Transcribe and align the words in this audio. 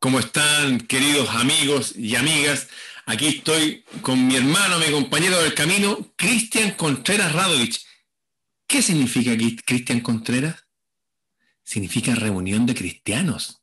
¿Cómo 0.00 0.18
están, 0.18 0.80
queridos 0.80 1.28
amigos 1.28 1.94
y 1.94 2.16
amigas? 2.16 2.68
Aquí 3.04 3.26
estoy 3.26 3.84
con 4.00 4.26
mi 4.26 4.34
hermano, 4.34 4.78
mi 4.78 4.90
compañero 4.90 5.38
del 5.42 5.52
camino, 5.52 6.14
Cristian 6.16 6.70
Contreras 6.70 7.34
Radovich. 7.34 7.84
¿Qué 8.66 8.80
significa 8.80 9.36
Cristian 9.62 10.00
Contreras? 10.00 10.64
Significa 11.62 12.14
reunión 12.14 12.64
de 12.64 12.74
cristianos. 12.74 13.60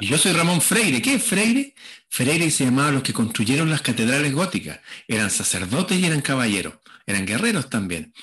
Y 0.00 0.06
yo 0.06 0.18
soy 0.18 0.34
Ramón 0.34 0.60
Freire. 0.60 1.02
¿Qué 1.02 1.14
es 1.14 1.24
Freire? 1.24 1.74
Freire 2.08 2.48
se 2.52 2.66
llamaba 2.66 2.92
los 2.92 3.02
que 3.02 3.12
construyeron 3.12 3.70
las 3.70 3.82
catedrales 3.82 4.32
góticas. 4.32 4.78
Eran 5.08 5.32
sacerdotes 5.32 5.98
y 5.98 6.06
eran 6.06 6.20
caballeros. 6.20 6.74
Eran 7.06 7.26
guerreros 7.26 7.68
también. 7.68 8.14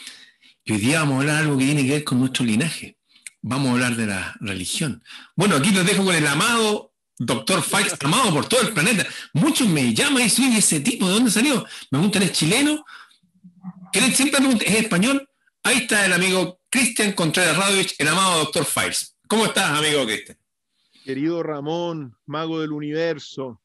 Y 0.64 0.72
hoy 0.72 0.78
día 0.78 1.02
vamos 1.02 1.18
a 1.18 1.20
hablar 1.20 1.36
de 1.36 1.42
algo 1.42 1.58
que 1.58 1.66
tiene 1.66 1.84
que 1.84 1.92
ver 1.92 2.04
con 2.06 2.22
nuestro 2.22 2.46
linaje 2.46 2.95
vamos 3.48 3.70
a 3.70 3.72
hablar 3.74 3.96
de 3.96 4.08
la 4.08 4.36
religión. 4.40 5.04
Bueno, 5.36 5.56
aquí 5.56 5.70
los 5.70 5.86
dejo 5.86 6.04
con 6.04 6.16
el 6.16 6.26
amado 6.26 6.94
doctor 7.18 7.62
Fax, 7.62 7.96
amado 8.04 8.34
por 8.34 8.48
todo 8.48 8.62
el 8.62 8.74
planeta. 8.74 9.06
Muchos 9.34 9.68
me 9.68 9.94
llaman 9.94 10.22
y 10.22 10.26
dicen, 10.26 10.52
ese 10.54 10.80
tipo, 10.80 11.08
¿de 11.08 11.14
dónde 11.14 11.30
salió? 11.30 11.64
Me 11.92 12.00
preguntan, 12.00 12.24
¿es 12.24 12.32
chileno? 12.32 12.84
¿Quieren 13.92 14.14
siempre 14.14 14.40
preguntan, 14.40 14.68
¿es 14.68 14.76
español? 14.82 15.30
Ahí 15.64 15.78
está 15.78 16.06
el 16.08 16.14
amigo 16.14 16.60
Cristian 16.70 17.14
Contreras 17.14 17.56
Radovich, 17.56 17.96
el 18.00 18.08
amado 18.08 18.40
doctor 18.40 18.66
Fax. 18.66 19.16
¿Cómo 19.28 19.46
estás, 19.46 19.78
amigo 19.78 20.04
Cristian? 20.06 20.38
Querido 21.04 21.44
Ramón, 21.44 22.18
mago 22.26 22.60
del 22.60 22.72
universo, 22.72 23.62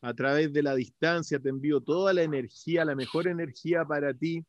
a 0.00 0.14
través 0.14 0.50
de 0.50 0.62
la 0.62 0.74
distancia 0.74 1.38
te 1.38 1.50
envío 1.50 1.82
toda 1.82 2.14
la 2.14 2.22
energía, 2.22 2.86
la 2.86 2.94
mejor 2.94 3.28
energía 3.28 3.84
para 3.84 4.14
ti 4.14 4.42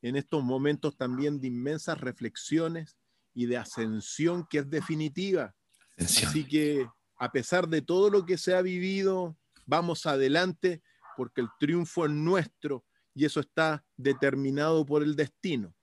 en 0.00 0.16
estos 0.16 0.42
momentos 0.42 0.96
también 0.96 1.40
de 1.40 1.48
inmensas 1.48 2.00
reflexiones 2.00 2.96
y 3.34 3.46
de 3.46 3.56
ascensión 3.56 4.46
que 4.48 4.58
es 4.58 4.70
definitiva. 4.70 5.54
Así 5.98 6.44
que 6.46 6.88
a 7.18 7.30
pesar 7.30 7.68
de 7.68 7.82
todo 7.82 8.10
lo 8.10 8.24
que 8.24 8.38
se 8.38 8.54
ha 8.54 8.62
vivido, 8.62 9.36
vamos 9.66 10.06
adelante 10.06 10.82
porque 11.16 11.40
el 11.40 11.48
triunfo 11.58 12.06
es 12.06 12.10
nuestro 12.10 12.84
y 13.14 13.24
eso 13.24 13.40
está 13.40 13.84
determinado 13.96 14.84
por 14.84 15.02
el 15.02 15.14
destino. 15.14 15.74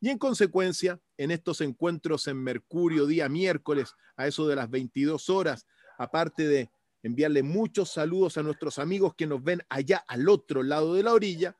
Y 0.00 0.08
en 0.08 0.18
consecuencia, 0.18 0.98
en 1.18 1.30
estos 1.30 1.60
encuentros 1.60 2.26
en 2.26 2.42
Mercurio, 2.42 3.06
día 3.06 3.28
miércoles, 3.28 3.94
a 4.16 4.26
eso 4.26 4.48
de 4.48 4.56
las 4.56 4.70
22 4.70 5.28
horas, 5.28 5.66
aparte 5.98 6.48
de 6.48 6.70
enviarle 7.02 7.42
muchos 7.42 7.90
saludos 7.90 8.38
a 8.38 8.42
nuestros 8.42 8.78
amigos 8.78 9.14
que 9.14 9.26
nos 9.26 9.42
ven 9.42 9.62
allá 9.68 10.02
al 10.08 10.28
otro 10.28 10.62
lado 10.62 10.94
de 10.94 11.02
la 11.02 11.12
orilla, 11.12 11.56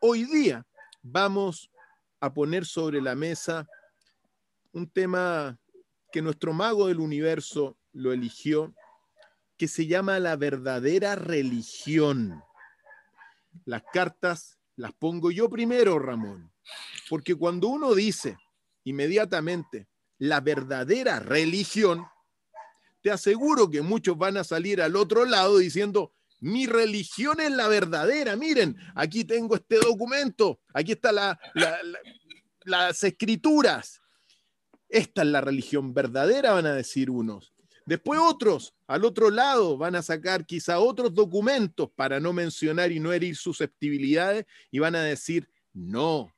hoy 0.00 0.24
día 0.24 0.66
vamos 1.02 1.70
a 2.20 2.34
poner 2.34 2.66
sobre 2.66 3.00
la 3.00 3.14
mesa 3.14 3.66
un 4.72 4.88
tema 4.90 5.58
que 6.12 6.22
nuestro 6.22 6.52
mago 6.52 6.88
del 6.88 7.00
universo 7.00 7.76
lo 7.92 8.12
eligió, 8.12 8.74
que 9.56 9.68
se 9.68 9.86
llama 9.86 10.18
la 10.18 10.36
verdadera 10.36 11.16
religión. 11.16 12.42
Las 13.64 13.82
cartas 13.92 14.58
las 14.76 14.92
pongo 14.92 15.30
yo 15.30 15.48
primero, 15.48 15.98
Ramón, 15.98 16.52
porque 17.08 17.34
cuando 17.34 17.68
uno 17.68 17.94
dice 17.94 18.38
inmediatamente 18.84 19.88
la 20.18 20.40
verdadera 20.40 21.20
religión, 21.20 22.06
te 23.02 23.10
aseguro 23.10 23.70
que 23.70 23.82
muchos 23.82 24.16
van 24.16 24.36
a 24.36 24.44
salir 24.44 24.80
al 24.82 24.96
otro 24.96 25.24
lado 25.24 25.58
diciendo, 25.58 26.14
mi 26.40 26.66
religión 26.66 27.40
es 27.40 27.50
la 27.50 27.68
verdadera. 27.68 28.36
Miren, 28.36 28.76
aquí 28.94 29.24
tengo 29.24 29.56
este 29.56 29.76
documento, 29.76 30.60
aquí 30.72 30.92
están 30.92 31.16
la, 31.16 31.40
las 32.64 33.02
escrituras. 33.04 33.99
Esta 34.90 35.22
es 35.22 35.28
la 35.28 35.40
religión 35.40 35.94
verdadera, 35.94 36.52
van 36.52 36.66
a 36.66 36.74
decir 36.74 37.10
unos. 37.10 37.54
Después 37.86 38.20
otros, 38.22 38.74
al 38.88 39.04
otro 39.04 39.30
lado, 39.30 39.78
van 39.78 39.94
a 39.94 40.02
sacar 40.02 40.44
quizá 40.44 40.80
otros 40.80 41.14
documentos 41.14 41.90
para 41.94 42.18
no 42.18 42.32
mencionar 42.32 42.90
y 42.90 42.98
no 42.98 43.12
herir 43.12 43.36
susceptibilidades 43.36 44.46
y 44.70 44.80
van 44.80 44.96
a 44.96 45.02
decir, 45.02 45.48
no, 45.72 46.34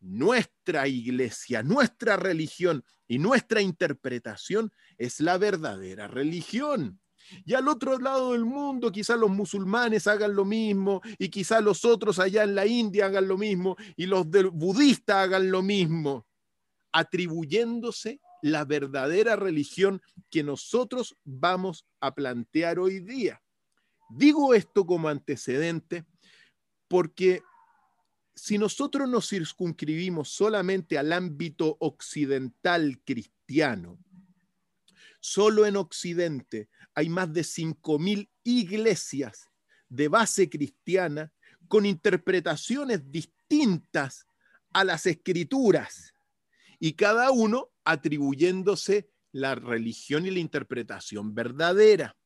nuestra 0.00 0.86
iglesia, 0.86 1.64
nuestra 1.64 2.16
religión 2.16 2.84
y 3.08 3.18
nuestra 3.18 3.60
interpretación 3.60 4.72
es 4.96 5.18
la 5.18 5.36
verdadera 5.36 6.06
religión. 6.06 7.00
Y 7.44 7.54
al 7.54 7.66
otro 7.66 7.98
lado 7.98 8.32
del 8.32 8.44
mundo, 8.44 8.92
quizá 8.92 9.16
los 9.16 9.28
musulmanes 9.28 10.06
hagan 10.06 10.34
lo 10.34 10.44
mismo, 10.44 11.02
y 11.18 11.28
quizá 11.28 11.60
los 11.60 11.84
otros 11.84 12.18
allá 12.20 12.44
en 12.44 12.54
la 12.54 12.64
India 12.64 13.06
hagan 13.06 13.28
lo 13.28 13.36
mismo, 13.36 13.76
y 13.96 14.06
los 14.06 14.30
del 14.30 14.50
budistas 14.50 15.16
hagan 15.16 15.50
lo 15.50 15.62
mismo 15.62 16.27
atribuyéndose 16.92 18.20
la 18.42 18.64
verdadera 18.64 19.36
religión 19.36 20.00
que 20.30 20.42
nosotros 20.42 21.16
vamos 21.24 21.86
a 22.00 22.14
plantear 22.14 22.78
hoy 22.78 23.00
día. 23.00 23.42
Digo 24.10 24.54
esto 24.54 24.86
como 24.86 25.08
antecedente 25.08 26.04
porque 26.86 27.42
si 28.34 28.56
nosotros 28.56 29.08
nos 29.08 29.28
circunscribimos 29.28 30.28
solamente 30.28 30.96
al 30.96 31.12
ámbito 31.12 31.76
occidental 31.80 33.00
cristiano, 33.04 33.98
solo 35.20 35.66
en 35.66 35.76
Occidente 35.76 36.68
hay 36.94 37.08
más 37.08 37.32
de 37.32 37.42
5.000 37.42 38.28
iglesias 38.44 39.50
de 39.88 40.08
base 40.08 40.48
cristiana 40.48 41.32
con 41.66 41.84
interpretaciones 41.84 43.10
distintas 43.10 44.26
a 44.72 44.84
las 44.84 45.06
escrituras 45.06 46.14
y 46.78 46.92
cada 46.92 47.30
uno 47.30 47.70
atribuyéndose 47.84 49.10
la 49.32 49.54
religión 49.54 50.26
y 50.26 50.30
la 50.30 50.38
interpretación 50.38 51.34
verdadera. 51.34 52.16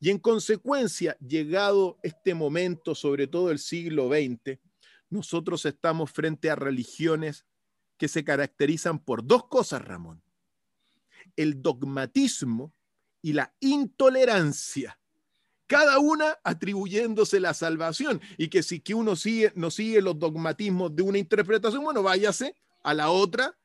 Y 0.00 0.10
en 0.10 0.18
consecuencia, 0.18 1.16
llegado 1.18 1.98
este 2.02 2.34
momento, 2.34 2.94
sobre 2.94 3.26
todo 3.26 3.50
el 3.50 3.58
siglo 3.58 4.08
XX, 4.08 4.58
nosotros 5.10 5.66
estamos 5.66 6.10
frente 6.10 6.50
a 6.50 6.56
religiones 6.56 7.44
que 7.98 8.08
se 8.08 8.24
caracterizan 8.24 8.98
por 8.98 9.26
dos 9.26 9.46
cosas, 9.48 9.82
Ramón. 9.82 10.22
El 11.36 11.60
dogmatismo 11.60 12.72
y 13.20 13.34
la 13.34 13.54
intolerancia. 13.60 14.98
Cada 15.66 15.98
una 15.98 16.38
atribuyéndose 16.42 17.38
la 17.38 17.52
salvación. 17.52 18.20
Y 18.38 18.48
que 18.48 18.62
si 18.62 18.80
que 18.80 18.94
uno 18.94 19.16
sigue, 19.16 19.52
no 19.54 19.70
sigue 19.70 20.00
los 20.00 20.18
dogmatismos 20.18 20.96
de 20.96 21.02
una 21.02 21.18
interpretación, 21.18 21.84
bueno, 21.84 22.02
váyase 22.02 22.56
a 22.82 22.94
la 22.94 23.10
otra 23.10 23.59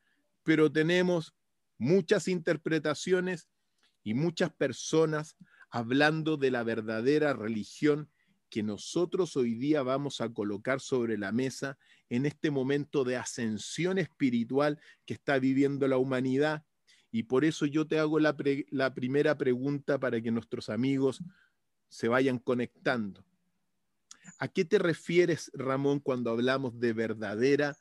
pero 0.46 0.72
tenemos 0.72 1.36
muchas 1.78 2.30
interpretaciones 2.30 3.50
y 4.04 4.14
muchas 4.14 4.54
personas 4.54 5.36
hablando 5.72 6.38
de 6.38 6.52
la 6.52 6.64
verdadera 6.64 7.34
religión 7.34 8.10
que 8.50 8.62
nosotros 8.62 9.36
hoy 9.36 9.56
día 9.56 9.82
vamos 9.82 10.22
a 10.22 10.30
colocar 10.30 10.80
sobre 10.80 11.18
la 11.18 11.32
mesa 11.32 11.78
en 12.10 12.28
este 12.28 12.52
momento 12.52 13.04
de 13.04 13.18
ascensión 13.18 13.98
espiritual 13.98 14.80
que 15.06 15.16
está 15.16 15.40
viviendo 15.40 15.88
la 15.88 15.98
humanidad. 15.98 16.64
Y 17.12 17.24
por 17.24 17.44
eso 17.44 17.66
yo 17.66 17.88
te 17.88 17.98
hago 17.98 18.20
la, 18.20 18.38
la 18.70 18.94
primera 18.94 19.38
pregunta 19.38 20.00
para 20.00 20.22
que 20.22 20.32
nuestros 20.32 20.70
amigos 20.70 21.24
se 21.90 22.08
vayan 22.08 22.38
conectando. 22.38 23.26
¿A 24.38 24.48
qué 24.48 24.64
te 24.64 24.78
refieres, 24.78 25.50
Ramón, 25.56 26.00
cuando 26.00 26.30
hablamos 26.30 26.80
de 26.80 26.94
verdadera 26.94 27.76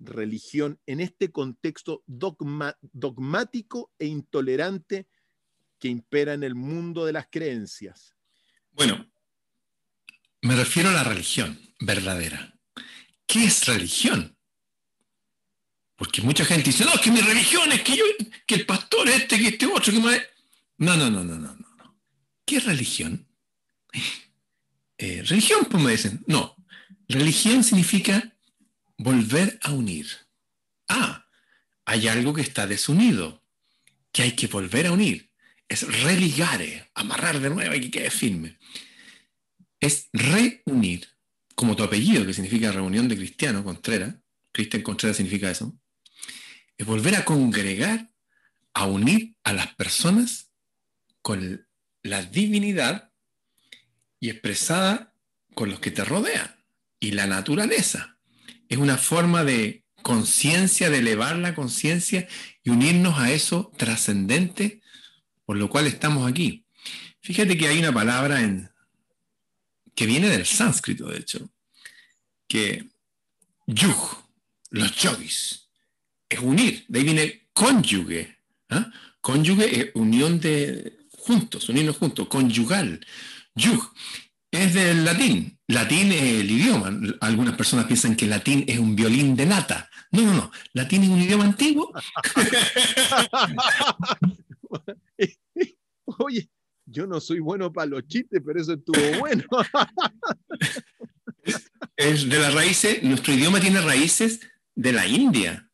religión 0.00 0.80
en 0.86 1.00
este 1.00 1.30
contexto 1.30 2.02
dogmático 2.06 3.92
e 3.98 4.06
intolerante 4.06 5.06
que 5.78 5.88
impera 5.88 6.34
en 6.34 6.42
el 6.42 6.54
mundo 6.54 7.04
de 7.04 7.12
las 7.12 7.28
creencias? 7.30 8.16
Bueno, 8.72 9.10
me 10.42 10.56
refiero 10.56 10.88
a 10.88 10.92
la 10.92 11.04
religión 11.04 11.58
verdadera. 11.78 12.58
¿Qué 13.26 13.44
es 13.44 13.66
religión? 13.66 14.36
Porque 15.96 16.22
mucha 16.22 16.44
gente 16.44 16.70
dice, 16.70 16.84
no, 16.84 16.94
es 16.94 17.00
que 17.00 17.10
mi 17.10 17.20
religión 17.20 17.70
es 17.72 17.82
que 17.82 17.96
yo, 17.96 18.04
que 18.46 18.54
el 18.54 18.66
pastor 18.66 19.08
este, 19.08 19.38
que 19.38 19.48
este 19.48 19.66
otro, 19.66 19.92
que 19.92 20.00
más... 20.00 20.18
No, 20.78 20.96
no, 20.96 21.10
no, 21.10 21.22
no, 21.22 21.36
no, 21.36 21.54
no. 21.54 22.00
¿Qué 22.46 22.56
es 22.56 22.64
religión? 22.64 23.28
Eh, 24.96 25.22
religión, 25.26 25.66
pues 25.70 25.82
me 25.82 25.92
dicen. 25.92 26.24
No, 26.26 26.56
religión 27.08 27.62
significa 27.62 28.34
volver 29.00 29.58
a 29.62 29.72
unir. 29.72 30.06
Ah, 30.86 31.26
hay 31.86 32.06
algo 32.08 32.34
que 32.34 32.42
está 32.42 32.66
desunido, 32.66 33.42
que 34.12 34.22
hay 34.22 34.32
que 34.32 34.46
volver 34.46 34.86
a 34.86 34.92
unir. 34.92 35.30
Es 35.68 36.02
religare, 36.02 36.90
amarrar 36.94 37.40
de 37.40 37.48
nuevo 37.48 37.74
y 37.74 37.80
que 37.80 37.90
quede 37.90 38.10
firme. 38.10 38.58
Es 39.80 40.10
reunir, 40.12 41.08
como 41.54 41.76
tu 41.76 41.82
apellido, 41.82 42.26
que 42.26 42.34
significa 42.34 42.72
reunión 42.72 43.08
de 43.08 43.16
cristiano, 43.16 43.64
Contreras. 43.64 44.16
Cristian 44.52 44.82
Contreras 44.82 45.16
significa 45.16 45.50
eso. 45.50 45.74
Es 46.76 46.84
volver 46.84 47.14
a 47.14 47.24
congregar, 47.24 48.12
a 48.74 48.84
unir 48.84 49.34
a 49.44 49.54
las 49.54 49.74
personas 49.76 50.50
con 51.22 51.66
la 52.02 52.22
divinidad 52.22 53.12
y 54.18 54.28
expresada 54.28 55.14
con 55.54 55.70
los 55.70 55.80
que 55.80 55.90
te 55.90 56.04
rodean 56.04 56.54
y 56.98 57.12
la 57.12 57.26
naturaleza 57.26 58.09
es 58.70 58.78
una 58.78 58.96
forma 58.96 59.44
de 59.44 59.84
conciencia, 60.02 60.88
de 60.88 60.98
elevar 60.98 61.36
la 61.36 61.54
conciencia 61.54 62.26
y 62.62 62.70
unirnos 62.70 63.18
a 63.18 63.30
eso 63.30 63.70
trascendente 63.76 64.80
por 65.50 65.56
lo 65.56 65.68
cual 65.68 65.88
estamos 65.88 66.30
aquí. 66.30 66.64
Fíjate 67.20 67.58
que 67.58 67.66
hay 67.66 67.80
una 67.80 67.92
palabra 67.92 68.38
que 69.96 70.06
viene 70.06 70.28
del 70.28 70.46
sánscrito, 70.46 71.08
de 71.08 71.18
hecho, 71.18 71.50
que 72.46 72.88
yug, 73.66 73.98
los 74.70 74.94
yogis, 74.94 75.68
es 76.28 76.38
unir, 76.38 76.84
de 76.86 77.00
ahí 77.00 77.04
viene 77.04 77.48
cónyuge. 77.52 78.38
¿ah? 78.68 78.92
Cónyuge 79.20 79.80
es 79.80 79.90
unión 79.94 80.38
de 80.38 81.00
juntos, 81.10 81.68
unirnos 81.68 81.96
juntos, 81.96 82.28
conyugal. 82.28 83.04
Yug 83.56 83.92
es 84.50 84.74
del 84.74 85.04
latín. 85.04 85.58
Latín 85.68 86.12
es 86.12 86.22
el 86.22 86.50
idioma. 86.50 86.90
Algunas 87.20 87.54
personas 87.54 87.86
piensan 87.86 88.16
que 88.16 88.26
latín 88.26 88.64
es 88.66 88.78
un 88.78 88.96
violín 88.96 89.36
de 89.36 89.46
nata. 89.46 89.88
No, 90.10 90.22
no, 90.22 90.34
no. 90.34 90.50
Latín 90.72 91.04
es 91.04 91.08
un 91.08 91.20
idioma 91.20 91.44
antiguo. 91.44 91.92
Oye, 96.18 96.50
yo 96.86 97.06
no 97.06 97.20
soy 97.20 97.38
bueno 97.38 97.72
para 97.72 97.86
los 97.86 98.06
chistes, 98.08 98.42
pero 98.44 98.60
eso 98.60 98.72
estuvo 98.72 99.18
bueno. 99.20 99.44
es 101.96 102.28
de 102.28 102.38
las 102.38 102.52
raíces, 102.52 103.02
nuestro 103.02 103.32
idioma 103.32 103.60
tiene 103.60 103.80
raíces 103.80 104.40
de 104.74 104.92
la 104.92 105.06
India. 105.06 105.70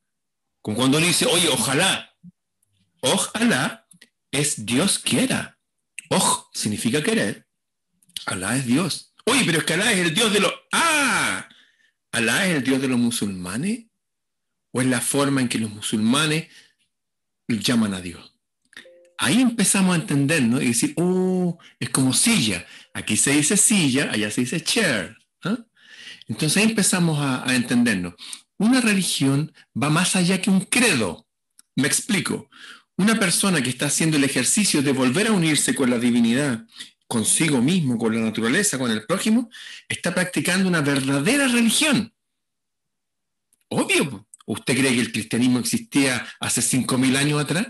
Como 0.61 0.77
cuando 0.77 0.99
uno 0.99 1.07
dice, 1.07 1.27
oye, 1.27 1.49
ojalá. 1.49 2.11
Ojalá 3.01 3.87
es 4.31 4.67
Dios 4.67 4.99
quiera. 4.99 5.59
Oj 6.11 6.49
significa 6.53 7.03
querer. 7.03 7.46
Alá 8.27 8.57
es 8.57 8.67
Dios. 8.67 9.15
Oye, 9.25 9.43
pero 9.47 9.59
es 9.59 9.65
que 9.65 9.75
Alá 9.75 9.93
es 9.93 9.99
el 10.01 10.15
Dios 10.15 10.33
de 10.33 10.41
los... 10.41 10.53
¡Ah! 10.73 11.49
¿Alá 12.13 12.47
es 12.47 12.57
el 12.57 12.65
Dios 12.65 12.81
de 12.83 12.89
los 12.89 12.99
musulmanes? 12.99 13.87
¿O 14.73 14.81
es 14.81 14.87
la 14.89 15.01
forma 15.01 15.41
en 15.41 15.49
que 15.49 15.59
los 15.59 15.71
musulmanes 15.71 16.49
llaman 17.49 17.95
a 17.95 18.01
Dios? 18.01 18.35
Ahí 19.19 19.41
empezamos 19.41 19.97
a 19.97 20.01
entender, 20.01 20.43
¿no? 20.43 20.61
Y 20.61 20.69
decir, 20.69 20.93
oh, 20.97 21.59
es 21.79 21.89
como 21.91 22.13
silla. 22.13 22.67
Aquí 22.93 23.17
se 23.17 23.31
dice 23.31 23.57
silla, 23.57 24.11
allá 24.11 24.31
se 24.31 24.43
dice 24.43 24.61
chair. 24.61 25.17
¿ah? 25.45 25.59
Entonces 26.29 26.59
ahí 26.59 26.69
empezamos 26.69 27.19
a, 27.21 27.49
a 27.49 27.55
entendernos. 27.55 28.15
Una 28.59 28.81
religión 28.81 29.53
va 29.81 29.89
más 29.89 30.17
allá 30.17 30.43
que 30.43 30.51
un 30.51 30.61
credo. 30.61 31.27
Me 31.77 31.87
explico. 31.87 32.51
Una 32.99 33.19
persona 33.19 33.63
que 33.63 33.71
está 33.71 33.87
haciendo 33.87 34.17
el 34.17 34.25
ejercicio 34.25 34.83
de 34.83 34.93
volver 34.93 35.29
a 35.29 35.33
unirse 35.33 35.75
con 35.75 35.91
la 35.91 35.99
divinidad, 35.99 36.65
consigo 37.07 37.61
mismo, 37.61 37.99
con 37.99 38.15
la 38.15 38.21
naturaleza, 38.21 38.79
con 38.79 38.91
el 38.91 39.07
prójimo, 39.07 39.51
está 39.89 40.15
practicando 40.15 40.69
una 40.69 40.81
verdadera 40.81 41.49
religión. 41.49 42.13
Obvio. 43.69 44.27
¿Usted 44.49 44.79
cree 44.79 44.95
que 44.95 45.01
el 45.01 45.13
cristianismo 45.13 45.59
existía 45.59 46.25
hace 46.39 46.61
5.000 46.61 47.17
años 47.17 47.41
atrás? 47.41 47.67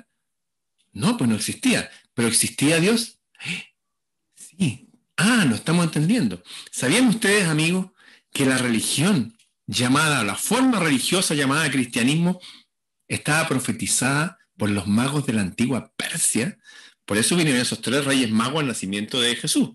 No, 0.93 1.17
pues 1.17 1.29
no 1.29 1.37
existía. 1.37 1.91
¿Pero 2.13 2.29
existía 2.29 2.81
Dios? 2.81 3.19
Sí. 4.35 4.89
Ah, 5.17 5.47
no 5.47 5.55
estamos 5.55 5.85
entendiendo. 5.85 6.43
¿Sabían 6.71 7.09
ustedes, 7.09 7.47
amigos, 7.49 7.93
que 8.31 8.45
la 8.45 8.59
religión 8.59 9.37
llamada, 9.67 10.23
la 10.23 10.35
forma 10.35 10.79
religiosa 10.79 11.35
llamada 11.35 11.71
cristianismo, 11.71 12.41
estaba 13.09 13.49
profetizada 13.49 14.39
por 14.59 14.71
los 14.71 14.87
magos 14.87 15.27
de 15.27 15.33
la 15.33 15.43
antigua 15.43 15.93
Persia 15.97 16.59
por 17.07 17.17
eso 17.17 17.37
vinieron 17.37 17.63
esos 17.63 17.81
tres 17.81 18.05
reyes 18.05 18.31
magos 18.31 18.61
al 18.61 18.67
nacimiento 18.67 19.21
de 19.21 19.37
Jesús. 19.37 19.71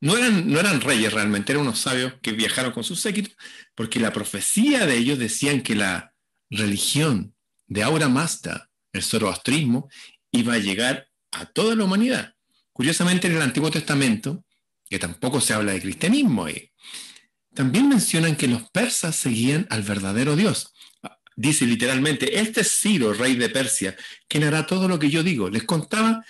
No 0.00 0.16
eran, 0.16 0.50
no 0.50 0.58
eran 0.58 0.80
reyes 0.80 1.12
realmente, 1.12 1.52
eran 1.52 1.62
unos 1.62 1.78
sabios 1.78 2.14
que 2.20 2.32
viajaron 2.32 2.72
con 2.72 2.84
sus 2.84 3.00
séquitos, 3.00 3.36
porque 3.74 4.00
la 4.00 4.12
profecía 4.12 4.86
de 4.86 4.96
ellos 4.96 5.18
decían 5.18 5.62
que 5.62 5.74
la 5.74 6.14
religión 6.48 7.34
de 7.66 7.82
Aura 7.84 8.08
Mazda, 8.08 8.70
el 8.92 9.02
zoroastrismo, 9.02 9.88
iba 10.32 10.54
a 10.54 10.58
llegar 10.58 11.08
a 11.30 11.46
toda 11.46 11.76
la 11.76 11.84
humanidad. 11.84 12.34
Curiosamente, 12.72 13.28
en 13.28 13.36
el 13.36 13.42
Antiguo 13.42 13.70
Testamento, 13.70 14.44
que 14.88 14.98
tampoco 14.98 15.40
se 15.40 15.54
habla 15.54 15.72
de 15.72 15.82
cristianismo, 15.82 16.48
eh, 16.48 16.72
también 17.54 17.88
mencionan 17.88 18.36
que 18.36 18.48
los 18.48 18.68
persas 18.70 19.14
seguían 19.14 19.66
al 19.70 19.82
verdadero 19.82 20.34
Dios 20.34 20.72
dice 21.40 21.64
literalmente, 21.66 22.38
este 22.38 22.60
es 22.60 22.80
Ciro, 22.80 23.14
rey 23.14 23.34
de 23.34 23.48
Persia, 23.48 23.96
quien 24.28 24.44
hará 24.44 24.66
todo 24.66 24.88
lo 24.88 24.98
que 24.98 25.08
yo 25.08 25.22
digo. 25.22 25.48
Les 25.48 25.64
contaba 25.64 26.24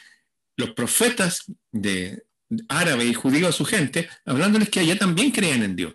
los 0.56 0.70
profetas 0.70 1.44
de 1.72 2.24
árabe 2.68 3.04
y 3.04 3.14
judío 3.14 3.48
a 3.48 3.52
su 3.52 3.64
gente, 3.64 4.08
hablándoles 4.24 4.70
que 4.70 4.80
allá 4.80 4.96
también 4.96 5.32
creían 5.32 5.62
en 5.62 5.74
Dios. 5.74 5.94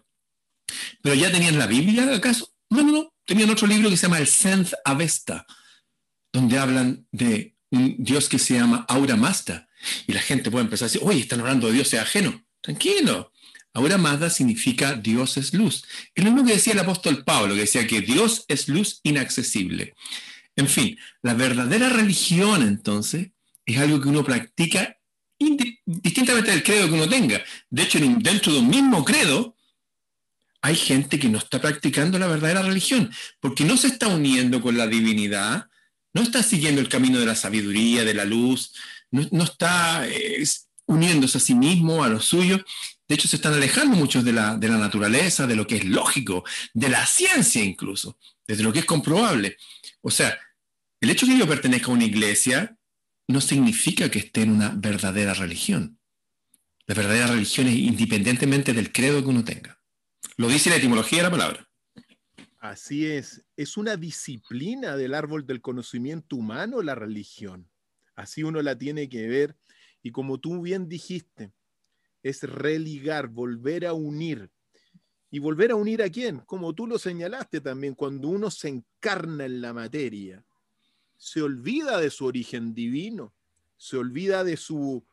Pero 1.02 1.16
ya 1.16 1.32
tenían 1.32 1.58
la 1.58 1.68
Biblia, 1.68 2.14
¿acaso? 2.14 2.54
No, 2.70 2.84
no, 2.84 2.92
no. 2.92 3.14
Tenían 3.26 3.50
otro 3.50 3.68
libro 3.68 3.90
que 3.90 3.98
se 3.98 4.04
llama 4.04 4.20
el 4.20 4.28
Senth 4.28 4.74
Avesta, 4.84 5.46
donde 6.34 6.58
hablan 6.58 7.08
de 7.12 7.56
un 7.72 7.96
Dios 7.98 8.28
que 8.28 8.40
se 8.40 8.56
llama 8.56 8.86
Aura 8.90 9.16
Mazda. 9.16 9.68
Y 10.08 10.14
la 10.14 10.22
gente 10.22 10.52
puede 10.52 10.66
empezar 10.66 10.88
a 10.88 10.90
decir, 10.92 11.08
oye, 11.08 11.22
están 11.22 11.40
hablando 11.40 11.68
de 11.68 11.74
dioses 11.74 12.00
ajenos. 12.00 12.36
Tranquilo. 12.62 13.32
Ahora 13.75 13.98
Mazda 13.98 14.30
significa 14.30 14.94
Dios 14.94 15.36
es 15.36 15.54
luz. 15.54 15.83
Es 16.16 16.24
lo 16.24 16.31
mismo 16.31 16.48
que 16.48 16.54
decía 16.54 16.72
el 16.72 16.80
apóstol 16.80 17.25
Pablo, 17.25 17.54
que 17.54 17.62
decía 17.62 17.86
que 17.86 18.00
Dios 18.00 18.45
es 18.48 18.69
luz 18.69 19.01
inaccesible. 19.04 19.94
En 20.56 20.69
fin, 20.69 20.98
la 21.22 21.33
verdadera 21.33 21.89
religión 21.89 22.63
entonces 22.63 23.31
es 23.66 23.77
algo 23.77 24.00
que 24.00 24.07
uno 24.07 24.24
practica 24.24 24.98
distintamente 25.86 26.51
del 26.51 26.63
credo 26.63 26.88
que 26.88 26.94
uno 26.94 27.10
tenga. 27.10 27.44
De 27.69 27.83
hecho, 27.83 28.00
dentro 28.00 28.54
de 28.54 28.60
un 28.60 28.69
mismo 28.69 29.04
credo 29.04 29.57
hay 30.62 30.75
gente 30.75 31.19
que 31.19 31.28
no 31.28 31.38
está 31.38 31.60
practicando 31.60 32.18
la 32.18 32.28
verdadera 32.28 32.62
religión, 32.62 33.12
porque 33.42 33.66
no 33.66 33.75
se 33.75 33.88
está 33.88 34.07
uniendo 34.07 34.62
con 34.62 34.78
la 34.78 34.88
divinidad, 34.88 35.68
no 36.13 36.21
está 36.21 36.42
siguiendo 36.42 36.80
el 36.80 36.88
camino 36.88 37.19
de 37.19 37.25
la 37.25 37.36
sabiduría, 37.36 38.06
de 38.06 38.13
la 38.13 38.24
luz, 38.24 38.74
no, 39.12 39.44
está 39.44 40.07
eh, 40.07 40.44
uniéndose 40.86 41.38
a 41.38 41.42
sí 41.42 41.54
mismo, 41.54 42.04
a 42.04 42.07
lo 42.10 42.21
suyo, 42.21 42.63
de 43.07 43.16
hecho, 43.16 43.28
se 43.28 43.36
están 43.36 43.54
alejando 43.54 43.96
muchos 43.96 44.24
de 44.24 44.34
la, 44.34 44.57
de 44.57 44.68
la 44.68 44.78
naturaleza, 44.78 45.46
de 45.46 45.56
lo 45.56 45.68
que 45.68 45.78
es 45.78 45.86
lógico, 45.86 46.44
de 46.74 46.90
la 46.90 47.06
ciencia 47.06 47.63
incluso, 47.63 48.18
desde 48.48 48.63
lo 48.63 48.74
que 48.74 48.80
es 48.80 48.86
comprobable. 48.86 49.57
O 50.02 50.10
sea, 50.10 50.38
el 51.00 51.12
hecho 51.12 51.25
de 51.25 51.34
que 51.34 51.40
yo 51.40 51.48
pertenezca 51.48 51.88
a 51.88 51.94
una 51.94 52.06
iglesia 52.06 52.78
no 53.28 53.42
significa 53.42 54.10
que 54.10 54.19
esté 54.19 54.42
en 54.42 54.52
una 54.52 54.69
verdadera 54.69 55.34
religión. 55.34 56.00
La 56.88 56.96
verdadera 56.96 57.28
religión 57.28 57.68
es 57.68 57.75
independientemente 57.75 58.74
del 58.74 58.92
credo 58.92 59.22
que 59.22 59.30
uno 59.30 59.44
tenga. 59.44 59.80
Lo 60.38 60.48
dice 60.48 60.69
la 60.69 60.78
etimología 60.78 61.19
de 61.19 61.24
la 61.24 61.31
palabra. 61.31 61.69
Así 62.60 63.06
es, 63.06 63.46
es 63.56 63.78
una 63.78 63.96
disciplina 63.98 64.98
del 64.98 65.13
árbol 65.13 65.46
del 65.46 65.62
conocimiento 65.62 66.36
humano 66.36 66.81
la 66.81 66.96
religión. 66.96 67.69
Así 68.16 68.42
uno 68.44 68.62
la 68.63 68.75
tiene 68.75 69.10
que 69.10 69.28
ver. 69.28 69.56
Y 70.02 70.12
como 70.12 70.40
tú 70.40 70.62
bien 70.62 70.90
dijiste, 70.90 71.52
es 72.26 72.42
religar, 72.42 73.28
volver 73.28 73.86
a 73.86 73.94
unir. 73.94 74.50
¿Y 75.30 75.38
volver 75.38 75.70
a 75.70 75.76
unir 75.76 76.02
a 76.02 76.10
quién? 76.10 76.40
Como 76.40 76.74
tú 76.74 76.88
lo 76.88 76.98
señalaste 76.98 77.62
también, 77.62 77.94
cuando 77.94 78.30
uno 78.30 78.50
se 78.50 78.68
encarna 78.68 79.46
en 79.46 79.62
la 79.62 79.74
materia, 79.74 80.44
se 81.18 81.44
olvida 81.44 82.00
de 82.00 82.10
su 82.10 82.26
origen 82.26 82.74
divino, 82.74 83.36
se 83.78 83.98
olvida 83.98 84.44
de 84.44 84.58
su, 84.58 85.06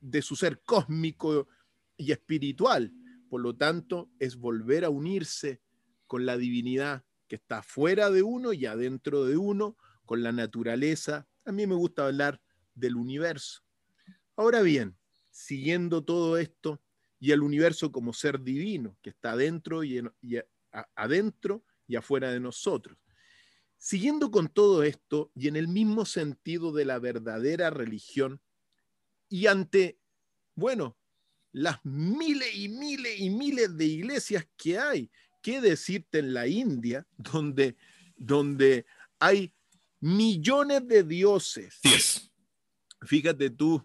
de 0.00 0.22
su 0.22 0.36
ser 0.36 0.62
cósmico 0.62 1.48
y 1.96 2.12
espiritual. 2.12 2.92
Por 3.28 3.40
lo 3.40 3.56
tanto, 3.56 4.12
es 4.20 4.36
volver 4.36 4.84
a 4.84 4.90
unirse 4.90 5.60
con 6.06 6.26
la 6.26 6.36
divinidad 6.36 7.02
que 7.26 7.34
está 7.34 7.64
fuera 7.64 8.08
de 8.08 8.22
uno 8.22 8.52
y 8.52 8.66
adentro 8.66 9.24
de 9.24 9.36
uno, 9.36 9.76
con 10.04 10.22
la 10.22 10.30
naturaleza. 10.30 11.26
A 11.44 11.50
mí 11.50 11.66
me 11.66 11.74
gusta 11.74 12.06
hablar 12.06 12.40
del 12.72 12.94
universo. 12.94 13.64
Ahora 14.36 14.62
bien, 14.62 14.96
siguiendo 15.32 16.04
todo 16.04 16.36
esto 16.36 16.80
y 17.18 17.32
el 17.32 17.42
universo 17.42 17.90
como 17.90 18.12
ser 18.12 18.40
divino 18.40 18.96
que 19.02 19.10
está 19.10 19.32
adentro 19.32 19.82
y, 19.82 20.00
adentro 20.94 21.64
y 21.88 21.96
afuera 21.96 22.30
de 22.30 22.38
nosotros. 22.38 22.96
Siguiendo 23.76 24.30
con 24.30 24.48
todo 24.48 24.84
esto 24.84 25.32
y 25.34 25.48
en 25.48 25.56
el 25.56 25.66
mismo 25.66 26.04
sentido 26.04 26.72
de 26.72 26.84
la 26.84 27.00
verdadera 27.00 27.70
religión 27.70 28.40
y 29.28 29.46
ante, 29.46 29.98
bueno, 30.54 30.96
las 31.52 31.84
miles 31.84 32.54
y 32.54 32.68
miles 32.68 33.18
y 33.18 33.30
miles 33.30 33.76
de 33.76 33.86
iglesias 33.86 34.46
que 34.56 34.78
hay, 34.78 35.10
¿qué 35.40 35.60
decirte 35.60 36.18
en 36.18 36.34
la 36.34 36.46
India, 36.46 37.06
donde, 37.16 37.76
donde 38.16 38.86
hay 39.18 39.52
millones 40.00 40.86
de 40.86 41.02
dioses? 41.02 41.80
Fíjate 43.02 43.50
tú, 43.50 43.84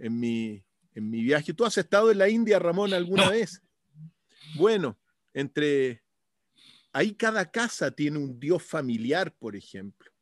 en 0.00 0.18
mi, 0.18 0.64
en 0.94 1.10
mi 1.10 1.22
viaje. 1.22 1.54
¿Tú 1.54 1.64
has 1.64 1.76
estado 1.78 2.10
en 2.10 2.18
la 2.18 2.28
India, 2.28 2.58
Ramón, 2.58 2.92
alguna 2.92 3.28
vez? 3.28 3.62
Bueno, 4.56 4.98
entre... 5.32 6.02
Ahí 6.92 7.12
cada 7.12 7.50
casa 7.50 7.90
tiene 7.90 8.18
un 8.18 8.38
dios 8.38 8.62
familiar, 8.62 9.34
por 9.36 9.56
ejemplo. 9.56 10.12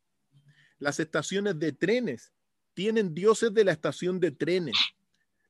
Las 0.79 0.99
estaciones 1.01 1.59
de 1.59 1.73
trenes 1.73 2.33
tienen 2.73 3.13
dioses 3.13 3.53
de 3.53 3.63
la 3.63 3.73
estación 3.73 4.19
de 4.19 4.31
trenes. 4.31 4.77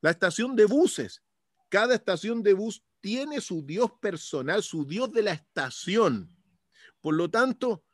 La 0.00 0.10
estación 0.10 0.56
de 0.56 0.64
buses, 0.64 1.22
cada 1.68 1.94
estación 1.94 2.42
de 2.42 2.54
bus 2.54 2.82
tiene 3.00 3.40
su 3.40 3.64
dios 3.64 3.92
personal, 4.00 4.64
su 4.64 4.84
dios 4.84 5.12
de 5.12 5.22
la 5.22 5.32
estación. 5.32 6.28
Por 7.00 7.14
lo 7.14 7.30
tanto, 7.30 7.84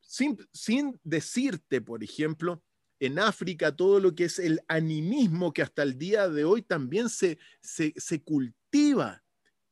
sin, 0.00 0.36
sin 0.52 0.98
decirte, 1.04 1.80
por 1.80 2.02
ejemplo, 2.02 2.63
en 3.00 3.18
África 3.18 3.74
todo 3.74 4.00
lo 4.00 4.14
que 4.14 4.24
es 4.24 4.38
el 4.38 4.60
animismo 4.68 5.52
que 5.52 5.62
hasta 5.62 5.82
el 5.82 5.98
día 5.98 6.28
de 6.28 6.44
hoy 6.44 6.62
también 6.62 7.08
se, 7.08 7.38
se, 7.60 8.22
cultiva. 8.22 9.22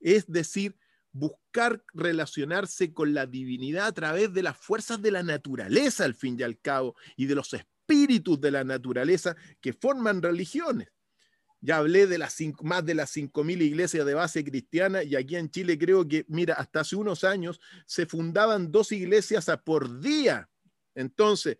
Es 0.00 0.26
decir, 0.26 0.76
buscar 1.12 1.84
relacionarse 1.92 2.92
con 2.92 3.14
la 3.14 3.26
divinidad 3.26 3.86
a 3.86 3.92
través 3.92 4.32
de 4.32 4.42
las 4.42 4.56
fuerzas 4.56 5.00
de 5.00 5.10
la 5.10 5.22
naturaleza, 5.22 6.04
al 6.04 6.14
fin 6.14 6.38
y 6.38 6.42
al 6.42 6.58
cabo, 6.58 6.96
y 7.16 7.26
de 7.26 7.34
los 7.34 7.52
espíritus 7.54 8.40
de 8.40 8.50
la 8.50 8.64
naturaleza 8.64 9.36
que 9.60 9.72
forman 9.72 10.22
religiones. 10.22 10.88
Ya 11.60 11.76
hablé 11.76 12.08
de 12.08 12.18
las 12.18 12.36
más 12.62 12.84
de 12.84 12.94
las 12.94 13.16
5.000 13.16 13.62
iglesias 13.62 14.04
de 14.04 14.14
base 14.14 14.42
cristiana 14.42 15.04
y 15.04 15.14
aquí 15.14 15.36
en 15.36 15.48
Chile 15.48 15.78
creo 15.78 16.08
que, 16.08 16.24
mira, 16.26 16.54
hasta 16.54 16.80
hace 16.80 16.96
unos 16.96 17.22
años 17.22 17.60
se 17.86 18.04
fundaban 18.04 18.72
dos 18.72 18.90
iglesias 18.90 19.48
a 19.48 19.62
por 19.62 20.00
día. 20.00 20.50
Entonces, 20.96 21.58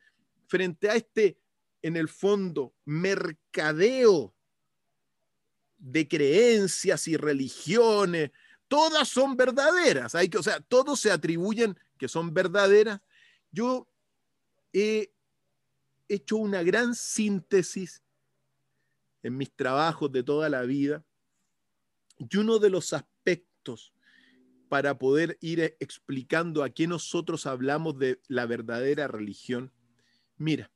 frente 0.49 0.91
a 0.91 0.97
este, 0.97 1.39
en 1.83 1.97
el 1.97 2.09
fondo, 2.09 2.73
mercadeo 2.85 4.35
de 5.79 6.07
creencias 6.07 7.09
y 7.09 7.17
religiones, 7.17 8.31
todas 8.69 9.09
son 9.09 9.37
verdaderas. 9.37 10.15
Hay 10.15 10.29
que, 10.29 10.39
o 10.39 10.43
sea, 10.43 10.61
todos 10.61 11.01
se 11.01 11.11
atribuyen 11.11 11.79
que 11.99 12.09
son 12.09 12.33
verdaderas. 12.33 13.01
Yo 13.51 13.89
he 14.73 15.13
hecho 16.09 16.37
una 16.37 16.63
gran 16.63 16.95
síntesis 16.95 18.03
en 19.23 19.37
mis 19.37 19.53
trabajos 19.53 20.11
de 20.13 20.23
toda 20.23 20.49
la 20.49 20.63
vida 20.63 21.05
y 22.19 22.37
uno 22.37 22.59
de 22.59 22.71
los 22.71 22.93
aspectos 22.93 23.93
para 24.69 24.99
poder 24.99 25.37
ir 25.41 25.77
explicando 25.81 26.63
a 26.63 26.71
qué 26.71 26.87
nosotros 26.87 27.47
hablamos 27.47 27.99
de 27.99 28.21
la 28.27 28.47
verdadera 28.47 29.07
religión, 29.07 29.71
mira, 30.39 30.71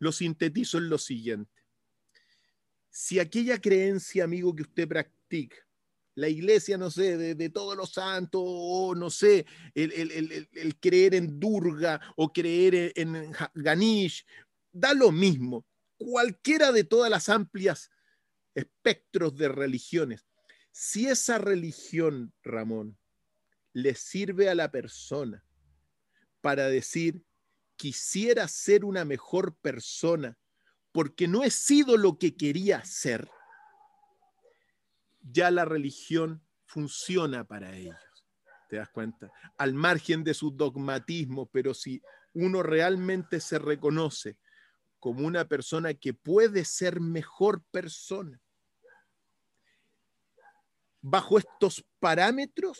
lo 0.00 0.10
sintetizo 0.10 0.78
en 0.78 0.88
lo 0.88 0.98
siguiente. 0.98 1.62
Si 2.88 3.20
aquella 3.20 3.60
creencia, 3.60 4.24
amigo, 4.24 4.54
que 4.56 4.62
usted 4.62 4.88
practica, 4.88 5.56
la 6.16 6.28
iglesia, 6.28 6.76
no 6.76 6.90
sé, 6.90 7.16
de, 7.16 7.50
todos 7.50 7.76
los 7.76 7.92
santos, 7.92 8.42
o 8.44 8.94
no 8.96 9.10
sé, 9.10 9.46
el, 9.74 10.76
creer 10.80 11.14
en 11.14 11.38
Durga 11.38 12.00
o 12.16 12.32
creer 12.32 12.92
en 12.96 13.32
Ganish, 13.54 14.26
da 14.72 14.92
lo 14.92 15.12
mismo. 15.12 15.64
Cualquiera 15.96 16.72
de 16.72 16.84
todas 16.84 17.10
las 17.10 17.28
amplias 17.28 17.90
espectros 18.54 19.36
de 19.36 19.48
religiones. 19.48 20.26
Si 20.72 21.06
esa 21.06 21.38
religión, 21.38 22.32
Ramón, 22.42 22.98
le 23.72 23.94
sirve 23.94 24.48
a 24.48 24.54
la 24.54 24.70
persona 24.70 25.44
para 26.40 26.66
decir, 26.66 27.22
quisiera 27.80 28.46
ser 28.46 28.84
una 28.84 29.06
mejor 29.06 29.56
persona 29.56 30.36
porque 30.92 31.26
no 31.26 31.44
he 31.44 31.50
sido 31.50 31.96
lo 31.96 32.18
que 32.18 32.36
quería 32.36 32.84
ser, 32.84 33.30
ya 35.22 35.50
la 35.50 35.64
religión 35.64 36.46
funciona 36.66 37.44
para 37.44 37.74
ellos. 37.74 37.96
¿Te 38.68 38.76
das 38.76 38.90
cuenta? 38.90 39.32
Al 39.56 39.72
margen 39.72 40.22
de 40.24 40.34
su 40.34 40.50
dogmatismo, 40.50 41.46
pero 41.46 41.72
si 41.72 42.02
uno 42.34 42.62
realmente 42.62 43.40
se 43.40 43.58
reconoce 43.58 44.36
como 44.98 45.26
una 45.26 45.48
persona 45.48 45.94
que 45.94 46.12
puede 46.12 46.66
ser 46.66 47.00
mejor 47.00 47.64
persona, 47.70 48.42
bajo 51.00 51.38
estos 51.38 51.82
parámetros, 51.98 52.78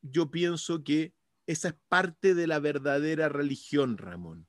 yo 0.00 0.30
pienso 0.30 0.82
que 0.82 1.12
esa 1.48 1.68
es 1.68 1.74
parte 1.88 2.34
de 2.34 2.46
la 2.46 2.58
verdadera 2.58 3.30
religión, 3.30 3.96
Ramón. 3.96 4.46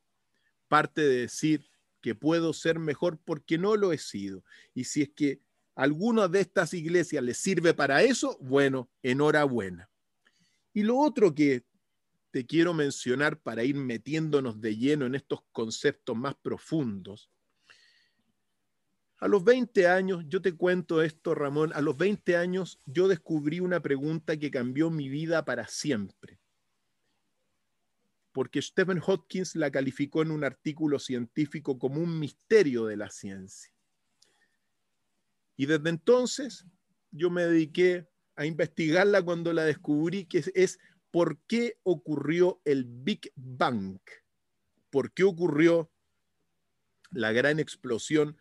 Parte 0.68 1.00
de 1.00 1.22
decir 1.22 1.66
que 2.02 2.14
puedo 2.14 2.52
ser 2.52 2.78
mejor 2.78 3.22
porque 3.24 3.58
no 3.58 3.78
lo 3.78 3.94
he 3.94 3.98
sido. 3.98 4.44
Y 4.74 4.84
si 4.84 5.04
es 5.04 5.10
que 5.16 5.40
alguna 5.76 6.28
de 6.28 6.42
estas 6.42 6.74
iglesias 6.74 7.24
les 7.24 7.38
sirve 7.38 7.74
para 7.74 8.04
eso, 8.04 8.38
bueno, 8.42 8.92
enhorabuena. 9.02 9.90
Y 10.74 10.84
lo 10.84 10.98
otro 10.98 11.34
que 11.34 11.64
te 12.32 12.46
quiero 12.46 12.74
mencionar 12.74 13.40
para 13.40 13.64
ir 13.64 13.76
metiéndonos 13.76 14.60
de 14.60 14.76
lleno 14.76 15.06
en 15.06 15.16
estos 15.16 15.40
conceptos 15.54 16.18
más 16.18 16.36
profundos. 16.36 17.32
A 19.20 19.30
los 19.30 19.42
20 19.46 19.88
años, 19.88 20.26
yo 20.28 20.42
te 20.42 20.52
cuento 20.52 21.02
esto, 21.02 21.34
Ramón, 21.34 21.72
a 21.74 21.80
los 21.80 21.96
20 21.96 22.36
años 22.36 22.78
yo 22.86 23.08
descubrí 23.08 23.62
una 23.62 23.80
pregunta 23.80 24.36
que 24.36 24.52
cambió 24.52 24.90
mi 24.90 25.08
vida 25.08 25.46
para 25.46 25.66
siempre. 25.66 26.42
Porque 28.40 28.62
Stephen 28.62 29.02
Hopkins 29.06 29.54
la 29.58 29.70
calificó 29.70 30.22
en 30.22 30.32
un 30.32 30.46
artículo 30.46 30.98
científico 30.98 31.78
como 31.78 32.00
un 32.00 32.18
misterio 32.18 32.86
de 32.86 32.96
la 32.96 33.10
ciencia. 33.10 33.70
Y 35.58 35.66
desde 35.66 35.90
entonces 35.90 36.66
yo 37.12 37.30
me 37.30 37.44
dediqué 37.44 38.08
a 38.38 38.46
investigarla 38.46 39.22
cuando 39.22 39.52
la 39.52 39.66
descubrí, 39.66 40.24
que 40.24 40.42
es, 40.56 40.80
por 41.12 41.38
qué 41.48 41.80
ocurrió 41.84 42.62
el 42.64 42.86
Big 42.86 43.30
Bang, 43.36 44.00
por 44.90 45.12
qué 45.12 45.26
ocurrió 45.26 45.92
la 47.12 47.34
gran 47.34 47.60
explosión 47.60 48.38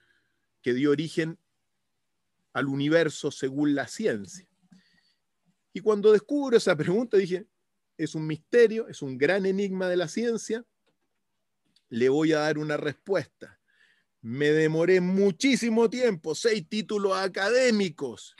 que 0.62 0.74
dio 0.74 0.92
origen 0.92 1.40
al 2.52 2.68
universo 2.68 3.32
según 3.32 3.74
la 3.74 3.88
ciencia. 3.88 4.48
Y 5.72 5.80
cuando 5.80 6.12
descubro 6.12 6.56
esa 6.56 6.76
pregunta 6.76 7.16
dije, 7.16 7.48
es 7.98 8.14
un 8.14 8.26
misterio, 8.26 8.88
es 8.88 9.02
un 9.02 9.18
gran 9.18 9.44
enigma 9.44 9.88
de 9.88 9.96
la 9.96 10.08
ciencia, 10.08 10.64
le 11.90 12.08
voy 12.08 12.32
a 12.32 12.40
dar 12.40 12.58
una 12.58 12.76
respuesta. 12.76 13.58
Me 14.20 14.50
demoré 14.50 15.00
muchísimo 15.00 15.90
tiempo, 15.90 16.34
seis 16.34 16.66
títulos 16.68 17.16
académicos, 17.16 18.34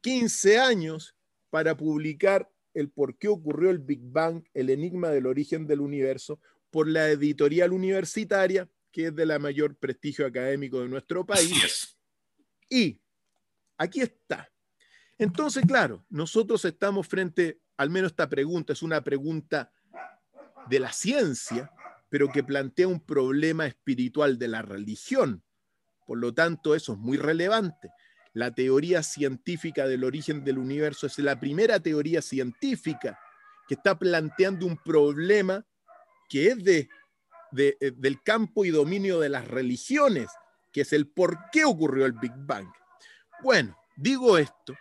15 0.00 0.58
años 0.58 1.14
para 1.50 1.76
publicar 1.76 2.50
el 2.74 2.90
por 2.90 3.16
qué 3.16 3.28
ocurrió 3.28 3.70
el 3.70 3.78
Big 3.78 4.00
Bang, 4.02 4.44
el 4.54 4.70
enigma 4.70 5.10
del 5.10 5.26
origen 5.26 5.66
del 5.66 5.80
universo, 5.80 6.40
por 6.70 6.86
la 6.86 7.08
editorial 7.08 7.72
universitaria, 7.72 8.68
que 8.92 9.06
es 9.06 9.14
de 9.14 9.26
la 9.26 9.38
mayor 9.38 9.76
prestigio 9.76 10.26
académico 10.26 10.80
de 10.80 10.88
nuestro 10.88 11.24
país. 11.24 11.96
Y 12.68 13.00
aquí 13.76 14.00
está. 14.00 14.50
Entonces, 15.18 15.64
claro, 15.66 16.04
nosotros 16.08 16.64
estamos 16.64 17.08
frente, 17.08 17.58
al 17.78 17.90
menos 17.90 18.10
esta 18.10 18.28
pregunta 18.28 18.72
es 18.72 18.82
una 18.82 19.02
pregunta 19.02 19.72
de 20.68 20.80
la 20.80 20.92
ciencia, 20.92 21.72
pero 22.10 22.30
que 22.30 22.42
plantea 22.42 22.88
un 22.88 23.00
problema 23.00 23.66
espiritual 23.66 24.38
de 24.38 24.48
la 24.48 24.62
religión. 24.62 25.42
Por 26.06 26.18
lo 26.18 26.34
tanto, 26.34 26.74
eso 26.74 26.94
es 26.94 26.98
muy 26.98 27.16
relevante. 27.16 27.90
La 28.34 28.52
teoría 28.52 29.02
científica 29.02 29.86
del 29.86 30.04
origen 30.04 30.44
del 30.44 30.58
universo 30.58 31.06
es 31.06 31.18
la 31.18 31.38
primera 31.38 31.80
teoría 31.80 32.20
científica 32.20 33.18
que 33.68 33.74
está 33.74 33.98
planteando 33.98 34.66
un 34.66 34.76
problema 34.76 35.64
que 36.28 36.48
es 36.48 36.64
de, 36.64 36.88
eh, 37.56 37.92
del 37.96 38.22
campo 38.22 38.64
y 38.64 38.70
dominio 38.70 39.20
de 39.20 39.28
las 39.28 39.46
religiones, 39.46 40.28
que 40.72 40.80
es 40.80 40.92
el 40.92 41.08
por 41.08 41.38
qué 41.52 41.64
ocurrió 41.64 42.06
el 42.06 42.12
Big 42.12 42.34
Bang. 42.34 42.68
Bueno, 43.42 43.78
digo 43.96 44.36
esto 44.36 44.74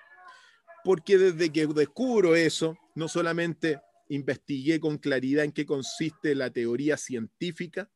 porque 0.87 1.17
desde 1.17 1.51
que 1.51 1.67
descubro 1.67 2.33
eso, 2.33 2.77
no 2.97 3.07
solamente 3.07 3.79
investigué 4.09 4.79
con 4.79 4.97
claridad 4.97 5.45
en 5.45 5.51
qué 5.51 5.67
consiste 5.67 6.33
la 6.33 6.49
teoría 6.49 6.97
científica 6.97 7.91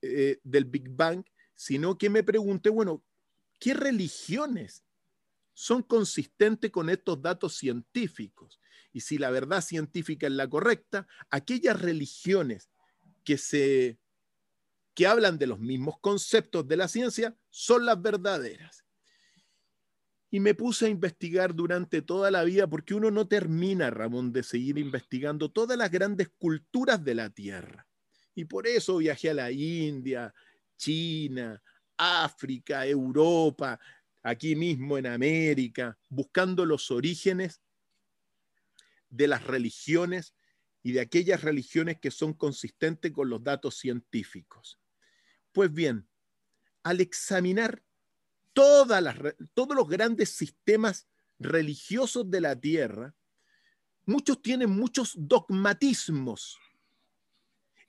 eh, 0.00 0.38
del 0.44 0.64
Big 0.64 0.88
Bang, 0.90 1.24
sino 1.56 1.98
que 1.98 2.08
me 2.08 2.22
pregunté, 2.22 2.70
bueno, 2.70 3.04
¿qué 3.58 3.74
religiones 3.74 4.84
son 5.54 5.82
consistentes 5.82 6.70
con 6.70 6.88
estos 6.88 7.20
datos 7.20 7.56
científicos? 7.56 8.60
Y 8.92 9.00
si 9.00 9.18
la 9.18 9.30
verdad 9.30 9.60
científica 9.60 10.28
es 10.28 10.32
la 10.34 10.48
correcta, 10.48 11.08
aquellas 11.28 11.80
religiones 11.80 12.70
que 13.24 13.38
se 13.38 13.98
que 14.94 15.06
hablan 15.06 15.38
de 15.38 15.46
los 15.48 15.58
mismos 15.58 15.98
conceptos 16.00 16.68
de 16.68 16.76
la 16.76 16.86
ciencia 16.86 17.36
son 17.48 17.86
las 17.86 18.00
verdaderas 18.00 18.81
y 20.34 20.40
me 20.40 20.54
puse 20.54 20.86
a 20.86 20.88
investigar 20.88 21.54
durante 21.54 22.00
toda 22.00 22.30
la 22.30 22.42
vida, 22.42 22.66
porque 22.66 22.94
uno 22.94 23.10
no 23.10 23.28
termina, 23.28 23.90
Ramón, 23.90 24.32
de 24.32 24.42
seguir 24.42 24.78
investigando 24.78 25.50
todas 25.50 25.76
las 25.76 25.90
grandes 25.90 26.30
culturas 26.30 27.04
de 27.04 27.14
la 27.14 27.28
Tierra. 27.28 27.86
Y 28.34 28.46
por 28.46 28.66
eso 28.66 28.96
viajé 28.96 29.28
a 29.28 29.34
la 29.34 29.52
India, 29.52 30.34
China, 30.78 31.62
África, 31.98 32.86
Europa, 32.86 33.78
aquí 34.22 34.56
mismo 34.56 34.96
en 34.96 35.06
América, 35.06 35.98
buscando 36.08 36.64
los 36.64 36.90
orígenes 36.90 37.60
de 39.10 39.28
las 39.28 39.44
religiones 39.44 40.34
y 40.82 40.92
de 40.92 41.00
aquellas 41.00 41.42
religiones 41.42 42.00
que 42.00 42.10
son 42.10 42.32
consistentes 42.32 43.12
con 43.12 43.28
los 43.28 43.44
datos 43.44 43.76
científicos. 43.76 44.80
Pues 45.52 45.70
bien, 45.70 46.08
al 46.82 47.02
examinar 47.02 47.82
todos 48.52 49.76
los 49.76 49.88
grandes 49.88 50.30
sistemas 50.30 51.06
religiosos 51.38 52.30
de 52.30 52.40
la 52.40 52.58
tierra, 52.58 53.14
muchos 54.06 54.40
tienen 54.42 54.70
muchos 54.70 55.14
dogmatismos. 55.16 56.58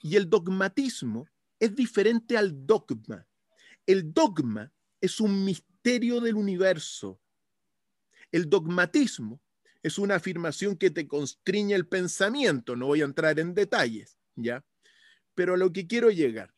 Y 0.02 0.16
el 0.16 0.30
dogmatismo 0.30 1.28
es 1.60 1.76
diferente 1.76 2.38
al 2.38 2.66
dogma. 2.66 3.26
El 3.86 4.14
dogma 4.14 4.72
es 5.00 5.20
un 5.20 5.46
misterio 5.46 6.20
del 6.20 6.36
universo. 6.36 7.20
El 8.32 8.50
dogmatismo 8.50 9.42
es 9.82 9.98
una 9.98 10.16
afirmación 10.16 10.78
que 10.78 10.90
te 10.90 11.08
constriñe 11.08 11.76
el 11.76 11.88
pensamiento. 11.88 12.76
No 12.76 12.88
voy 12.88 13.02
a 13.02 13.06
entrar 13.06 13.40
en 13.40 13.54
detalles, 13.54 14.18
¿ya? 14.36 14.66
Pero 15.36 15.54
a 15.54 15.58
lo 15.58 15.72
que 15.72 15.88
quiero 15.88 16.10
llegar, 16.10 16.54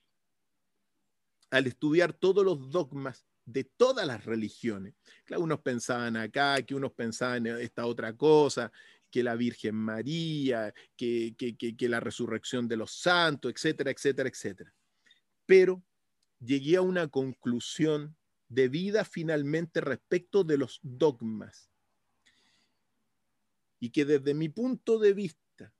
al 1.49 1.67
estudiar 1.67 2.13
todos 2.13 2.45
los 2.45 2.69
dogmas 2.69 3.25
de 3.45 3.63
todas 3.63 4.07
las 4.07 4.25
religiones, 4.25 4.95
que 5.25 5.37
unos 5.37 5.61
pensaban 5.61 6.17
acá, 6.17 6.61
que 6.63 6.75
unos 6.75 6.93
pensaban 6.93 7.45
en 7.45 7.57
esta 7.57 7.85
otra 7.85 8.15
cosa, 8.15 8.71
que 9.11 9.23
la 9.23 9.35
Virgen 9.35 9.75
María, 9.75 10.73
que, 10.97 11.35
que, 11.37 11.89
la 11.89 11.99
resurrección 11.99 12.67
de 12.67 12.75
los 12.75 12.91
santos, 12.91 13.51
etcétera, 13.53 13.91
etcétera, 13.91 14.29
etcétera. 14.29 14.73
Pero 15.45 15.83
llegué 16.39 16.77
a 16.77 16.81
una 16.81 17.07
conclusión 17.07 18.15
de 18.49 18.67
vida 18.67 19.05
finalmente 19.05 19.79
respecto 19.79 20.43
de 20.43 20.57
los 20.57 20.79
dogmas. 20.81 21.69
Y 23.79 23.91
que 23.91 24.05
desde 24.05 24.33
mi 24.33 24.49
punto 24.49 24.97
de 24.97 25.13
vista, 25.13 25.73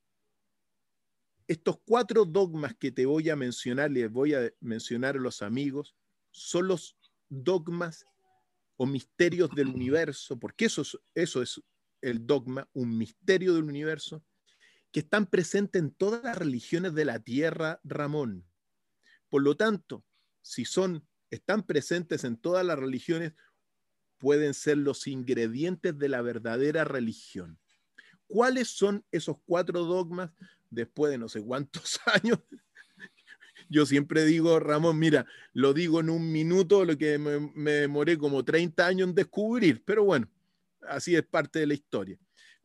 estos 1.47 1.79
cuatro 1.83 2.25
dogmas 2.25 2.75
que 2.75 2.91
te 2.91 3.05
voy 3.05 3.29
a 3.29 3.35
mencionar, 3.35 3.91
les 3.91 4.09
voy 4.09 4.33
a 4.33 4.51
mencionar 4.59 5.15
a 5.15 5.19
los 5.19 5.41
amigos, 5.41 5.95
son 6.31 6.67
los 6.67 6.97
dogmas 7.29 8.05
o 8.77 8.85
misterios 8.85 9.49
del 9.51 9.67
universo, 9.67 10.37
porque 10.37 10.65
eso 10.65 10.83
eso 11.13 11.41
es 11.41 11.61
el 12.01 12.25
dogma, 12.25 12.69
un 12.73 12.97
misterio 12.97 13.53
del 13.53 13.63
universo, 13.63 14.23
que 14.91 14.99
están 15.01 15.25
presentes 15.25 15.81
en 15.81 15.91
todas 15.91 16.23
las 16.23 16.37
religiones 16.37 16.93
de 16.93 17.05
la 17.05 17.19
tierra, 17.19 17.79
Ramón. 17.83 18.45
Por 19.29 19.41
lo 19.41 19.57
tanto, 19.57 20.05
si 20.41 20.65
son, 20.65 21.07
están 21.31 21.63
presentes 21.63 22.23
en 22.23 22.37
todas 22.37 22.65
las 22.65 22.77
religiones, 22.77 23.33
pueden 24.17 24.53
ser 24.53 24.77
los 24.77 25.07
ingredientes 25.07 25.97
de 25.97 26.09
la 26.09 26.21
verdadera 26.21 26.83
religión. 26.83 27.59
¿Cuáles 28.27 28.69
son 28.69 29.05
esos 29.11 29.37
cuatro 29.45 29.83
dogmas 29.83 30.31
después 30.69 31.11
de 31.11 31.17
no 31.17 31.27
sé 31.27 31.41
cuántos 31.41 31.99
años? 32.23 32.39
Yo 33.75 33.85
siempre 33.85 34.23
digo, 34.23 34.57
Ramón, 34.61 34.97
mira, 34.97 35.25
lo 35.51 35.73
digo 35.73 35.99
en 35.99 36.09
un 36.09 36.31
minuto, 36.31 36.85
lo 36.85 36.97
que 36.97 37.17
me, 37.17 37.71
demoré 37.71 38.17
como 38.17 38.45
30 38.45 38.87
años 38.87 39.09
en 39.09 39.15
descubrir, 39.15 39.83
pero 39.83 40.05
bueno, 40.05 40.31
así 40.87 41.13
es 41.13 41.23
parte 41.23 41.59
de 41.59 41.67
la 41.67 41.73
historia. 41.73 42.17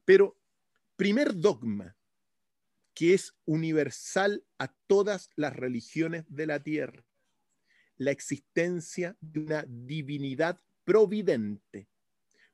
Pero 0.05 0.39
primer 0.95 1.35
dogma 1.35 1.97
que 2.95 3.15
es 3.15 3.35
universal 3.45 4.45
a 4.57 4.69
todas 4.87 5.31
las 5.35 5.57
religiones 5.57 6.27
de 6.29 6.47
la 6.47 6.63
tierra, 6.63 7.05
la 7.97 8.13
existencia 8.13 9.17
de 9.21 9.41
una 9.41 9.65
divinidad 9.67 10.61
providente. 10.85 11.89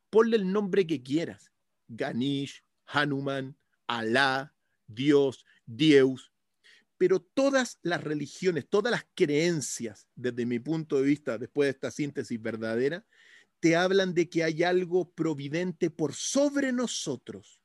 Ponle 0.08 0.38
el 0.38 0.50
nombre 0.50 0.86
que 0.86 1.02
quieras, 1.02 1.52
Ganesh, 1.88 2.64
Hanuman, 2.86 3.54
Alá, 3.86 4.54
Dios, 4.86 5.44
Dios, 5.66 6.32
pero 6.98 7.20
todas 7.20 7.78
las 7.82 8.02
religiones, 8.02 8.66
todas 8.68 8.90
las 8.90 9.06
creencias, 9.14 10.08
desde 10.14 10.46
mi 10.46 10.58
punto 10.58 10.96
de 10.96 11.02
vista, 11.02 11.38
después 11.38 11.66
de 11.66 11.70
esta 11.70 11.90
síntesis 11.90 12.40
verdadera, 12.40 13.04
te 13.60 13.76
hablan 13.76 14.14
de 14.14 14.28
que 14.28 14.44
hay 14.44 14.62
algo 14.62 15.10
providente 15.10 15.90
por 15.90 16.14
sobre 16.14 16.72
nosotros. 16.72 17.60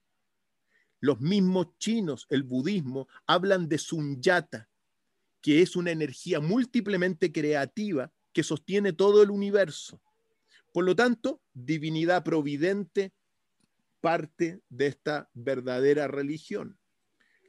Los 1.00 1.20
mismos 1.20 1.78
chinos, 1.80 2.28
el 2.30 2.44
budismo, 2.44 3.08
hablan 3.26 3.68
de 3.68 3.78
Sunyata, 3.78 4.70
que 5.42 5.62
es 5.62 5.76
una 5.76 5.92
energía 5.92 6.40
múltiplemente 6.40 7.32
creativa 7.32 8.12
que 8.34 8.44
sostiene 8.44 8.94
todo 8.94 9.24
el 9.24 9.32
universo. 9.32 10.02
Por 10.72 10.86
lo 10.86 10.96
tanto, 10.96 11.42
divinidad 11.54 12.24
providente 12.24 13.13
parte 14.00 14.62
de 14.70 14.88
esta 14.88 15.30
verdadera 15.34 16.08
religión. 16.08 16.80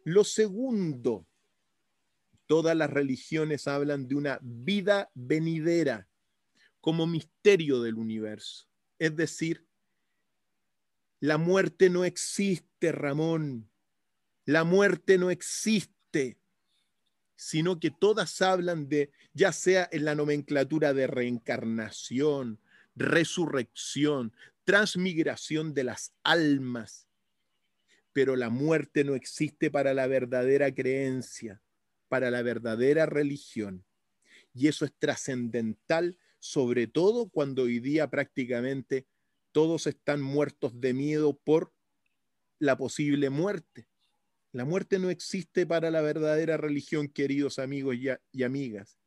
Lo 0.04 0.24
segundo, 0.24 1.26
todas 2.52 2.76
las 2.76 2.90
religiones 2.90 3.66
hablan 3.66 4.08
de 4.08 4.14
una 4.14 4.38
vida 4.42 5.10
venidera 5.14 6.06
como 6.82 7.06
misterio 7.06 7.80
del 7.80 7.94
universo. 7.94 8.68
Es 8.98 9.16
decir, 9.16 9.66
la 11.18 11.38
muerte 11.38 11.88
no 11.88 12.04
existe, 12.04 12.92
Ramón. 12.92 13.70
La 14.44 14.64
muerte 14.64 15.16
no 15.16 15.30
existe, 15.30 16.36
sino 17.36 17.80
que 17.80 17.90
todas 17.90 18.42
hablan 18.42 18.86
de, 18.86 19.10
ya 19.32 19.50
sea 19.52 19.88
en 19.90 20.04
la 20.04 20.14
nomenclatura 20.14 20.92
de 20.92 21.06
reencarnación, 21.06 22.60
resurrección, 22.94 24.34
transmigración 24.64 25.72
de 25.72 25.84
las 25.84 26.12
almas. 26.22 27.08
Pero 28.12 28.36
la 28.36 28.50
muerte 28.50 29.04
no 29.04 29.14
existe 29.14 29.70
para 29.70 29.94
la 29.94 30.06
verdadera 30.06 30.70
creencia, 30.74 31.62
para 32.12 32.30
la 32.30 32.42
verdadera 32.42 33.06
religión. 33.06 33.86
Y 34.52 34.68
eso 34.68 34.84
es 34.84 34.92
trascendental 34.98 36.18
sobre 36.40 36.86
todo 36.86 37.30
cuando 37.30 37.62
hoy 37.62 37.80
día 37.80 38.10
prácticamente 38.10 39.06
todos 39.50 39.86
están 39.86 40.20
muertos 40.20 40.78
de 40.78 40.92
miedo 40.92 41.38
por 41.38 41.72
la 42.58 42.76
posible 42.76 43.30
muerte. 43.30 43.88
La 44.52 44.66
muerte 44.66 44.98
no 44.98 45.08
existe 45.08 45.64
para 45.64 45.90
la 45.90 46.02
verdadera 46.02 46.58
religión, 46.58 47.08
queridos 47.08 47.58
amigos 47.58 47.96
y, 47.96 48.42
amigas. 48.42 48.98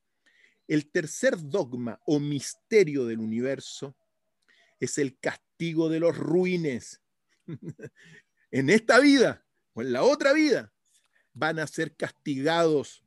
El 0.67 0.89
tercer 0.89 1.37
dogma 1.37 2.01
o 2.07 2.19
misterio 2.19 3.05
del 3.05 3.19
universo 3.19 3.95
es 4.79 4.97
el 4.97 5.19
castigo 5.19 5.89
de 5.89 5.99
los 5.99 6.17
ruines. 6.17 7.03
en 8.49 8.71
esta 8.71 8.99
vida 8.99 9.45
o 9.73 9.83
en 9.83 9.93
la 9.93 10.01
otra 10.01 10.33
vida 10.33 10.73
van 11.35 11.59
a 11.59 11.67
ser 11.67 11.95
castigados. 11.95 13.03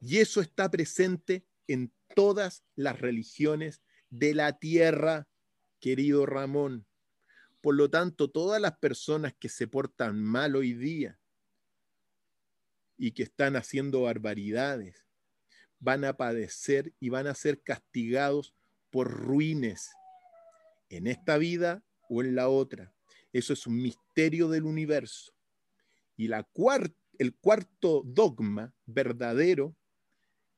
Y 0.00 0.18
eso 0.18 0.40
está 0.40 0.70
presente 0.70 1.44
en 1.66 1.92
todas 2.14 2.64
las 2.74 2.98
religiones 2.98 3.82
de 4.08 4.34
la 4.34 4.58
tierra, 4.58 5.28
querido 5.78 6.24
Ramón. 6.24 6.86
Por 7.60 7.74
lo 7.74 7.90
tanto, 7.90 8.30
todas 8.30 8.60
las 8.62 8.78
personas 8.78 9.34
que 9.38 9.50
se 9.50 9.66
portan 9.66 10.22
mal 10.22 10.56
hoy 10.56 10.72
día 10.72 11.20
y 12.96 13.12
que 13.12 13.24
están 13.24 13.56
haciendo 13.56 14.02
barbaridades, 14.02 15.06
van 15.78 16.04
a 16.04 16.16
padecer 16.16 16.94
y 17.00 17.08
van 17.08 17.26
a 17.26 17.34
ser 17.34 17.62
castigados 17.62 18.54
por 18.90 19.10
ruines 19.10 19.90
en 20.90 21.06
esta 21.06 21.38
vida 21.38 21.82
o 22.08 22.22
en 22.22 22.34
la 22.34 22.48
otra. 22.48 22.92
Eso 23.32 23.52
es 23.52 23.66
un 23.66 23.80
misterio 23.80 24.48
del 24.48 24.64
universo. 24.64 25.32
Y 26.16 26.28
la 26.28 26.42
el 27.20 27.34
cuarto 27.34 28.00
dogma 28.06 28.72
verdadero 28.86 29.76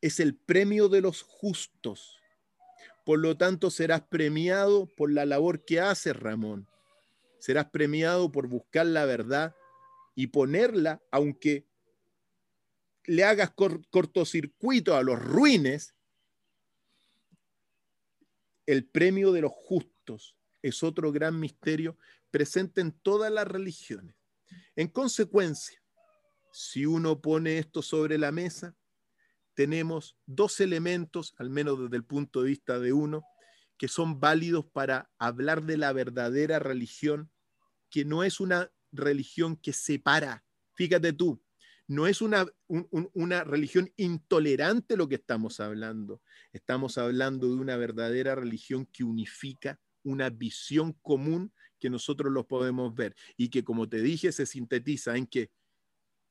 es 0.01 0.21
el 0.21 0.37
premio 0.37 0.89
de 0.89 1.01
los 1.01 1.23
justos. 1.23 2.21
Por 3.05 3.19
lo 3.19 3.37
tanto, 3.37 3.69
serás 3.69 4.03
premiado 4.03 4.87
por 4.87 5.13
la 5.13 5.27
labor 5.27 5.65
que 5.65 5.81
haces, 5.81 6.15
Ramón. 6.15 6.69
Serás 7.41 7.69
premiado 7.71 8.31
por 8.31 8.47
buscar 8.47 8.87
la 8.87 9.05
verdad 9.07 9.57
y 10.15 10.29
ponerla, 10.29 11.03
aunque 11.11 11.67
le 13.07 13.25
hagas 13.25 13.51
cortocircuito 13.51 14.95
a 14.95 15.03
los 15.03 15.21
ruines, 15.21 15.97
el 18.67 18.85
premio 18.85 19.33
de 19.33 19.41
los 19.41 19.53
justos 19.53 20.37
es 20.63 20.85
otro 20.85 21.11
gran 21.11 21.41
misterio 21.41 21.99
presente 22.31 22.81
en 22.81 22.93
todas 22.93 23.33
las 23.33 23.49
religiones. 23.49 24.15
En 24.77 24.87
consecuencia, 24.87 25.82
si 26.53 26.87
uno 26.87 27.21
pone 27.21 27.59
esto 27.59 27.83
sobre 27.83 28.19
la 28.19 28.31
mesa, 28.31 28.77
tenemos 29.55 30.17
dos 30.27 30.61
elementos, 30.61 31.35
al 31.39 31.51
menos 31.51 31.81
desde 31.81 31.97
el 31.97 32.05
punto 32.05 32.43
de 32.43 32.49
vista 32.49 32.79
de 32.79 32.93
uno, 32.93 33.25
que 33.77 33.89
son 33.89 34.21
válidos 34.21 34.65
para 34.67 35.11
hablar 35.19 35.65
de 35.65 35.77
la 35.77 35.93
verdadera 35.93 36.59
religión, 36.59 37.31
que 37.91 38.05
no 38.05 38.23
es 38.23 38.41
una 38.41 38.71
religión 38.93 39.57
que 39.57 39.73
separa. 39.73 40.45
Fíjate 40.75 41.13
tú, 41.13 41.43
no 41.89 42.07
es 42.07 42.23
una, 42.23 42.47
una 42.69 43.45
religión 43.45 43.93
intolerante 43.97 44.97
lo 44.97 45.09
que 45.09 45.17
estamos 45.17 45.61
hablando. 45.61 46.23
Estamos 46.53 46.97
hablando 46.97 47.49
de 47.49 47.55
una 47.55 47.77
verdadera 47.77 48.35
religión 48.35 48.87
que 48.87 49.05
unifica 49.05 49.81
una 50.05 50.31
visión 50.31 50.93
común 51.03 51.53
que 51.79 51.91
nosotros 51.91 52.33
lo 52.33 52.47
podemos 52.47 52.95
ver 52.95 53.17
y 53.37 53.49
que, 53.49 53.65
como 53.65 53.89
te 53.89 54.01
dije, 54.01 54.33
se 54.33 54.47
sintetiza 54.47 55.17
en 55.17 55.27
que 55.27 55.51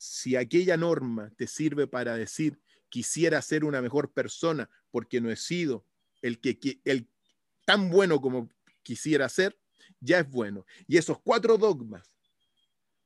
si 0.02 0.36
aquella 0.36 0.78
norma 0.78 1.32
te 1.38 1.46
sirve 1.46 1.86
para 1.86 2.16
decir 2.18 2.60
quisiera 2.90 3.40
ser 3.40 3.64
una 3.64 3.84
mejor 3.84 4.12
persona 4.12 4.68
porque 4.90 5.22
no 5.22 5.30
he 5.30 5.36
sido 5.36 5.86
el 6.24 6.42
que, 6.42 6.82
el 6.86 7.08
tan 7.66 7.92
bueno 7.92 8.20
como 8.20 8.50
quisiera 8.82 9.30
ser, 9.30 9.60
ya 10.00 10.18
es 10.18 10.28
bueno. 10.28 10.66
Y 10.88 10.98
esos 10.98 11.22
cuatro 11.22 11.60
dogmas 11.60 12.16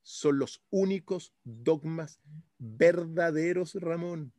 son 0.04 0.40
los 0.40 0.64
únicos 0.70 1.34
dogmas 1.44 2.22
verdaderos, 2.60 3.76
Ramón. 3.76 4.32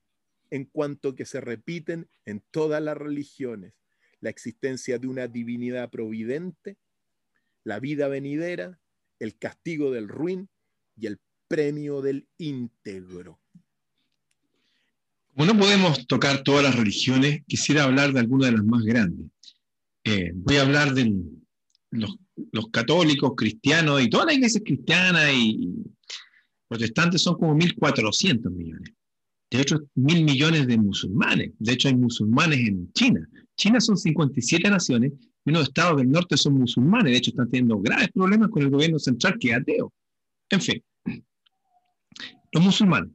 en 0.48 0.64
cuanto 0.64 1.14
que 1.14 1.26
se 1.26 1.42
repiten 1.42 2.08
en 2.24 2.40
todas 2.50 2.82
las 2.82 2.96
religiones. 2.96 3.74
La 4.20 4.30
existencia 4.30 4.98
de 4.98 5.08
una 5.08 5.28
divinidad 5.28 5.90
providente, 5.90 6.78
la 7.64 7.80
vida 7.80 8.08
venidera, 8.08 8.80
el 9.18 9.36
castigo 9.36 9.90
del 9.90 10.08
ruin 10.08 10.48
y 10.96 11.06
el 11.06 11.20
premio 11.48 12.00
del 12.02 12.26
íntegro. 12.38 13.40
Como 15.34 15.52
no 15.52 15.58
podemos 15.58 16.06
tocar 16.06 16.42
todas 16.42 16.64
las 16.64 16.76
religiones, 16.76 17.42
quisiera 17.46 17.84
hablar 17.84 18.12
de 18.12 18.20
alguna 18.20 18.46
de 18.46 18.52
las 18.52 18.64
más 18.64 18.82
grandes. 18.82 19.26
Eh, 20.04 20.32
voy 20.34 20.56
a 20.56 20.62
hablar 20.62 20.94
de 20.94 21.12
los, 21.90 22.16
los, 22.52 22.68
católicos, 22.70 23.32
cristianos 23.36 24.02
y 24.02 24.08
todas 24.08 24.26
las 24.26 24.36
iglesias 24.36 24.62
cristianas 24.64 25.30
y 25.34 25.74
protestantes 26.68 27.22
son 27.22 27.34
como 27.34 27.54
1.400 27.54 28.50
millones. 28.50 28.92
De 29.50 29.60
hecho, 29.60 29.78
mil 29.94 30.24
millones 30.24 30.66
de 30.66 30.76
musulmanes. 30.76 31.52
De 31.58 31.72
hecho, 31.72 31.88
hay 31.88 31.96
musulmanes 31.96 32.58
en 32.58 32.92
China. 32.92 33.28
China 33.56 33.80
son 33.80 33.96
57 33.96 34.68
naciones 34.68 35.12
y 35.44 35.50
unos 35.50 35.64
estados 35.64 35.98
del 35.98 36.10
norte 36.10 36.36
son 36.36 36.54
musulmanes. 36.54 37.12
De 37.12 37.18
hecho, 37.18 37.30
están 37.30 37.48
teniendo 37.48 37.78
graves 37.78 38.08
problemas 38.12 38.50
con 38.50 38.62
el 38.62 38.70
gobierno 38.70 38.98
central 38.98 39.36
que 39.38 39.50
es 39.50 39.56
ateo. 39.56 39.92
En 40.50 40.60
fin, 40.60 40.82
los 42.56 42.64
musulmanes. 42.64 43.12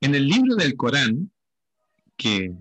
En 0.00 0.12
el 0.12 0.26
libro 0.26 0.56
del 0.56 0.74
Corán, 0.74 1.30
que 2.16 2.52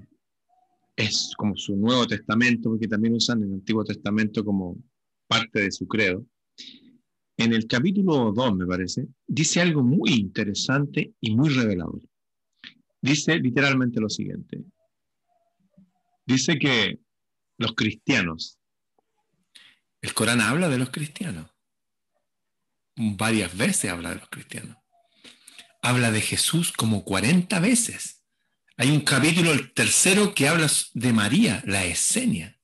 es 0.95 1.31
como 1.35 1.57
su 1.57 1.75
Nuevo 1.75 2.05
Testamento, 2.05 2.69
porque 2.69 2.87
también 2.87 3.15
usan 3.15 3.41
el 3.41 3.53
Antiguo 3.53 3.83
Testamento 3.83 4.45
como 4.45 4.77
parte 5.25 5.61
de 5.61 5.71
su 5.71 5.87
credo, 5.87 6.23
en 7.37 7.53
el 7.53 7.65
capítulo 7.65 8.31
2, 8.31 8.55
me 8.55 8.67
parece, 8.67 9.07
dice 9.25 9.59
algo 9.59 9.81
muy 9.81 10.13
interesante 10.13 11.13
y 11.19 11.35
muy 11.35 11.49
revelador. 11.49 12.01
Dice 13.01 13.39
literalmente 13.39 13.99
lo 13.99 14.09
siguiente. 14.09 14.63
Dice 16.23 16.59
que 16.59 16.99
los 17.57 17.73
cristianos. 17.73 18.59
El 20.01 20.13
Corán 20.13 20.41
habla 20.41 20.69
de 20.69 20.77
los 20.77 20.91
cristianos. 20.91 21.49
Varias 22.95 23.57
veces 23.57 23.89
habla 23.89 24.09
de 24.09 24.19
los 24.19 24.29
cristianos. 24.29 24.77
Habla 25.87 26.11
de 26.11 26.19
Jesús 26.19 26.73
como 26.73 27.05
40 27.05 27.61
veces. 27.61 28.21
Hay 28.75 28.91
un 28.91 28.99
capítulo, 28.99 29.53
el 29.53 29.71
tercero, 29.71 30.35
que 30.35 30.49
habla 30.49 30.69
de 30.93 31.13
María, 31.13 31.63
la 31.65 31.85
Esenia. 31.85 32.59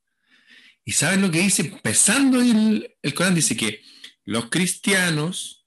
¿Y 0.83 0.91
saben 0.91 1.21
lo 1.21 1.31
que 1.31 1.39
dice? 1.39 1.61
Empezando 1.61 2.41
el, 2.41 2.93
el 3.01 3.13
Corán, 3.13 3.33
dice 3.33 3.55
que 3.55 3.81
los 4.25 4.49
cristianos, 4.49 5.65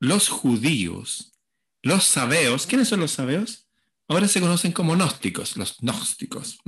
los 0.00 0.28
judíos, 0.28 1.32
los 1.80 2.04
sabeos, 2.04 2.66
¿quiénes 2.66 2.88
son 2.88 3.00
los 3.00 3.12
sabeos? 3.12 3.66
Ahora 4.06 4.28
se 4.28 4.42
conocen 4.42 4.72
como 4.72 4.92
gnósticos, 4.92 5.56
los 5.56 5.78
gnósticos. 5.78 6.58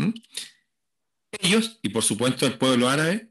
Ellos, 1.32 1.80
y 1.82 1.90
por 1.90 2.02
supuesto 2.02 2.46
el 2.46 2.56
pueblo 2.56 2.88
árabe, 2.88 3.28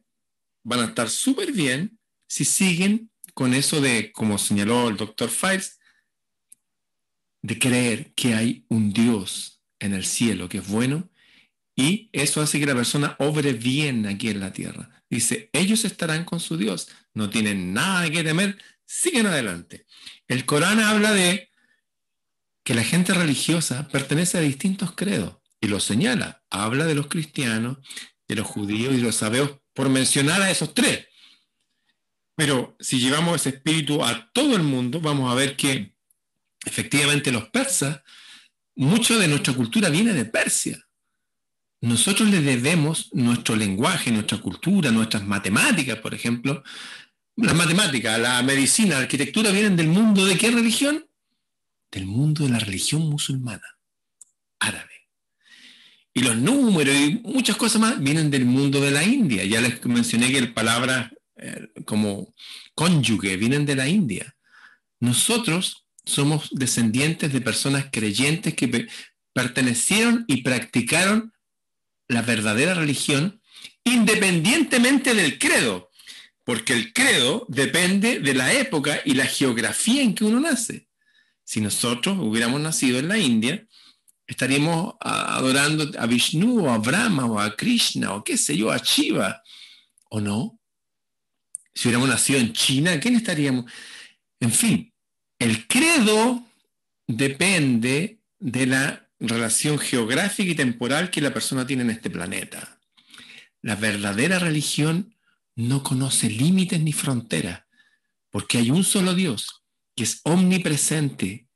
van 0.62 0.82
a 0.82 0.86
estar 0.86 1.10
súper 1.10 1.53
bien 1.53 1.97
si 2.27 2.45
siguen 2.45 3.10
con 3.34 3.56
eso 3.56 3.82
de, 3.82 4.12
como 4.12 4.38
señaló 4.38 4.89
el 4.89 4.97
doctor 4.97 5.32
Files, 5.32 5.79
de 7.43 7.60
creer 7.60 8.13
que 8.15 8.34
hay 8.34 8.65
un 8.69 8.91
Dios 8.91 9.62
en 9.79 9.93
el 9.93 10.06
cielo 10.06 10.49
que 10.49 10.60
es 10.60 10.67
bueno 10.67 11.12
y 11.75 12.10
eso 12.13 12.41
hace 12.41 12.60
que 12.60 12.65
la 12.65 12.75
persona 12.75 13.15
obre 13.19 13.53
bien 13.53 14.08
aquí 14.08 14.29
en 14.29 14.39
la 14.39 14.53
tierra. 14.53 15.03
Dice, 15.10 15.49
ellos 15.53 15.86
estarán 15.86 16.23
con 16.23 16.39
su 16.39 16.58
Dios, 16.58 16.88
no 17.13 17.29
tienen 17.29 17.73
nada 17.73 18.10
que 18.10 18.23
temer, 18.23 18.58
siguen 18.86 19.27
adelante. 19.27 19.86
El 20.27 20.45
Corán 20.45 20.79
habla 20.79 21.12
de 21.12 21.51
que 22.63 22.73
la 22.73 22.84
gente 22.84 23.13
religiosa 23.13 23.88
pertenece 23.89 24.38
a 24.38 24.41
distintos 24.41 24.93
credos 24.93 25.38
y 25.60 25.67
lo 25.67 25.79
señala. 25.79 26.43
Habla 26.49 26.86
de 26.86 26.95
los 26.95 27.08
cristianos, 27.08 27.77
de 28.27 28.36
los 28.36 28.47
judíos 28.47 28.93
y 28.93 29.01
los 29.01 29.15
sabeos, 29.15 29.60
por 29.73 29.89
mencionar 29.89 30.41
a 30.41 30.51
esos 30.51 30.73
tres. 30.73 31.08
Pero 32.36 32.75
si 32.79 32.99
llevamos 32.99 33.36
ese 33.36 33.49
espíritu 33.49 34.03
a 34.03 34.32
todo 34.32 34.56
el 34.56 34.63
mundo, 34.63 35.01
vamos 35.01 35.32
a 35.32 35.36
ver 35.36 35.56
que 35.56 35.92
efectivamente 36.65 37.32
los 37.32 37.49
persas, 37.49 38.02
mucho 38.76 39.19
de 39.19 39.28
nuestra 39.28 39.54
cultura 39.54 39.89
viene 39.89 40.13
de 40.13 40.26
Persia. 40.26 40.80
Nosotros 41.82 42.30
le 42.30 42.41
debemos 42.41 43.10
nuestro 43.13 43.56
lenguaje, 43.56 44.12
nuestra 44.12 44.38
cultura, 44.38 44.91
nuestras 44.91 45.23
matemáticas, 45.26 45.99
por 45.99 46.13
ejemplo. 46.13 46.63
Las 47.36 47.56
matemáticas, 47.56 48.19
la 48.19 48.41
medicina, 48.41 48.95
la 48.95 49.02
arquitectura 49.02 49.52
vienen 49.52 49.76
del 49.76 49.88
mundo 49.88 50.26
de 50.26 50.38
qué 50.38 50.49
religión? 50.49 51.06
del 51.93 52.08
mundo 52.08 52.43
de 52.43 52.49
la 52.49 52.60
religión 52.60 53.08
musulmana, 53.08 53.78
árabe. 54.60 54.89
Y 56.13 56.21
los 56.21 56.36
números 56.36 56.95
y 56.95 57.21
muchas 57.23 57.56
cosas 57.56 57.80
más 57.80 58.02
vienen 58.02 58.32
del 58.32 58.45
mundo 58.45 58.82
de 58.82 58.91
la 58.91 59.04
India. 59.04 59.45
Ya 59.45 59.62
les 59.62 59.84
mencioné 59.86 60.32
que 60.32 60.39
el 60.39 60.54
palabra 60.54 61.12
eh, 61.38 61.69
como 61.86 62.34
cónyuge 62.76 63.38
vienen 63.38 63.65
de 63.65 63.76
la 63.76 63.88
India. 63.88 64.36
Nosotros 64.99 65.83
somos 66.05 66.49
descendientes 66.51 67.31
de 67.31 67.41
personas 67.41 67.87
creyentes 67.91 68.53
que 68.55 68.87
pertenecieron 69.33 70.25
y 70.27 70.41
practicaron 70.41 71.33
la 72.07 72.21
verdadera 72.21 72.73
religión 72.73 73.41
independientemente 73.83 75.13
del 75.13 75.37
credo, 75.39 75.89
porque 76.43 76.73
el 76.73 76.93
credo 76.93 77.45
depende 77.49 78.19
de 78.19 78.33
la 78.33 78.53
época 78.53 79.01
y 79.05 79.13
la 79.13 79.25
geografía 79.25 80.01
en 80.01 80.15
que 80.15 80.23
uno 80.23 80.39
nace. 80.39 80.87
Si 81.43 81.59
nosotros 81.59 82.17
hubiéramos 82.19 82.61
nacido 82.61 82.99
en 82.99 83.09
la 83.09 83.17
India, 83.17 83.65
estaríamos 84.25 84.95
adorando 85.01 85.91
a 85.99 86.05
Vishnu 86.05 86.65
o 86.65 86.69
a 86.69 86.77
Brahma 86.77 87.25
o 87.25 87.39
a 87.39 87.55
Krishna 87.55 88.13
o 88.13 88.23
qué 88.23 88.37
sé 88.37 88.55
yo, 88.55 88.71
a 88.71 88.77
Shiva, 88.77 89.41
¿o 90.09 90.21
no? 90.21 90.59
Si 91.73 91.87
hubiéramos 91.87 92.09
nacido 92.09 92.39
en 92.39 92.53
China, 92.53 92.99
¿quién 92.99 93.15
estaríamos? 93.15 93.71
En 94.39 94.51
fin, 94.51 94.92
el 95.43 95.67
credo 95.67 96.47
depende 97.06 98.21
de 98.39 98.65
la 98.65 99.10
relación 99.19 99.77
geográfica 99.77 100.51
y 100.51 100.56
temporal 100.56 101.10
que 101.10 101.19
la 101.19 101.34
persona 101.34 101.67
tiene 101.67 101.84
en 101.84 101.89
este 101.89 102.10
planeta. 102.10 102.79
La 103.62 103.75
verdadera 103.75 104.39
religión 104.39 105.17
no 105.56 105.84
conoce 105.84 106.29
límites 106.29 106.79
ni 106.79 106.93
fronteras, 106.93 107.63
porque 108.29 108.58
hay 108.58 108.71
un 108.71 108.86
solo 108.86 109.13
Dios 109.15 109.63
que 109.97 110.03
es 110.06 110.21
omnipresente. 110.23 111.47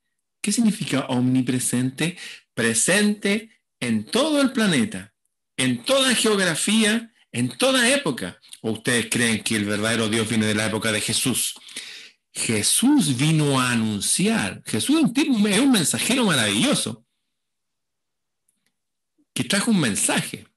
¿Qué 0.41 0.51
significa 0.51 1.05
omnipresente? 1.07 2.17
Presente 2.53 3.51
en 3.79 4.05
todo 4.05 4.41
el 4.41 4.51
planeta, 4.51 5.13
en 5.55 5.83
toda 5.85 6.13
geografía, 6.13 7.13
en 7.31 7.49
toda 7.57 7.89
época. 7.89 8.37
¿O 8.61 8.71
ustedes 8.71 9.07
creen 9.09 9.43
que 9.43 9.55
el 9.55 9.63
verdadero 9.63 10.09
Dios 10.09 10.27
viene 10.27 10.45
de 10.45 10.55
la 10.55 10.65
época 10.65 10.91
de 10.91 10.99
Jesús? 10.99 11.55
Jesús 12.37 13.17
vino 13.17 13.59
a 13.59 13.71
anunciar. 13.71 14.61
Jesús 14.67 15.11
es 15.15 15.59
un 15.59 15.71
mensajero 15.71 16.23
maravilloso 16.23 17.03
que 19.33 19.43
trajo 19.43 19.71
un 19.71 19.79
mensaje. 19.79 20.47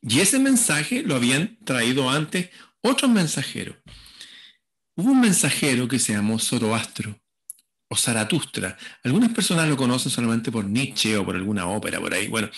Y 0.00 0.20
ese 0.20 0.38
mensaje 0.38 1.02
lo 1.02 1.16
habían 1.16 1.58
traído 1.64 2.08
antes 2.08 2.50
otros 2.80 3.10
mensajeros. 3.10 3.76
Hubo 4.94 5.10
un 5.10 5.20
mensajero 5.20 5.88
que 5.88 5.98
se 5.98 6.12
llamó 6.12 6.38
Zoroastro 6.38 7.20
o 7.88 7.96
Zaratustra. 7.96 8.78
Algunas 9.02 9.32
personas 9.32 9.68
lo 9.68 9.76
conocen 9.76 10.12
solamente 10.12 10.52
por 10.52 10.64
Nietzsche 10.64 11.16
o 11.16 11.24
por 11.24 11.34
alguna 11.34 11.66
ópera 11.66 11.98
por 11.98 12.14
ahí. 12.14 12.28
Bueno, 12.28 12.48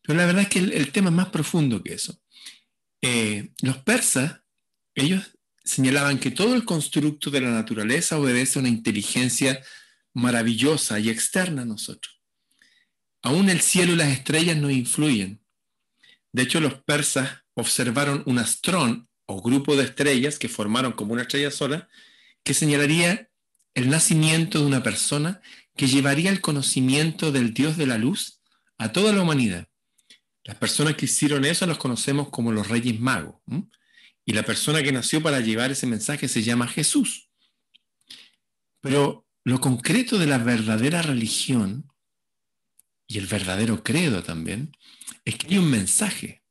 pero 0.00 0.16
la 0.16 0.26
verdad 0.26 0.42
es 0.42 0.48
que 0.48 0.60
el, 0.60 0.92
tema 0.92 1.10
es 1.10 1.16
más 1.16 1.30
profundo 1.30 1.82
que 1.82 1.94
eso. 1.94 2.16
Eh, 3.02 3.50
los 3.62 3.78
persas, 3.78 4.42
ellos 4.94 5.33
señalaban 5.64 6.18
que 6.18 6.30
todo 6.30 6.54
el 6.54 6.64
constructo 6.64 7.30
de 7.30 7.40
la 7.40 7.50
naturaleza 7.50 8.18
obedece 8.18 8.58
a 8.58 8.60
una 8.60 8.68
inteligencia 8.68 9.60
maravillosa 10.12 11.00
y 11.00 11.08
externa 11.10 11.62
a 11.62 11.66
nosotros. 11.66 12.20
Aún 13.22 13.48
el 13.48 13.60
cielo 13.60 13.94
y 13.94 13.96
las 13.96 14.08
estrellas 14.08 14.56
nos 14.56 14.72
influyen. 14.72 15.40
De 16.32 16.42
hecho, 16.42 16.60
los 16.60 16.74
persas 16.74 17.42
observaron 17.54 18.22
un 18.26 18.38
astrón 18.38 19.08
o 19.26 19.40
grupo 19.40 19.76
de 19.76 19.84
estrellas 19.84 20.38
que 20.38 20.48
formaron 20.48 20.92
como 20.92 21.14
una 21.14 21.22
estrella 21.22 21.50
sola, 21.50 21.88
que 22.42 22.52
señalaría 22.52 23.30
el 23.72 23.88
nacimiento 23.88 24.60
de 24.60 24.66
una 24.66 24.82
persona 24.82 25.40
que 25.74 25.86
llevaría 25.86 26.30
el 26.30 26.40
conocimiento 26.40 27.32
del 27.32 27.54
Dios 27.54 27.76
de 27.76 27.86
la 27.86 27.98
luz 27.98 28.40
a 28.78 28.92
toda 28.92 29.12
la 29.12 29.22
humanidad. 29.22 29.68
Las 30.44 30.56
personas 30.56 30.94
que 30.94 31.06
hicieron 31.06 31.44
eso 31.44 31.66
los 31.66 31.78
conocemos 31.78 32.28
como 32.28 32.52
los 32.52 32.68
reyes 32.68 33.00
magos. 33.00 33.36
Y 34.24 34.32
la 34.32 34.42
persona 34.42 34.82
que 34.82 34.92
nació 34.92 35.22
para 35.22 35.40
llevar 35.40 35.70
ese 35.70 35.86
mensaje 35.86 36.28
se 36.28 36.42
llama 36.42 36.66
Jesús. 36.68 37.28
Pero 38.80 39.26
lo 39.44 39.60
concreto 39.60 40.18
de 40.18 40.26
la 40.26 40.38
verdadera 40.38 41.02
religión 41.02 41.90
y 43.06 43.18
el 43.18 43.26
verdadero 43.26 43.82
credo 43.84 44.22
también 44.22 44.72
es 45.24 45.36
que 45.36 45.48
hay 45.48 45.58
un 45.58 45.70
mensaje. 45.70 46.42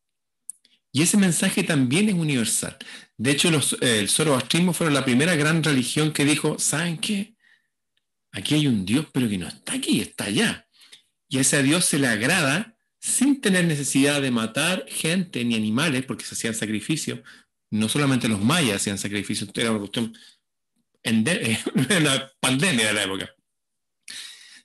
Y 0.92 1.02
ese 1.02 1.18
mensaje 1.18 1.64
también 1.64 2.10
es 2.10 2.16
universal. 2.16 2.78
De 3.18 3.32
hecho, 3.32 3.50
los, 3.50 3.74
eh, 3.82 4.00
el 4.00 4.10
zoroastrismo 4.10 4.74
fueron 4.74 4.94
la 4.94 5.04
primera 5.04 5.36
gran 5.36 5.64
religión 5.64 6.14
que 6.14 6.24
dijo, 6.24 6.60
¿saben 6.60 7.00
qué? 7.00 7.36
Aquí 8.32 8.54
hay 8.56 8.68
un 8.68 8.86
Dios, 8.86 9.08
pero 9.12 9.28
que 9.28 9.40
no 9.40 9.48
está 9.48 9.74
aquí, 9.74 10.02
está 10.02 10.26
allá. 10.26 10.68
Y 11.28 11.40
a 11.40 11.42
ese 11.42 11.64
Dios 11.64 11.86
se 11.86 11.98
le 11.98 12.08
agrada 12.08 12.78
sin 13.00 13.42
tener 13.42 13.66
necesidad 13.66 14.22
de 14.22 14.32
matar 14.32 14.86
gente 14.88 15.44
ni 15.44 15.56
animales, 15.56 16.06
porque 16.06 16.26
se 16.26 16.36
hacían 16.36 16.54
sacrificios. 16.54 17.20
No 17.74 17.90
solamente 17.90 18.28
los 18.28 18.40
mayas 18.40 18.76
hacían 18.76 19.00
sacrificios, 19.00 19.50
era 19.56 19.72
una 19.72 19.80
cuestión 19.80 20.16
en 21.02 21.24
la 22.04 22.32
pandemia 22.40 22.86
de 22.86 22.94
la 22.94 23.04
época. 23.04 23.34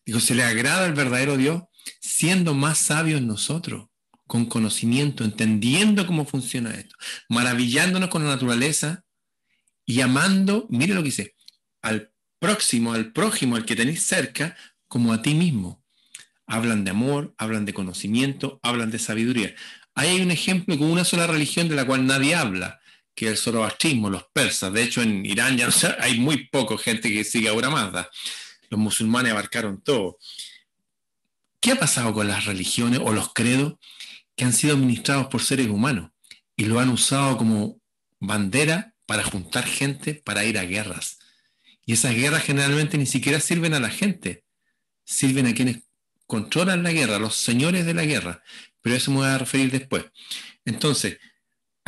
Digo, 0.04 0.20
se 0.20 0.34
le 0.34 0.42
agrada 0.42 0.84
al 0.84 0.92
verdadero 0.92 1.38
Dios 1.38 1.62
siendo 2.02 2.52
más 2.52 2.76
sabio 2.76 3.16
en 3.16 3.26
nosotros, 3.26 3.88
con 4.26 4.44
conocimiento, 4.44 5.24
entendiendo 5.24 6.06
cómo 6.06 6.26
funciona 6.26 6.74
esto, 6.74 6.96
maravillándonos 7.30 8.10
con 8.10 8.24
la 8.24 8.28
naturaleza 8.28 9.06
y 9.86 10.02
amando, 10.02 10.66
mire 10.68 10.92
lo 10.92 11.00
que 11.00 11.06
dice, 11.06 11.34
al 11.80 12.12
próximo, 12.38 12.92
al 12.92 13.14
prójimo, 13.14 13.56
al 13.56 13.64
que 13.64 13.74
tenéis 13.74 14.02
cerca, 14.02 14.54
como 14.86 15.14
a 15.14 15.22
ti 15.22 15.32
mismo. 15.32 15.82
Hablan 16.46 16.84
de 16.84 16.90
amor, 16.90 17.34
hablan 17.38 17.64
de 17.64 17.72
conocimiento, 17.72 18.60
hablan 18.62 18.90
de 18.90 18.98
sabiduría. 18.98 19.54
Hay 19.94 20.20
un 20.20 20.30
ejemplo 20.30 20.76
con 20.76 20.90
una 20.90 21.04
sola 21.04 21.26
religión 21.26 21.70
de 21.70 21.76
la 21.76 21.86
cual 21.86 22.06
nadie 22.06 22.34
habla, 22.34 22.80
que 23.18 23.26
el 23.26 23.36
zoroastrismo, 23.36 24.10
los 24.10 24.24
persas. 24.32 24.72
De 24.72 24.80
hecho, 24.80 25.02
en 25.02 25.26
Irán 25.26 25.58
ya 25.58 25.66
no 25.66 25.72
hay 25.98 26.20
muy 26.20 26.46
poca 26.46 26.78
gente 26.78 27.12
que 27.12 27.24
sigue 27.24 27.48
ahora 27.48 27.68
Mazda. 27.68 28.08
Los 28.70 28.78
musulmanes 28.78 29.32
abarcaron 29.32 29.82
todo. 29.82 30.18
¿Qué 31.60 31.72
ha 31.72 31.76
pasado 31.76 32.14
con 32.14 32.28
las 32.28 32.44
religiones 32.44 33.00
o 33.02 33.12
los 33.12 33.32
credos 33.34 33.74
que 34.36 34.44
han 34.44 34.52
sido 34.52 34.76
administrados 34.76 35.26
por 35.26 35.42
seres 35.42 35.66
humanos 35.66 36.12
y 36.56 36.66
lo 36.66 36.78
han 36.78 36.90
usado 36.90 37.36
como 37.36 37.80
bandera 38.20 38.94
para 39.04 39.24
juntar 39.24 39.66
gente 39.66 40.14
para 40.14 40.44
ir 40.44 40.56
a 40.56 40.64
guerras? 40.64 41.18
Y 41.84 41.94
esas 41.94 42.14
guerras 42.14 42.44
generalmente 42.44 42.98
ni 42.98 43.06
siquiera 43.06 43.40
sirven 43.40 43.74
a 43.74 43.80
la 43.80 43.90
gente, 43.90 44.44
sirven 45.04 45.46
a 45.46 45.54
quienes 45.54 45.78
controlan 46.28 46.84
la 46.84 46.92
guerra, 46.92 47.18
los 47.18 47.34
señores 47.34 47.84
de 47.84 47.94
la 47.94 48.04
guerra. 48.04 48.44
Pero 48.80 48.94
eso 48.94 49.10
me 49.10 49.16
voy 49.16 49.26
a 49.26 49.38
referir 49.38 49.72
después. 49.72 50.04
Entonces, 50.64 51.18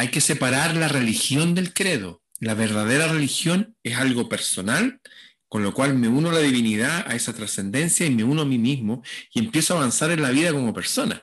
hay 0.00 0.08
que 0.08 0.22
separar 0.22 0.76
la 0.76 0.88
religión 0.88 1.54
del 1.54 1.74
credo. 1.74 2.22
La 2.38 2.54
verdadera 2.54 3.06
religión 3.08 3.76
es 3.82 3.98
algo 3.98 4.30
personal, 4.30 4.98
con 5.46 5.62
lo 5.62 5.74
cual 5.74 5.92
me 5.92 6.08
uno 6.08 6.30
a 6.30 6.32
la 6.32 6.38
divinidad, 6.38 7.04
a 7.06 7.14
esa 7.14 7.34
trascendencia 7.34 8.06
y 8.06 8.10
me 8.10 8.24
uno 8.24 8.40
a 8.40 8.46
mí 8.46 8.56
mismo 8.56 9.02
y 9.34 9.40
empiezo 9.40 9.74
a 9.74 9.76
avanzar 9.76 10.10
en 10.10 10.22
la 10.22 10.30
vida 10.30 10.52
como 10.52 10.72
persona. 10.72 11.22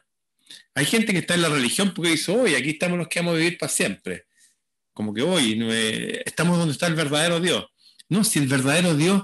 Hay 0.75 0.85
gente 0.85 1.11
que 1.11 1.17
está 1.17 1.33
en 1.33 1.41
la 1.41 1.49
religión 1.49 1.91
porque 1.91 2.11
dice, 2.11 2.31
hoy 2.31 2.53
aquí 2.53 2.69
estamos 2.69 2.99
los 2.99 3.07
que 3.07 3.19
vamos 3.19 3.33
a 3.33 3.37
vivir 3.37 3.57
para 3.57 3.71
siempre. 3.71 4.27
Como 4.93 5.11
que 5.11 5.23
hoy 5.23 5.59
estamos 6.23 6.59
donde 6.59 6.73
está 6.73 6.85
el 6.85 6.93
verdadero 6.93 7.39
Dios. 7.39 7.65
No, 8.09 8.23
si 8.23 8.37
el 8.37 8.47
verdadero 8.47 8.93
Dios 8.95 9.23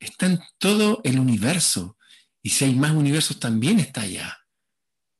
está 0.00 0.26
en 0.26 0.40
todo 0.58 1.00
el 1.04 1.20
universo 1.20 1.96
y 2.42 2.50
si 2.50 2.64
hay 2.64 2.74
más 2.74 2.90
universos 2.90 3.38
también 3.38 3.78
está 3.78 4.00
allá. 4.00 4.39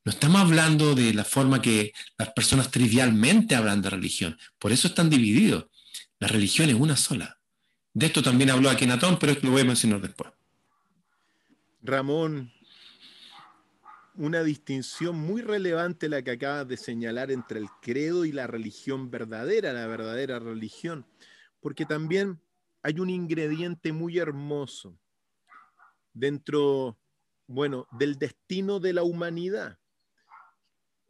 No 0.03 0.11
estamos 0.11 0.41
hablando 0.41 0.95
de 0.95 1.13
la 1.13 1.23
forma 1.23 1.61
que 1.61 1.93
las 2.17 2.31
personas 2.31 2.71
trivialmente 2.71 3.55
hablan 3.55 3.83
de 3.83 3.91
religión. 3.91 4.35
Por 4.57 4.71
eso 4.71 4.87
están 4.87 5.11
divididos. 5.11 5.67
La 6.17 6.27
religión 6.27 6.69
es 6.69 6.75
una 6.75 6.95
sola. 6.95 7.39
De 7.93 8.07
esto 8.07 8.23
también 8.23 8.49
habló 8.49 8.71
Akenatón, 8.71 9.19
pero 9.19 9.35
lo 9.43 9.51
voy 9.51 9.61
a 9.61 9.65
mencionar 9.65 10.01
después. 10.01 10.31
Ramón, 11.83 12.51
una 14.15 14.43
distinción 14.43 15.19
muy 15.19 15.43
relevante 15.43 16.09
la 16.09 16.23
que 16.23 16.31
acabas 16.31 16.67
de 16.67 16.77
señalar 16.77 17.29
entre 17.29 17.59
el 17.59 17.67
credo 17.81 18.25
y 18.25 18.31
la 18.31 18.47
religión 18.47 19.11
verdadera, 19.11 19.71
la 19.71 19.85
verdadera 19.85 20.39
religión, 20.39 21.05
porque 21.59 21.85
también 21.85 22.41
hay 22.81 22.99
un 22.99 23.11
ingrediente 23.11 23.91
muy 23.91 24.17
hermoso 24.17 24.97
dentro, 26.13 26.97
bueno, 27.45 27.87
del 27.91 28.17
destino 28.17 28.79
de 28.79 28.93
la 28.93 29.03
humanidad 29.03 29.77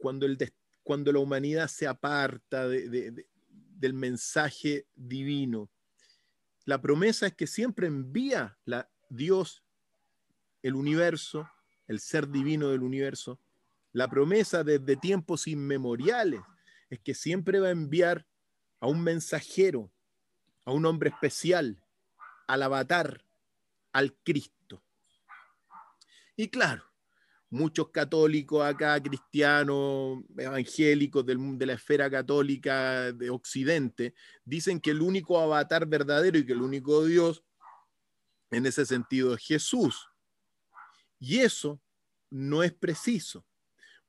cuando, 0.02 0.26
el 0.26 0.36
cuando 0.82 1.12
la 1.12 1.20
humanidad 1.20 1.68
se 1.68 1.86
aparta 1.86 2.68
del 2.68 3.94
mensaje 3.94 4.86
divino. 4.96 5.70
La 6.64 6.82
promesa 6.82 7.28
es 7.28 7.34
que 7.34 7.46
siempre 7.46 7.86
envía 7.86 8.58
la, 8.64 8.90
Dios, 9.08 9.62
el 10.62 10.74
universo, 10.74 11.48
el 11.86 12.00
ser 12.00 12.28
divino 12.28 12.68
del 12.68 12.82
universo. 12.82 13.38
La 13.92 14.08
promesa 14.08 14.64
desde 14.64 14.96
tiempos 14.96 15.46
inmemoriales 15.46 16.40
es 16.90 16.98
que 16.98 17.14
siempre 17.14 17.60
va 17.60 17.68
a 17.68 17.72
enviar 17.72 18.26
a 18.80 18.88
un 18.88 19.02
mensajero, 19.02 19.92
a 20.64 20.72
un 20.72 20.84
hombre 20.84 21.10
especial, 21.10 21.80
al 22.48 22.62
avatar, 22.64 23.24
al 23.92 24.14
Cristo. 24.24 24.82
Y 26.34 26.48
claro, 26.48 26.91
muchos 27.52 27.90
católicos 27.90 28.64
acá, 28.64 29.00
cristianos, 29.02 30.24
evangélicos 30.38 31.24
de 31.24 31.66
la 31.66 31.74
esfera 31.74 32.10
católica 32.10 33.12
de 33.12 33.28
Occidente, 33.28 34.14
dicen 34.42 34.80
que 34.80 34.90
el 34.90 35.02
único 35.02 35.38
avatar 35.38 35.86
verdadero 35.86 36.38
y 36.38 36.46
que 36.46 36.54
el 36.54 36.62
único 36.62 37.04
Dios 37.04 37.44
en 38.50 38.64
ese 38.64 38.86
sentido 38.86 39.34
es 39.34 39.42
Jesús. 39.46 40.08
Y 41.18 41.40
eso 41.40 41.78
no 42.30 42.62
es 42.62 42.72
preciso, 42.72 43.46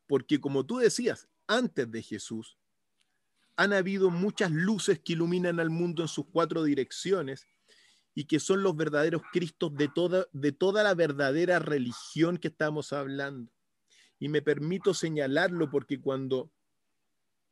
porque 0.07 0.39
como 0.39 0.65
tú 0.65 0.77
decías, 0.77 1.27
antes 1.45 1.91
de 1.91 2.01
Jesús, 2.01 2.57
han 3.57 3.73
habido 3.73 4.09
muchas 4.09 4.51
luces 4.51 5.01
que 5.03 5.13
iluminan 5.13 5.59
al 5.59 5.69
mundo 5.69 6.01
en 6.01 6.07
sus 6.07 6.27
cuatro 6.31 6.63
direcciones 6.63 7.45
y 8.15 8.25
que 8.25 8.39
son 8.39 8.63
los 8.63 8.75
verdaderos 8.75 9.21
Cristos 9.31 9.73
de 9.75 9.87
toda, 9.87 10.27
de 10.31 10.51
toda 10.51 10.83
la 10.83 10.93
verdadera 10.93 11.59
religión 11.59 12.37
que 12.37 12.49
estamos 12.49 12.93
hablando. 12.93 13.51
Y 14.19 14.29
me 14.29 14.41
permito 14.41 14.93
señalarlo 14.93 15.69
porque 15.69 15.99
cuando 15.99 16.51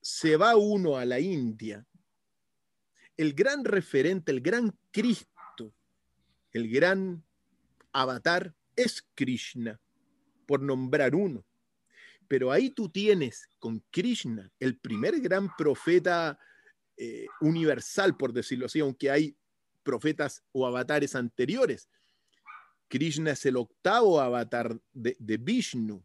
se 0.02 0.38
va 0.38 0.56
uno 0.56 0.97
a 0.97 1.06
la 1.06 1.19
India, 1.19 1.86
el 3.17 3.34
gran 3.34 3.65
referente, 3.65 4.32
el 4.32 4.41
gran 4.41 4.78
Cristo, 4.91 5.74
el 6.52 6.69
gran 6.69 7.24
avatar 7.91 8.56
es 8.76 9.06
Krishna, 9.15 9.80
por 10.45 10.62
nombrar 10.62 11.15
uno. 11.15 11.45
Pero 12.28 12.52
ahí 12.52 12.69
tú 12.69 12.89
tienes 12.89 13.50
con 13.60 13.84
Krishna, 13.91 14.50
el 14.60 14.78
primer 14.78 15.19
gran 15.19 15.54
profeta 15.56 16.39
eh, 16.97 17.26
universal, 17.41 18.15
por 18.15 18.32
decirlo 18.32 18.67
así, 18.67 18.80
aunque 18.80 19.12
hay 19.12 19.36
profetas 19.83 20.43
o 20.51 20.65
avatares 20.65 21.15
anteriores. 21.15 21.89
Krishna 22.87 23.31
es 23.31 23.45
el 23.45 23.57
octavo 23.57 24.19
avatar 24.19 24.77
de, 24.91 25.37
Vishnu. 25.37 26.03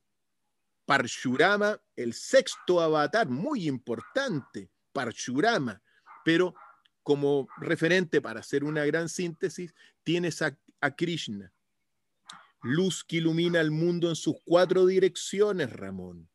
Parshurama, 0.84 1.80
el 1.96 2.12
sexto 2.12 2.80
avatar, 2.80 3.28
muy 3.28 3.66
importante, 3.66 4.70
Parshurama. 4.92 5.82
Pero 6.24 6.54
como 7.02 7.48
referente 7.56 8.20
para 8.20 8.40
hacer 8.40 8.62
una 8.62 8.84
gran 8.84 9.08
síntesis, 9.08 9.74
tienes 10.04 10.42
a, 10.42 10.56
a 10.80 10.94
Krishna. 10.94 11.52
Luz 12.62 13.04
que 13.04 13.16
ilumina 13.16 13.60
el 13.60 13.70
mundo 13.70 14.08
en 14.08 14.16
sus 14.16 14.36
cuatro 14.44 14.86
direcciones, 14.86 15.72
Ramón. 15.72 16.28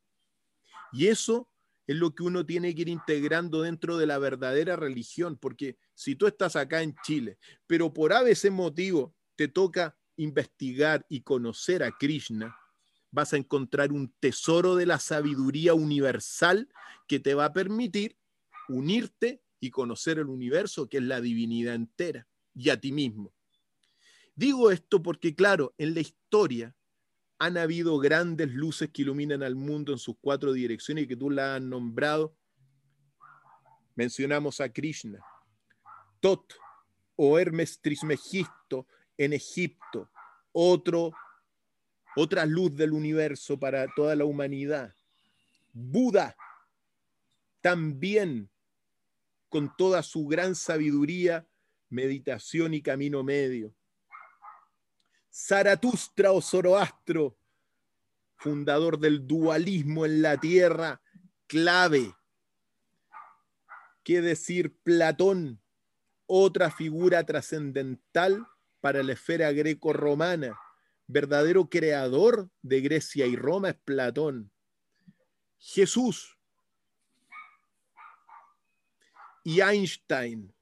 Y 0.91 1.07
eso 1.07 1.50
es 1.87 1.95
lo 1.95 2.13
que 2.13 2.23
uno 2.23 2.45
tiene 2.45 2.73
que 2.73 2.81
ir 2.81 2.89
integrando 2.89 3.61
dentro 3.61 3.97
de 3.97 4.05
la 4.05 4.17
verdadera 4.17 4.75
religión, 4.75 5.37
porque 5.37 5.77
si 5.93 6.15
tú 6.15 6.27
estás 6.27 6.55
acá 6.55 6.81
en 6.81 6.95
Chile, 7.03 7.37
pero 7.67 7.93
por 7.93 8.13
ABC 8.13 8.49
motivo 8.51 9.15
te 9.35 9.47
toca 9.47 9.97
investigar 10.17 11.05
y 11.09 11.21
conocer 11.21 11.83
a 11.83 11.91
Krishna, 11.91 12.55
vas 13.11 13.33
a 13.33 13.37
encontrar 13.37 13.91
un 13.91 14.13
tesoro 14.19 14.75
de 14.75 14.85
la 14.85 14.99
sabiduría 14.99 15.73
universal 15.73 16.69
que 17.07 17.19
te 17.19 17.33
va 17.33 17.45
a 17.45 17.53
permitir 17.53 18.17
unirte 18.69 19.43
y 19.59 19.69
conocer 19.69 20.17
el 20.17 20.27
universo, 20.27 20.87
que 20.89 20.97
es 20.97 21.03
la 21.03 21.21
divinidad 21.21 21.75
entera, 21.75 22.27
y 22.53 22.69
a 22.69 22.79
ti 22.79 22.91
mismo. 22.91 23.33
Digo 24.35 24.71
esto 24.71 25.03
porque, 25.03 25.35
claro, 25.35 25.75
en 25.77 25.93
la 25.93 25.99
historia 25.99 26.75
han 27.41 27.57
habido 27.57 27.97
grandes 27.97 28.53
luces 28.53 28.91
que 28.93 29.01
iluminan 29.01 29.41
al 29.41 29.55
mundo 29.55 29.91
en 29.91 29.97
sus 29.97 30.15
cuatro 30.21 30.53
direcciones 30.53 31.05
y 31.05 31.07
que 31.07 31.15
tú 31.15 31.31
la 31.31 31.55
has 31.55 31.61
nombrado. 31.63 32.37
Mencionamos 33.95 34.61
a 34.61 34.71
Krishna, 34.71 35.19
Tot 36.19 36.53
o 37.15 37.39
Hermes 37.39 37.81
Trismegisto 37.81 38.85
en 39.17 39.33
Egipto, 39.33 40.11
otra 40.51 42.45
luz 42.45 42.75
del 42.75 42.93
universo 42.93 43.59
para 43.59 43.87
toda 43.95 44.15
la 44.15 44.25
humanidad. 44.25 44.93
Buda, 45.73 46.35
también 47.59 48.51
con 49.49 49.75
toda 49.75 50.03
su 50.03 50.27
gran 50.27 50.53
sabiduría, 50.53 51.47
meditación 51.89 52.75
y 52.75 52.83
camino 52.83 53.23
medio. 53.23 53.73
Zaratustra 55.31 56.31
o 56.33 56.41
Zoroastro, 56.41 57.37
fundador 58.35 58.99
del 58.99 59.25
dualismo 59.25 60.05
en 60.05 60.21
la 60.21 60.37
tierra, 60.37 61.01
clave. 61.47 62.13
¿Qué 64.03 64.21
decir 64.21 64.75
Platón? 64.83 65.61
Otra 66.25 66.69
figura 66.71 67.23
trascendental 67.25 68.45
para 68.81 69.03
la 69.03 69.13
esfera 69.13 69.51
greco-romana, 69.51 70.59
verdadero 71.07 71.69
creador 71.69 72.49
de 72.61 72.81
Grecia 72.81 73.25
y 73.25 73.35
Roma 73.35 73.69
es 73.69 73.75
Platón. 73.75 74.51
Jesús 75.59 76.37
y 79.43 79.61
Einstein, 79.61 80.53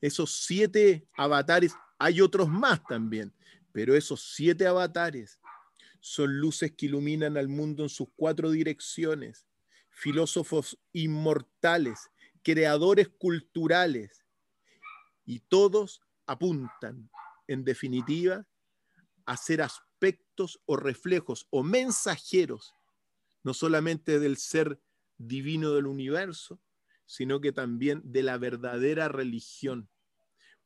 esos 0.00 0.44
siete 0.44 1.06
avatares, 1.16 1.74
hay 1.98 2.20
otros 2.20 2.48
más 2.48 2.82
también, 2.84 3.32
pero 3.72 3.96
esos 3.96 4.34
siete 4.34 4.66
avatares 4.66 5.40
son 6.00 6.38
luces 6.40 6.72
que 6.72 6.86
iluminan 6.86 7.36
al 7.36 7.48
mundo 7.48 7.82
en 7.82 7.88
sus 7.88 8.08
cuatro 8.16 8.50
direcciones, 8.50 9.46
filósofos 9.90 10.78
inmortales, 10.92 12.10
creadores 12.42 13.08
culturales, 13.08 14.24
y 15.24 15.40
todos 15.40 16.02
apuntan, 16.26 17.10
en 17.46 17.64
definitiva, 17.64 18.46
a 19.26 19.36
ser 19.36 19.62
aspectos 19.62 20.60
o 20.66 20.76
reflejos 20.76 21.46
o 21.50 21.62
mensajeros, 21.62 22.74
no 23.44 23.54
solamente 23.54 24.18
del 24.18 24.36
ser 24.36 24.80
divino 25.18 25.72
del 25.72 25.86
universo, 25.86 26.60
sino 27.06 27.40
que 27.40 27.52
también 27.52 28.00
de 28.04 28.22
la 28.22 28.38
verdadera 28.38 29.08
religión, 29.08 29.88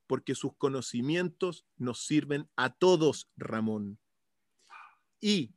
porque 0.07 0.35
sus 0.35 0.55
conocimientos 0.57 1.65
nos 1.77 2.07
sirven 2.07 2.49
a 2.57 2.75
todos, 2.75 3.31
Ramón, 3.37 3.99
y 5.21 5.55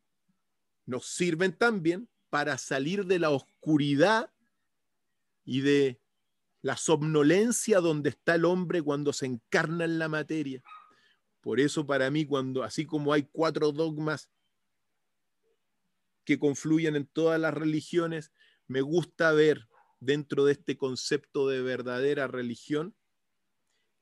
nos 0.85 1.07
sirven 1.07 1.53
también 1.57 2.09
para 2.29 2.57
salir 2.57 3.05
de 3.05 3.19
la 3.19 3.29
oscuridad 3.29 4.31
y 5.43 5.61
de 5.61 6.01
la 6.61 6.77
somnolencia 6.77 7.79
donde 7.79 8.09
está 8.09 8.35
el 8.35 8.45
hombre 8.45 8.81
cuando 8.81 9.13
se 9.13 9.25
encarna 9.25 9.85
en 9.85 9.99
la 9.99 10.07
materia. 10.09 10.63
Por 11.41 11.59
eso 11.59 11.85
para 11.85 12.09
mí, 12.11 12.25
cuando 12.25 12.63
así 12.63 12.85
como 12.85 13.13
hay 13.13 13.23
cuatro 13.31 13.71
dogmas 13.71 14.29
que 16.25 16.39
confluyen 16.39 16.95
en 16.95 17.05
todas 17.05 17.39
las 17.39 17.53
religiones, 17.53 18.31
me 18.67 18.81
gusta 18.81 19.31
ver 19.31 19.69
dentro 19.99 20.43
de 20.45 20.53
este 20.53 20.77
concepto 20.77 21.47
de 21.47 21.61
verdadera 21.61 22.27
religión 22.27 22.95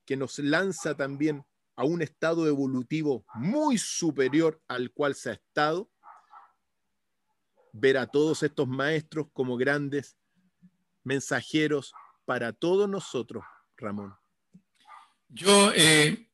que 0.06 0.16
nos 0.18 0.40
lanza 0.40 0.96
también 0.96 1.46
a 1.76 1.84
un 1.84 2.02
estado 2.02 2.48
evolutivo 2.48 3.26
muy 3.34 3.78
superior 3.78 4.62
al 4.68 4.92
cual 4.92 5.16
se 5.16 5.32
ha 5.32 5.34
estado, 5.34 5.90
ver 7.74 7.98
a 7.98 8.08
todos 8.08 8.44
estos 8.44 8.68
maestros 8.68 9.28
como 9.34 9.58
grandes 9.58 10.16
mensajeros 11.04 11.94
para 12.26 12.54
todos 12.54 12.90
nosotros, 12.90 13.44
Ramón. 13.78 14.16
Yo, 15.28 15.72
eh, 15.76 16.30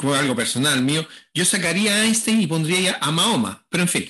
por 0.00 0.14
algo 0.14 0.36
personal 0.36 0.82
mío, 0.82 1.06
yo 1.34 1.44
sacaría 1.44 1.94
a 1.94 2.04
Einstein 2.04 2.40
y 2.40 2.46
pondría 2.46 2.98
a 3.00 3.10
Mahoma, 3.10 3.66
pero 3.68 3.82
en 3.82 3.88
fin. 3.88 4.08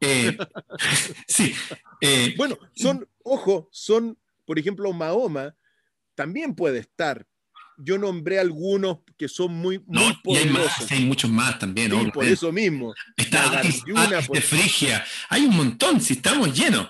Eh, 0.00 0.36
sí. 1.28 1.54
Eh, 2.00 2.34
bueno, 2.36 2.58
son, 2.74 3.08
ojo, 3.22 3.68
son, 3.72 4.18
por 4.44 4.58
ejemplo, 4.58 4.92
Mahoma 4.92 5.54
también 6.14 6.54
puede 6.54 6.78
estar. 6.78 7.26
Yo 7.78 7.98
nombré 7.98 8.38
algunos 8.38 8.98
que 9.16 9.28
son 9.28 9.54
muy, 9.54 9.82
muy 9.86 10.14
poderosos. 10.22 10.90
hay, 10.90 11.04
muchos 11.04 11.30
más 11.30 11.58
también, 11.58 11.90
sí, 11.90 12.10
por 12.12 12.24
eso 12.24 12.52
mismo. 12.52 12.94
Está 13.16 13.62
de 13.62 14.40
Frigia. 14.40 15.04
Hay 15.28 15.44
un 15.44 15.56
montón, 15.56 16.00
si 16.00 16.14
estamos 16.14 16.52
llenos. 16.58 16.88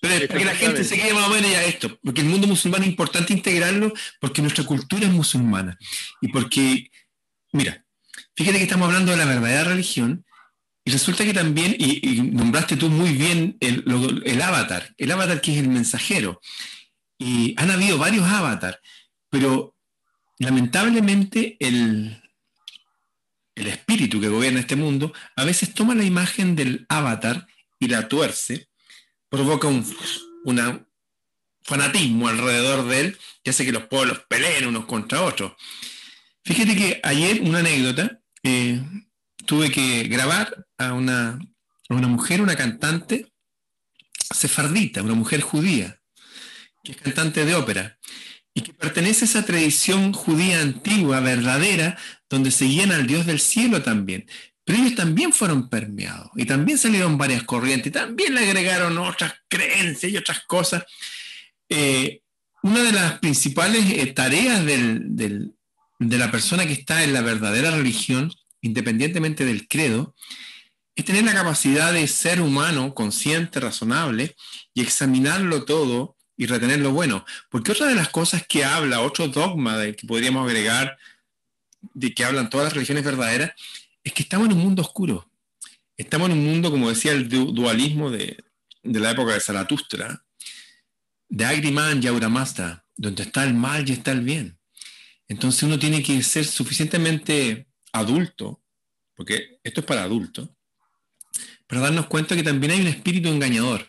Pero 0.00 0.26
para 0.26 0.38
que 0.38 0.44
la 0.44 0.54
gente 0.54 0.84
se 0.84 0.96
quede 0.96 1.14
más 1.14 1.28
o 1.28 1.30
menos 1.30 1.50
ya 1.50 1.64
esto, 1.64 1.98
porque 2.02 2.20
el 2.20 2.26
mundo 2.26 2.46
musulmán 2.46 2.82
es 2.82 2.88
importante 2.88 3.32
integrarlo 3.32 3.92
porque 4.20 4.42
nuestra 4.42 4.64
cultura 4.64 5.06
es 5.06 5.12
musulmana. 5.12 5.78
Y 6.20 6.28
porque, 6.28 6.90
mira, 7.52 7.84
fíjate 8.36 8.58
que 8.58 8.64
estamos 8.64 8.86
hablando 8.86 9.12
de 9.12 9.18
la 9.18 9.24
verdadera 9.24 9.64
religión 9.64 10.24
y 10.84 10.90
resulta 10.90 11.24
que 11.24 11.32
también, 11.32 11.74
y, 11.78 12.20
nombraste 12.20 12.76
tú 12.76 12.90
muy 12.90 13.12
bien 13.12 13.56
el, 13.60 13.82
el, 14.24 14.42
avatar, 14.42 14.94
el 14.98 15.10
avatar 15.10 15.40
que 15.40 15.52
es 15.52 15.58
el 15.58 15.68
mensajero. 15.68 16.40
Y 17.18 17.54
han 17.56 17.70
habido 17.70 17.96
varios 17.96 18.28
avatars, 18.28 18.78
pero 19.30 19.73
lamentablemente 20.38 21.56
el, 21.60 22.22
el 23.54 23.66
espíritu 23.66 24.20
que 24.20 24.28
gobierna 24.28 24.60
este 24.60 24.76
mundo 24.76 25.12
a 25.36 25.44
veces 25.44 25.74
toma 25.74 25.94
la 25.94 26.04
imagen 26.04 26.56
del 26.56 26.86
avatar 26.88 27.46
y 27.78 27.88
la 27.88 28.08
tuerce 28.08 28.68
provoca 29.28 29.68
un 29.68 29.84
fanatismo 31.62 32.28
alrededor 32.28 32.86
de 32.86 33.00
él 33.00 33.18
que 33.42 33.50
hace 33.50 33.64
que 33.64 33.72
los 33.72 33.86
pueblos 33.86 34.22
peleen 34.28 34.66
unos 34.66 34.86
contra 34.86 35.22
otros. 35.22 35.54
Fíjate 36.44 36.76
que 36.76 37.00
ayer 37.02 37.40
una 37.40 37.60
anécdota, 37.60 38.20
eh, 38.42 38.82
tuve 39.46 39.70
que 39.70 40.04
grabar 40.04 40.66
a 40.78 40.92
una, 40.92 41.38
una 41.88 42.08
mujer, 42.08 42.40
una 42.40 42.56
cantante 42.56 43.32
sefardita, 44.34 45.02
una 45.02 45.14
mujer 45.14 45.40
judía, 45.40 46.00
que 46.82 46.92
es 46.92 46.98
cantante 46.98 47.44
de 47.44 47.54
ópera 47.54 47.98
y 48.54 48.62
que 48.62 48.72
pertenece 48.72 49.24
a 49.24 49.28
esa 49.28 49.44
tradición 49.44 50.12
judía 50.12 50.60
antigua, 50.60 51.18
verdadera, 51.18 51.98
donde 52.30 52.52
seguían 52.52 52.92
al 52.92 53.06
Dios 53.06 53.26
del 53.26 53.40
cielo 53.40 53.82
también. 53.82 54.26
Pero 54.64 54.78
ellos 54.78 54.94
también 54.94 55.32
fueron 55.32 55.68
permeados 55.68 56.30
y 56.36 56.46
también 56.46 56.78
salieron 56.78 57.18
varias 57.18 57.42
corrientes 57.42 57.88
y 57.88 57.90
también 57.90 58.34
le 58.34 58.46
agregaron 58.46 58.96
otras 58.96 59.34
creencias 59.48 60.10
y 60.10 60.16
otras 60.16 60.44
cosas. 60.46 60.84
Eh, 61.68 62.20
una 62.62 62.82
de 62.82 62.92
las 62.92 63.18
principales 63.18 63.84
eh, 63.90 64.06
tareas 64.14 64.64
de 64.64 65.50
la 65.98 66.30
persona 66.30 66.64
que 66.64 66.72
está 66.72 67.02
en 67.02 67.12
la 67.12 67.20
verdadera 67.20 67.72
religión, 67.72 68.32
independientemente 68.62 69.44
del 69.44 69.68
credo, 69.68 70.14
es 70.96 71.04
tener 71.04 71.24
la 71.24 71.34
capacidad 71.34 71.92
de 71.92 72.06
ser 72.06 72.40
humano, 72.40 72.94
consciente, 72.94 73.58
razonable 73.58 74.36
y 74.72 74.80
examinarlo 74.80 75.64
todo 75.64 76.13
y 76.36 76.46
retener 76.46 76.80
lo 76.80 76.92
bueno. 76.92 77.24
Porque 77.48 77.72
otra 77.72 77.86
de 77.86 77.94
las 77.94 78.08
cosas 78.08 78.46
que 78.46 78.64
habla, 78.64 79.00
otro 79.00 79.28
dogma 79.28 79.78
de 79.78 79.94
que 79.94 80.06
podríamos 80.06 80.46
agregar, 80.46 80.98
de 81.92 82.14
que 82.14 82.24
hablan 82.24 82.50
todas 82.50 82.64
las 82.64 82.74
religiones 82.74 83.04
verdaderas, 83.04 83.52
es 84.02 84.12
que 84.12 84.22
estamos 84.22 84.48
en 84.48 84.54
un 84.54 84.62
mundo 84.62 84.82
oscuro. 84.82 85.28
Estamos 85.96 86.30
en 86.30 86.38
un 86.38 86.44
mundo, 86.44 86.70
como 86.70 86.88
decía 86.88 87.12
el 87.12 87.28
dualismo 87.28 88.10
de, 88.10 88.42
la 88.82 89.12
época 89.12 89.34
de 89.34 89.40
Zaratustra, 89.40 90.24
de 91.28 91.44
Agriman 91.44 92.02
y 92.02 92.06
Auramasta, 92.06 92.84
donde 92.96 93.22
está 93.22 93.44
el 93.44 93.54
mal 93.54 93.88
y 93.88 93.92
está 93.92 94.12
el 94.12 94.20
bien. 94.20 94.58
Entonces 95.28 95.62
uno 95.62 95.78
tiene 95.78 96.02
que 96.02 96.22
ser 96.22 96.44
suficientemente 96.44 97.66
adulto, 97.92 98.60
porque 99.14 99.60
esto 99.62 99.80
es 99.80 99.86
para 99.86 100.02
adultos, 100.02 100.50
para 101.66 101.82
darnos 101.82 102.06
cuenta 102.06 102.36
que 102.36 102.42
también 102.42 102.72
hay 102.72 102.80
un 102.80 102.88
espíritu 102.88 103.28
engañador, 103.28 103.88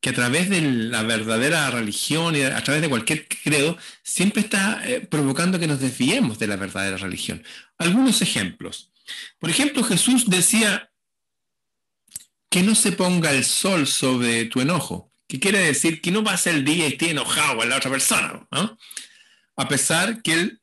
que 0.00 0.10
a 0.10 0.14
través 0.14 0.48
de 0.48 0.60
la 0.60 1.02
verdadera 1.02 1.70
religión 1.70 2.36
y 2.36 2.42
a 2.42 2.62
través 2.62 2.82
de 2.82 2.88
cualquier 2.88 3.26
credo, 3.26 3.76
siempre 4.02 4.42
está 4.42 4.80
eh, 4.88 5.00
provocando 5.00 5.58
que 5.58 5.66
nos 5.66 5.80
desviemos 5.80 6.38
de 6.38 6.46
la 6.46 6.56
verdadera 6.56 6.96
religión. 6.96 7.42
Algunos 7.78 8.22
ejemplos. 8.22 8.92
Por 9.38 9.50
ejemplo, 9.50 9.82
Jesús 9.82 10.28
decía 10.28 10.90
que 12.48 12.62
no 12.62 12.74
se 12.74 12.92
ponga 12.92 13.32
el 13.32 13.44
sol 13.44 13.86
sobre 13.86 14.44
tu 14.46 14.60
enojo, 14.60 15.10
que 15.26 15.40
quiere 15.40 15.58
decir 15.58 16.00
que 16.00 16.10
no 16.10 16.24
pase 16.24 16.50
el 16.50 16.64
día 16.64 16.88
y 16.88 16.92
esté 16.92 17.10
enojado 17.10 17.58
con 17.58 17.68
la 17.68 17.76
otra 17.76 17.90
persona, 17.90 18.46
a 19.56 19.68
pesar 19.68 20.22
que 20.22 20.32
él 20.32 20.60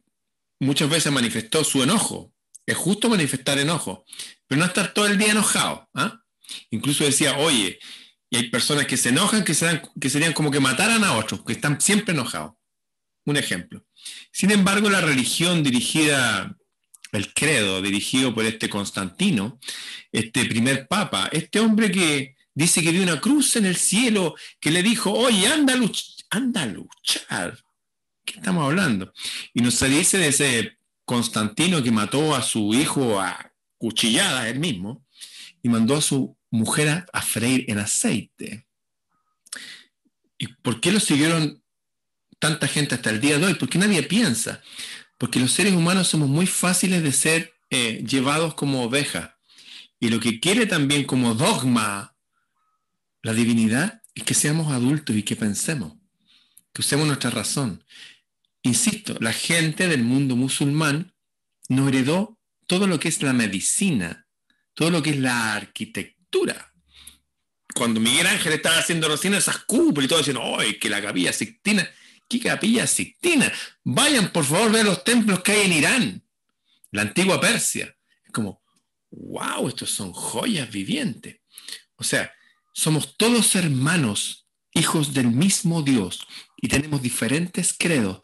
muchas 0.59 0.89
veces 0.89 1.11
manifestó 1.11 1.63
su 1.63 1.83
enojo. 1.83 2.31
Es 2.65 2.75
justo 2.75 3.09
manifestar 3.09 3.59
enojo, 3.59 4.05
pero 4.47 4.59
no 4.59 4.65
estar 4.65 4.93
todo 4.93 5.05
el 5.05 5.19
día 5.19 5.31
enojado. 5.31 5.87
¿ah? 5.93 6.23
Incluso 6.71 7.03
decía, 7.03 7.37
oye, 7.37 7.77
hay 8.35 8.49
personas 8.49 8.85
que 8.85 8.97
se 8.97 9.09
enojan 9.09 9.43
que, 9.43 9.55
que 9.99 10.09
serían 10.09 10.33
como 10.33 10.51
que 10.51 10.59
mataran 10.59 11.03
a 11.03 11.13
otros, 11.13 11.43
que 11.43 11.53
están 11.53 11.79
siempre 11.81 12.13
enojados. 12.13 12.53
Un 13.25 13.37
ejemplo. 13.37 13.83
Sin 14.31 14.51
embargo, 14.51 14.89
la 14.89 15.01
religión 15.01 15.63
dirigida 15.63 16.55
el 17.15 17.33
credo 17.33 17.81
dirigido 17.81 18.33
por 18.33 18.45
este 18.45 18.69
Constantino, 18.69 19.59
este 20.11 20.45
primer 20.45 20.87
papa, 20.87 21.29
este 21.31 21.59
hombre 21.59 21.91
que 21.91 22.35
dice 22.53 22.81
que 22.81 22.91
vio 22.91 23.03
una 23.03 23.21
cruz 23.21 23.55
en 23.55 23.65
el 23.65 23.75
cielo, 23.75 24.35
que 24.59 24.71
le 24.71 24.83
dijo, 24.83 25.11
oye, 25.11 25.47
anda 25.47 25.73
a, 25.73 25.79
anda 26.29 26.63
a 26.63 26.65
luchar. 26.67 27.59
¿Qué 28.23 28.35
estamos 28.39 28.65
hablando? 28.65 29.13
Y 29.53 29.61
nos 29.61 29.79
dice 29.79 30.17
de 30.17 30.27
ese 30.27 30.77
Constantino 31.05 31.83
que 31.83 31.91
mató 31.91 32.35
a 32.35 32.41
su 32.41 32.73
hijo 32.73 33.19
a 33.19 33.51
cuchillada 33.77 34.49
él 34.49 34.59
mismo 34.59 35.05
y 35.61 35.69
mandó 35.69 35.95
a 35.95 36.01
su 36.01 36.34
mujer 36.49 37.05
a 37.11 37.21
freír 37.21 37.65
en 37.67 37.79
aceite. 37.79 38.67
¿Y 40.37 40.47
por 40.47 40.81
qué 40.81 40.91
lo 40.91 40.99
siguieron 40.99 41.63
tanta 42.39 42.67
gente 42.67 42.95
hasta 42.95 43.09
el 43.09 43.21
día 43.21 43.37
de 43.37 43.45
hoy? 43.45 43.53
Porque 43.55 43.77
nadie 43.77 44.03
piensa 44.03 44.61
porque 45.17 45.39
los 45.39 45.51
seres 45.51 45.73
humanos 45.73 46.07
somos 46.07 46.29
muy 46.29 46.45
fáciles 46.45 47.01
de 47.03 47.11
ser 47.11 47.53
eh, 47.69 48.03
llevados 48.05 48.53
como 48.53 48.83
ovejas. 48.83 49.31
Y 49.99 50.09
lo 50.09 50.19
que 50.19 50.39
quiere 50.39 50.65
también 50.65 51.05
como 51.05 51.35
dogma 51.35 52.15
la 53.21 53.33
divinidad 53.33 54.01
es 54.13 54.23
que 54.23 54.33
seamos 54.33 54.71
adultos 54.71 55.15
y 55.15 55.23
que 55.23 55.35
pensemos, 55.35 55.93
que 56.73 56.81
usemos 56.81 57.07
nuestra 57.07 57.29
razón. 57.29 57.83
Insisto, 58.61 59.15
la 59.19 59.33
gente 59.33 59.87
del 59.87 60.03
mundo 60.03 60.35
musulmán 60.35 61.13
no 61.69 61.87
heredó 61.87 62.37
todo 62.67 62.87
lo 62.87 62.99
que 62.99 63.07
es 63.07 63.21
la 63.21 63.33
medicina 63.33 64.25
todo 64.75 64.91
lo 64.91 65.01
que 65.01 65.11
es 65.11 65.19
la 65.19 65.55
arquitectura. 65.55 66.14
Cuando 67.73 67.99
Miguel 67.99 68.27
Ángel 68.27 68.53
estaba 68.53 68.77
haciendo 68.77 69.09
recién 69.09 69.33
esas 69.33 69.57
cúpulas 69.59 70.05
y 70.05 70.07
todo 70.07 70.19
diciendo, 70.19 70.57
¡ay, 70.57 70.79
que 70.79 70.89
la 70.89 71.01
capilla 71.01 71.33
Sixtina! 71.33 71.89
¿Qué 72.27 72.39
capilla 72.39 72.87
Sixtina? 72.87 73.51
Vayan, 73.83 74.31
por 74.31 74.45
favor, 74.45 74.71
ver 74.71 74.85
los 74.85 75.03
templos 75.03 75.41
que 75.41 75.51
hay 75.51 75.65
en 75.65 75.73
Irán, 75.73 76.23
la 76.91 77.03
antigua 77.03 77.39
Persia. 77.39 77.95
Es 78.23 78.31
como, 78.31 78.63
wow, 79.11 79.67
estos 79.67 79.91
son 79.91 80.11
joyas 80.13 80.71
vivientes. 80.71 81.41
O 81.97 82.03
sea, 82.03 82.33
somos 82.73 83.17
todos 83.17 83.55
hermanos, 83.55 84.47
hijos 84.73 85.13
del 85.13 85.27
mismo 85.27 85.81
Dios, 85.81 86.25
y 86.57 86.67
tenemos 86.67 87.01
diferentes 87.01 87.75
credos, 87.77 88.21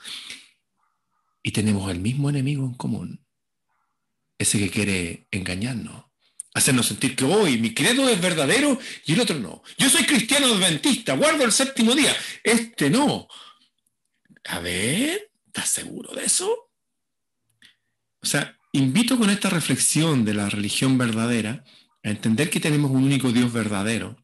y 1.43 1.51
tenemos 1.51 1.89
el 1.91 1.99
mismo 1.99 2.29
enemigo 2.29 2.65
en 2.65 2.73
común, 2.73 3.25
ese 4.37 4.59
que 4.59 4.69
quiere 4.69 5.27
engañarnos, 5.31 6.05
hacernos 6.53 6.87
sentir 6.87 7.15
que 7.15 7.25
hoy 7.25 7.57
mi 7.57 7.73
credo 7.73 8.09
es 8.09 8.19
verdadero 8.19 8.79
y 9.05 9.13
el 9.13 9.21
otro 9.21 9.39
no. 9.39 9.63
Yo 9.77 9.89
soy 9.89 10.03
cristiano 10.05 10.47
adventista, 10.47 11.15
guardo 11.15 11.43
el 11.43 11.51
séptimo 11.51 11.93
día, 11.93 12.15
este 12.43 12.89
no. 12.89 13.27
A 14.45 14.59
ver, 14.59 15.31
¿estás 15.47 15.69
seguro 15.69 16.13
de 16.13 16.25
eso? 16.25 16.71
O 18.21 18.25
sea, 18.25 18.57
invito 18.73 19.17
con 19.17 19.29
esta 19.29 19.49
reflexión 19.49 20.25
de 20.25 20.33
la 20.33 20.49
religión 20.49 20.97
verdadera 20.97 21.63
a 22.03 22.09
entender 22.09 22.49
que 22.49 22.59
tenemos 22.59 22.91
un 22.91 23.03
único 23.03 23.31
Dios 23.31 23.51
verdadero 23.51 24.17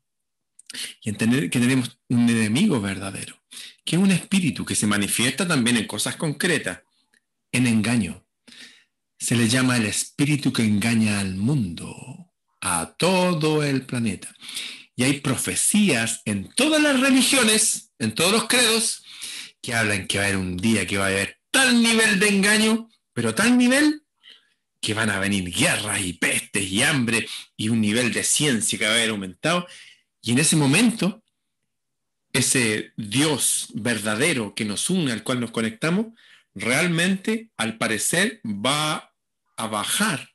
y 1.02 1.10
entender 1.10 1.50
que 1.50 1.60
tenemos 1.60 2.00
un 2.10 2.30
enemigo 2.30 2.82
verdadero, 2.82 3.42
que 3.86 3.96
es 3.96 4.02
un 4.02 4.12
espíritu 4.12 4.66
que 4.66 4.76
se 4.76 4.88
manifiesta 4.88 5.48
también 5.48 5.78
en 5.78 5.88
cosas 5.88 6.16
concretas, 6.16 6.82
en 7.52 7.68
engaño. 7.68 8.27
Se 9.18 9.36
le 9.36 9.48
llama 9.50 9.78
el 9.78 9.86
espíritu 9.86 10.54
que 10.54 10.64
engaña 10.64 11.20
al 11.20 11.36
mundo, 11.36 12.32
a 12.62 12.96
todo 12.98 13.64
el 13.64 13.86
planeta. 13.86 14.34
Y 14.96 15.04
hay 15.04 15.22
profecías 15.22 16.22
en 16.26 16.50
todas 16.50 16.82
las 16.82 17.00
religiones, 17.00 17.92
en 18.00 18.14
todos 18.14 18.32
los 18.32 18.48
credos, 18.48 19.04
que 19.62 19.74
hablan 19.74 20.08
que 20.08 20.18
va 20.18 20.26
a 20.26 20.28
haber 20.28 20.38
un 20.38 20.58
día 20.58 20.86
que 20.86 20.98
va 20.98 21.06
a 21.06 21.10
haber 21.10 21.38
tal 21.52 21.82
nivel 21.82 22.20
de 22.20 22.30
engaño, 22.30 22.90
pero 23.14 23.34
tal 23.34 23.58
nivel 23.58 24.04
que 24.80 24.94
van 24.94 25.10
a 25.10 25.20
venir 25.20 25.52
guerras 25.52 26.02
y 26.02 26.14
pestes 26.14 26.64
y 26.64 26.84
hambre 26.84 27.28
y 27.56 27.70
un 27.70 27.82
nivel 27.82 28.14
de 28.14 28.24
ciencia 28.24 28.78
que 28.78 28.86
va 28.86 28.92
a 28.92 28.96
haber 28.96 29.10
aumentado. 29.10 29.68
Y 30.22 30.32
en 30.32 30.40
ese 30.40 30.56
momento, 30.56 31.24
ese 32.34 32.94
Dios 32.96 33.68
verdadero 33.74 34.54
que 34.56 34.66
nos 34.66 34.90
une, 34.90 35.12
al 35.12 35.24
cual 35.24 35.40
nos 35.40 35.52
conectamos, 35.52 36.08
realmente, 36.54 37.50
al 37.58 37.78
parecer, 37.78 38.42
va 38.46 39.07
a 39.58 39.68
bajar 39.68 40.30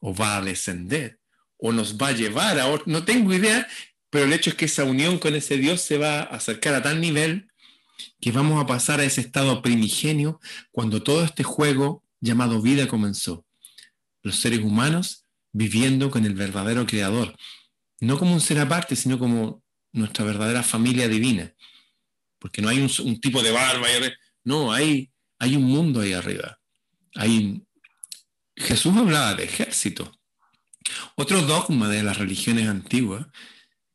o 0.00 0.14
va 0.14 0.36
a 0.36 0.42
descender 0.42 1.18
o 1.56 1.72
nos 1.72 1.96
va 1.96 2.08
a 2.08 2.12
llevar 2.12 2.58
a 2.58 2.68
otro. 2.68 2.84
No 2.86 3.04
tengo 3.04 3.32
idea, 3.32 3.66
pero 4.10 4.24
el 4.24 4.32
hecho 4.32 4.50
es 4.50 4.56
que 4.56 4.64
esa 4.64 4.84
unión 4.84 5.18
con 5.18 5.34
ese 5.34 5.56
Dios 5.56 5.80
se 5.80 5.98
va 5.98 6.20
a 6.20 6.22
acercar 6.22 6.74
a 6.74 6.82
tal 6.82 7.00
nivel 7.00 7.50
que 8.20 8.32
vamos 8.32 8.62
a 8.62 8.66
pasar 8.66 9.00
a 9.00 9.04
ese 9.04 9.20
estado 9.20 9.62
primigenio 9.62 10.40
cuando 10.70 11.02
todo 11.02 11.24
este 11.24 11.44
juego 11.44 12.02
llamado 12.20 12.60
vida 12.60 12.88
comenzó. 12.88 13.44
Los 14.22 14.36
seres 14.36 14.60
humanos 14.60 15.24
viviendo 15.52 16.10
con 16.10 16.24
el 16.24 16.34
verdadero 16.34 16.86
creador, 16.86 17.34
no 18.00 18.18
como 18.18 18.32
un 18.32 18.40
ser 18.40 18.58
aparte, 18.60 18.96
sino 18.96 19.18
como 19.18 19.62
nuestra 19.92 20.24
verdadera 20.24 20.62
familia 20.62 21.08
divina. 21.08 21.52
Porque 22.38 22.62
no 22.62 22.68
hay 22.68 22.80
un, 22.80 23.20
tipo 23.20 23.42
de 23.42 23.50
barba, 23.50 23.86
no, 24.44 24.72
hay, 24.72 25.10
hay 25.38 25.56
un 25.56 25.64
mundo 25.64 26.00
ahí 26.00 26.14
arriba. 26.14 26.58
Hay, 27.14 27.62
Jesús 28.60 28.96
hablaba 28.96 29.34
de 29.34 29.44
ejército. 29.44 30.12
Otro 31.16 31.42
dogma 31.42 31.88
de 31.88 32.02
las 32.02 32.18
religiones 32.18 32.68
antiguas 32.68 33.26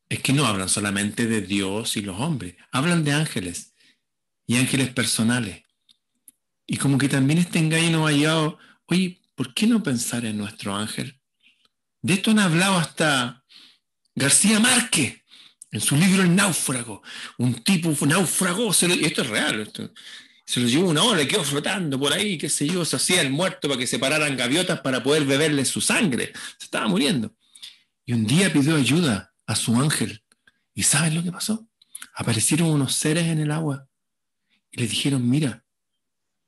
es 0.10 0.20
que 0.20 0.34
no 0.34 0.46
hablan 0.46 0.70
solamente 0.70 1.28
de 1.28 1.42
Dios 1.42 1.98
y 1.98 2.02
los 2.02 2.20
hombres, 2.20 2.56
hablan 2.72 3.04
de 3.04 3.14
ángeles 3.14 3.74
y 4.48 4.58
ángeles 4.58 4.90
personales. 4.90 5.64
Y 6.68 6.78
como 6.78 6.98
que 6.98 7.10
también 7.10 7.40
este 7.40 7.60
engaño 7.60 8.08
ha 8.08 8.12
llevado, 8.12 8.58
oye, 8.88 9.22
¿por 9.36 9.54
qué 9.54 9.68
no 9.68 9.84
pensar 9.84 10.26
en 10.26 10.38
nuestro 10.38 10.76
ángel? 10.76 11.20
De 12.02 12.14
esto 12.14 12.32
han 12.32 12.40
hablado 12.40 12.78
hasta 12.78 13.44
García 14.16 14.60
Márquez 14.60 15.24
en 15.72 15.82
su 15.82 15.96
libro 15.96 16.24
El 16.24 16.36
náufrago. 16.36 17.04
Un 17.38 17.64
tipo 17.64 17.94
náufrago, 18.06 18.72
y 18.82 19.06
esto 19.06 19.22
es 19.22 19.28
real, 19.28 19.72
se 20.46 20.60
lo 20.60 20.68
llevó 20.68 20.90
una 20.90 21.04
hora, 21.04 21.28
quedó 21.28 21.44
flotando 21.44 22.00
por 22.00 22.14
ahí, 22.14 22.38
qué 22.38 22.50
sé 22.50 22.68
yo, 22.68 22.86
se 22.86 22.96
hacía 22.96 23.22
el 23.22 23.32
muerto 23.32 23.68
para 23.68 23.80
que 23.80 23.88
se 23.88 23.98
pararan 23.98 24.38
gaviotas 24.38 24.82
para 24.82 25.02
poder 25.02 25.26
beberle 25.26 25.66
su 25.66 25.82
sangre. 25.82 26.34
Se 26.58 26.66
estaba 26.66 26.88
muriendo. 26.88 27.36
Y 28.06 28.14
un 28.14 28.26
día 28.28 28.54
pidió 28.54 28.76
ayuda 28.76 29.34
a 29.48 29.56
su 29.56 29.76
ángel. 29.76 30.24
¿Y 30.76 30.84
saben 30.84 31.16
lo 31.16 31.24
que 31.24 31.32
pasó? 31.32 31.68
Aparecieron 32.14 32.70
unos 32.70 32.94
seres 32.94 33.26
en 33.26 33.40
el 33.40 33.52
agua 33.52 33.88
y 34.72 34.82
le 34.82 34.88
dijeron, 34.88 35.28
mira, 35.28 35.66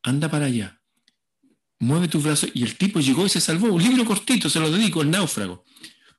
anda 0.03 0.29
para 0.29 0.45
allá, 0.45 0.79
mueve 1.79 2.07
tus 2.07 2.23
brazos. 2.23 2.49
Y 2.53 2.63
el 2.63 2.77
tipo 2.77 2.99
llegó 2.99 3.25
y 3.25 3.29
se 3.29 3.41
salvó. 3.41 3.67
Un 3.67 3.81
libro 3.81 4.05
cortito, 4.05 4.49
se 4.49 4.59
lo 4.59 4.69
dedico, 4.69 5.01
El 5.01 5.09
náufrago. 5.09 5.63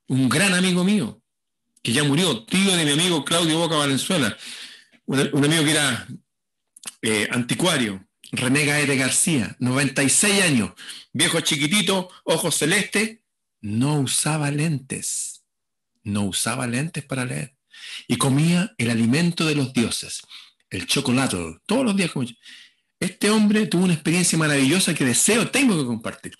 Un 0.08 0.28
gran 0.28 0.54
amigo 0.54 0.82
mío, 0.84 1.22
que 1.82 1.92
ya 1.92 2.02
murió, 2.02 2.44
tío 2.44 2.74
de 2.76 2.84
mi 2.84 2.92
amigo 2.92 3.24
Claudio 3.24 3.58
Boca 3.58 3.76
Valenzuela, 3.76 4.36
un, 5.04 5.44
amigo 5.44 5.64
que 5.64 5.70
era 5.70 6.06
eh, 7.02 7.28
anticuario, 7.30 8.04
René 8.32 8.64
Gaete 8.64 8.96
García, 8.96 9.56
96 9.58 10.42
años, 10.42 10.72
viejo 11.12 11.40
chiquitito, 11.40 12.10
ojos 12.24 12.56
celestes, 12.56 13.18
no 13.60 14.00
usaba 14.00 14.50
lentes, 14.50 15.44
no 16.02 16.24
usaba 16.24 16.66
lentes 16.66 17.04
para 17.04 17.24
leer 17.24 17.56
y 18.06 18.16
comía 18.16 18.74
el 18.78 18.90
alimento 18.90 19.46
de 19.46 19.54
los 19.54 19.72
dioses 19.72 20.22
el 20.70 20.86
chocolate, 20.86 21.36
todos 21.66 21.84
los 21.84 21.96
días 21.96 22.10
Este 23.00 23.30
hombre 23.30 23.66
tuvo 23.66 23.84
una 23.84 23.94
experiencia 23.94 24.38
maravillosa 24.38 24.94
que 24.94 25.04
deseo, 25.04 25.50
tengo 25.50 25.78
que 25.78 25.86
compartir. 25.86 26.34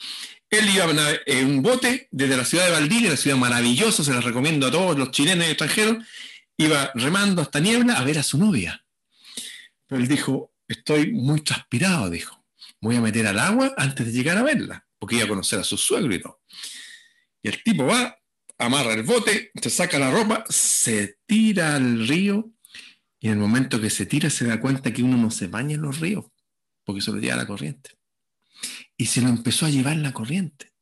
Él 0.51 0.69
iba 0.71 0.87
en 1.27 1.47
un 1.47 1.63
bote 1.63 2.09
desde 2.11 2.37
la 2.37 2.45
ciudad 2.45 2.67
de 2.67 2.73
Valdivia, 2.73 3.11
la 3.11 3.17
ciudad 3.17 3.37
maravillosa, 3.37 4.03
se 4.03 4.13
la 4.13 4.21
recomiendo 4.21 4.67
a 4.67 4.71
todos 4.71 4.99
los 4.99 5.11
chilenos 5.11 5.47
y 5.47 5.51
extranjeros, 5.51 6.05
iba 6.57 6.91
remando 6.95 7.43
hasta 7.43 7.61
niebla 7.61 7.95
a 7.95 8.05
ver 8.05 8.19
a 8.19 8.23
su 8.23 8.39
novia. 8.39 8.85
Pero 9.89 10.01
él 10.01 10.07
dijo, 10.07 10.53
estoy 10.69 11.13
muy 11.13 11.41
transpirado, 11.41 12.09
dijo, 12.11 12.45
voy 12.81 12.97
a 12.97 13.01
meter 13.01 13.27
al 13.27 13.41
agua 13.41 13.75
antes 13.77 14.07
de 14.07 14.13
llegar 14.13 14.39
a 14.39 14.43
verla, 14.45 14.87
porque 14.99 15.17
iba 15.17 15.25
a 15.25 15.29
conocer 15.29 15.59
a 15.59 15.65
su 15.65 15.77
suegro 15.77 16.15
y 16.15 16.21
todo. 16.21 16.41
Y 17.43 17.49
el 17.49 17.63
tipo 17.63 17.87
va, 17.87 18.17
amarra 18.59 18.93
el 18.93 19.03
bote, 19.03 19.51
se 19.61 19.71
saca 19.71 19.99
la 19.99 20.11
ropa, 20.11 20.45
se 20.49 21.19
tira 21.27 21.75
al 21.75 22.07
río 22.07 22.53
y 23.21 23.27
en 23.27 23.33
el 23.35 23.39
momento 23.39 23.81
que 23.81 23.91
se 23.91 24.07
tira 24.07 24.31
se 24.31 24.47
da 24.47 24.61
cuenta 24.61 24.93
que 24.93 25.03
uno 25.03 25.17
no 25.17 25.31
se 25.31 25.49
baña 25.49 25.75
en 25.75 25.83
los 25.83 25.99
ríos, 25.99 26.27
porque 26.85 27.01
se 27.01 27.11
lo 27.11 27.19
lleva 27.19 27.37
la 27.37 27.47
corriente. 27.47 27.91
Y 28.97 29.07
se 29.07 29.21
lo 29.21 29.29
empezó 29.29 29.67
a 29.67 29.71
llevar 29.71 29.97
la 29.97 30.13
corriente. 30.13 30.73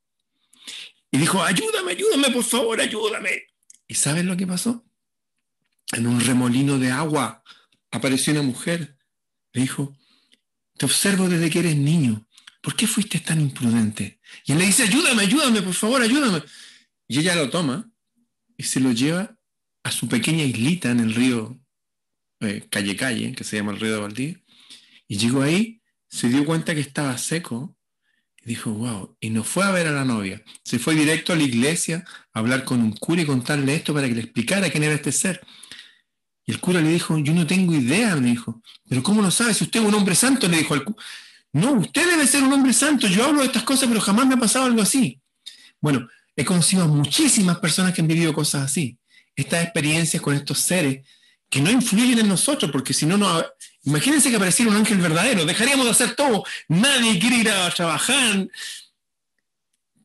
Y 1.11 1.19
dijo, 1.19 1.43
ayúdame, 1.43 1.93
ayúdame, 1.93 2.31
por 2.31 2.45
favor, 2.45 2.81
ayúdame. 2.81 3.47
¿Y 3.87 3.95
sabes 3.95 4.25
lo 4.25 4.37
que 4.37 4.47
pasó? 4.47 4.85
En 5.93 6.07
un 6.07 6.21
remolino 6.21 6.79
de 6.79 6.91
agua 6.91 7.43
apareció 7.91 8.33
una 8.33 8.43
mujer. 8.43 8.95
Le 9.57 9.63
dijo, 9.63 9.97
te 10.77 10.85
observo 10.85 11.31
desde 11.31 11.49
que 11.49 11.61
eres 11.61 11.77
niño. 11.77 12.29
¿Por 12.61 12.77
qué 12.77 12.87
fuiste 12.87 13.21
tan 13.21 13.41
imprudente? 13.41 14.21
Y 14.45 14.53
él 14.53 14.59
le 14.59 14.67
dice, 14.67 14.83
ayúdame, 14.83 15.23
ayúdame, 15.23 15.63
por 15.63 15.73
favor, 15.73 16.03
ayúdame. 16.03 16.43
Y 17.09 17.21
ella 17.21 17.35
lo 17.35 17.49
toma 17.49 17.91
y 18.59 18.65
se 18.65 18.81
lo 18.81 18.93
lleva 18.93 19.35
a 19.83 19.91
su 19.91 20.09
pequeña 20.09 20.45
islita 20.45 20.91
en 20.91 21.01
el 21.01 21.15
río 21.15 21.59
eh, 22.41 22.67
calle 22.69 22.97
Calle, 22.97 23.33
que 23.33 23.45
se 23.45 23.57
llama 23.57 23.73
el 23.73 23.81
río 23.81 23.95
de 23.95 24.01
Valdivia, 24.01 24.43
y 25.09 25.17
llegó 25.17 25.41
ahí, 25.41 25.81
se 26.07 26.29
dio 26.29 26.45
cuenta 26.45 26.75
que 26.75 26.83
estaba 26.83 27.17
seco, 27.17 27.75
y 28.45 28.51
dijo, 28.51 28.73
wow, 28.73 29.17
y 29.21 29.31
no 29.31 29.43
fue 29.43 29.65
a 29.65 29.71
ver 29.71 29.87
a 29.87 29.93
la 29.93 30.05
novia, 30.05 30.43
se 30.65 30.79
fue 30.79 30.95
directo 30.95 31.33
a 31.33 31.37
la 31.37 31.45
iglesia 31.45 32.05
a 32.35 32.41
hablar 32.41 32.65
con 32.65 32.83
un 32.83 32.93
cura 32.93 33.23
y 33.23 33.25
contarle 33.25 33.75
esto 33.75 33.95
para 33.95 34.07
que 34.07 34.17
le 34.17 34.21
explicara 34.21 34.69
quién 34.69 34.83
era 34.83 34.97
este 34.97 35.13
ser. 35.13 35.41
Y 36.47 36.53
el 36.53 36.61
cura 36.61 36.80
le 36.80 36.90
dijo, 36.90 37.18
yo 37.18 37.34
no 37.34 37.47
tengo 37.47 37.74
idea, 37.74 38.14
le 38.14 38.30
dijo, 38.30 38.62
pero 38.88 39.03
¿cómo 39.03 39.20
lo 39.20 39.30
sabe? 39.30 39.53
Si 39.53 39.64
usted 39.64 39.80
es 39.80 39.86
un 39.86 39.94
hombre 39.94 40.14
santo, 40.14 40.49
le 40.49 40.59
dijo 40.59 40.74
al 40.74 40.84
cura. 40.84 41.05
No, 41.53 41.72
usted 41.72 42.09
debe 42.09 42.26
ser 42.26 42.42
un 42.42 42.53
hombre 42.53 42.72
santo, 42.72 43.09
yo 43.09 43.24
hablo 43.24 43.40
de 43.40 43.47
estas 43.47 43.64
cosas, 43.64 43.88
pero 43.88 44.01
jamás 44.01 44.26
me 44.26 44.34
ha 44.34 44.38
pasado 44.38 44.66
algo 44.66 44.82
así. 44.82 45.20
Bueno, 45.80 46.09
he 46.36 46.44
conocido 46.44 46.84
a 46.84 46.86
muchísimas 46.86 47.59
personas 47.59 47.92
que 47.92 48.01
han 48.01 48.07
vivido 48.07 48.32
cosas 48.32 48.62
así. 48.62 48.99
Estas 49.34 49.64
experiencias 49.64 50.22
con 50.22 50.34
estos 50.34 50.61
seres 50.61 51.05
que 51.49 51.61
no 51.61 51.70
influyen 51.70 52.18
en 52.18 52.28
nosotros, 52.28 52.70
porque 52.70 52.92
si 52.92 53.07
no, 53.07 53.16
no. 53.16 53.44
Imagínense 53.84 54.30
que 54.30 54.36
apareciera 54.36 54.70
un 54.70 54.76
ángel 54.76 54.99
verdadero, 54.99 55.44
dejaríamos 55.44 55.84
de 55.84 55.92
hacer 55.92 56.14
todo, 56.14 56.44
nadie 56.68 57.18
quiere 57.18 57.36
ir 57.36 57.51
a 57.51 57.70
trabajar. 57.70 58.49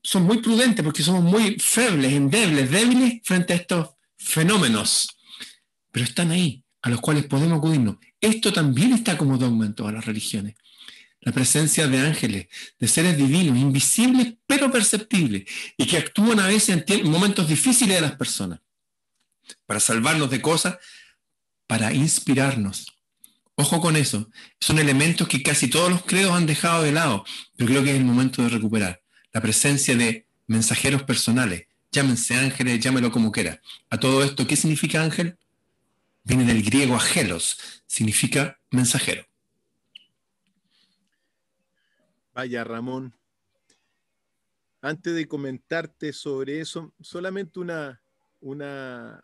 Son 0.03 0.23
muy 0.23 0.37
prudentes 0.37 0.83
porque 0.83 1.03
somos 1.03 1.23
muy 1.23 1.59
febles, 1.59 2.13
endebles, 2.13 2.69
débiles 2.69 3.21
frente 3.23 3.53
a 3.53 3.55
estos 3.57 3.89
fenómenos, 4.17 5.09
pero 5.91 6.05
están 6.05 6.31
ahí, 6.31 6.63
a 6.81 6.89
los 6.89 7.01
cuales 7.01 7.25
podemos 7.25 7.57
acudirnos. 7.57 7.97
Esto 8.19 8.51
también 8.51 8.93
está 8.93 9.17
como 9.17 9.37
dogma 9.37 9.65
en 9.65 9.73
todas 9.75 9.93
las 9.93 10.05
religiones. 10.05 10.55
la 11.23 11.31
presencia 11.31 11.87
de 11.87 11.99
ángeles, 11.99 12.47
de 12.79 12.87
seres 12.87 13.15
divinos, 13.15 13.57
invisibles 13.57 14.33
pero 14.47 14.71
perceptibles, 14.71 15.43
y 15.77 15.85
que 15.85 15.97
actúan 15.97 16.39
a 16.39 16.47
veces 16.47 16.83
en 16.87 17.09
momentos 17.11 17.47
difíciles 17.47 17.95
de 17.95 18.01
las 18.01 18.13
personas, 18.13 18.59
para 19.67 19.79
salvarnos 19.79 20.31
de 20.31 20.41
cosas, 20.41 20.77
para 21.67 21.93
inspirarnos. 21.93 22.87
Ojo 23.55 23.79
con 23.79 23.95
eso, 23.95 24.29
son 24.59 24.79
elementos 24.79 25.27
que 25.27 25.43
casi 25.43 25.67
todos 25.67 25.91
los 25.91 26.03
credos 26.03 26.33
han 26.33 26.47
dejado 26.47 26.81
de 26.81 26.91
lado, 26.91 27.23
pero 27.55 27.69
creo 27.69 27.83
que 27.83 27.91
es 27.91 27.97
el 27.97 28.05
momento 28.05 28.41
de 28.41 28.49
recuperar 28.49 29.01
la 29.31 29.41
presencia 29.41 29.95
de 29.95 30.25
mensajeros 30.47 31.03
personales, 31.03 31.67
llámense 31.91 32.35
ángeles, 32.35 32.79
llámelo 32.79 33.11
como 33.11 33.31
quiera. 33.31 33.61
A 33.89 33.99
todo 33.99 34.23
esto, 34.23 34.47
¿qué 34.47 34.55
significa 34.55 35.03
ángel? 35.03 35.37
Viene 36.23 36.45
del 36.45 36.63
griego 36.63 36.95
agelos, 36.95 37.83
significa 37.85 38.59
mensajero. 38.69 39.25
Vaya, 42.33 42.63
Ramón. 42.63 43.13
Antes 44.81 45.13
de 45.13 45.27
comentarte 45.27 46.13
sobre 46.13 46.59
eso, 46.59 46.93
solamente 46.99 47.59
una, 47.59 48.01
una, 48.39 49.23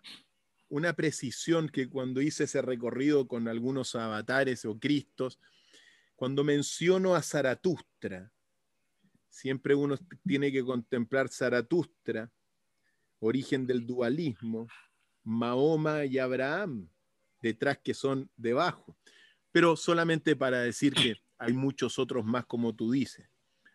una 0.69 0.93
precisión 0.93 1.69
que 1.69 1.89
cuando 1.89 2.21
hice 2.21 2.43
ese 2.43 2.61
recorrido 2.61 3.27
con 3.27 3.47
algunos 3.47 3.95
avatares 3.95 4.65
o 4.65 4.77
cristos, 4.77 5.39
cuando 6.15 6.43
menciono 6.43 7.15
a 7.15 7.21
Zaratustra, 7.21 8.31
siempre 9.29 9.75
uno 9.75 9.97
tiene 10.25 10.51
que 10.51 10.63
contemplar 10.63 11.29
Zaratustra, 11.29 12.31
origen 13.19 13.65
del 13.65 13.85
dualismo, 13.85 14.67
Mahoma 15.27 16.05
y 16.05 16.19
Abraham, 16.19 16.89
detrás 17.41 17.77
que 17.79 17.93
son 17.93 18.31
debajo. 18.37 18.97
Pero 19.51 19.75
solamente 19.75 20.37
para 20.37 20.61
decir 20.61 20.93
que 20.93 21.17
hay 21.37 21.51
muchos 21.51 21.99
otros 21.99 22.23
más 22.23 22.45
como 22.45 22.73
tú 22.73 22.91
dices. 22.91 23.27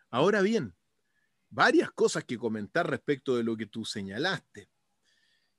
Ahora 0.08 0.40
bien, 0.40 0.74
varias 1.50 1.90
cosas 1.90 2.24
que 2.24 2.38
comentar 2.38 2.88
respecto 2.88 3.36
de 3.36 3.44
lo 3.44 3.54
que 3.58 3.66
tú 3.66 3.84
señalaste. 3.84 4.70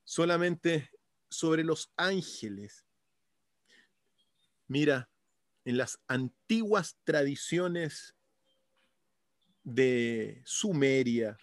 Solamente 0.04 0.90
sobre 1.30 1.64
los 1.64 1.92
ángeles. 1.96 2.86
Mira, 4.68 5.12
en 5.64 5.78
las 5.78 6.00
antiguas 6.08 6.98
tradiciones 7.04 8.16
de 9.64 10.42
Sumeria, 10.44 11.38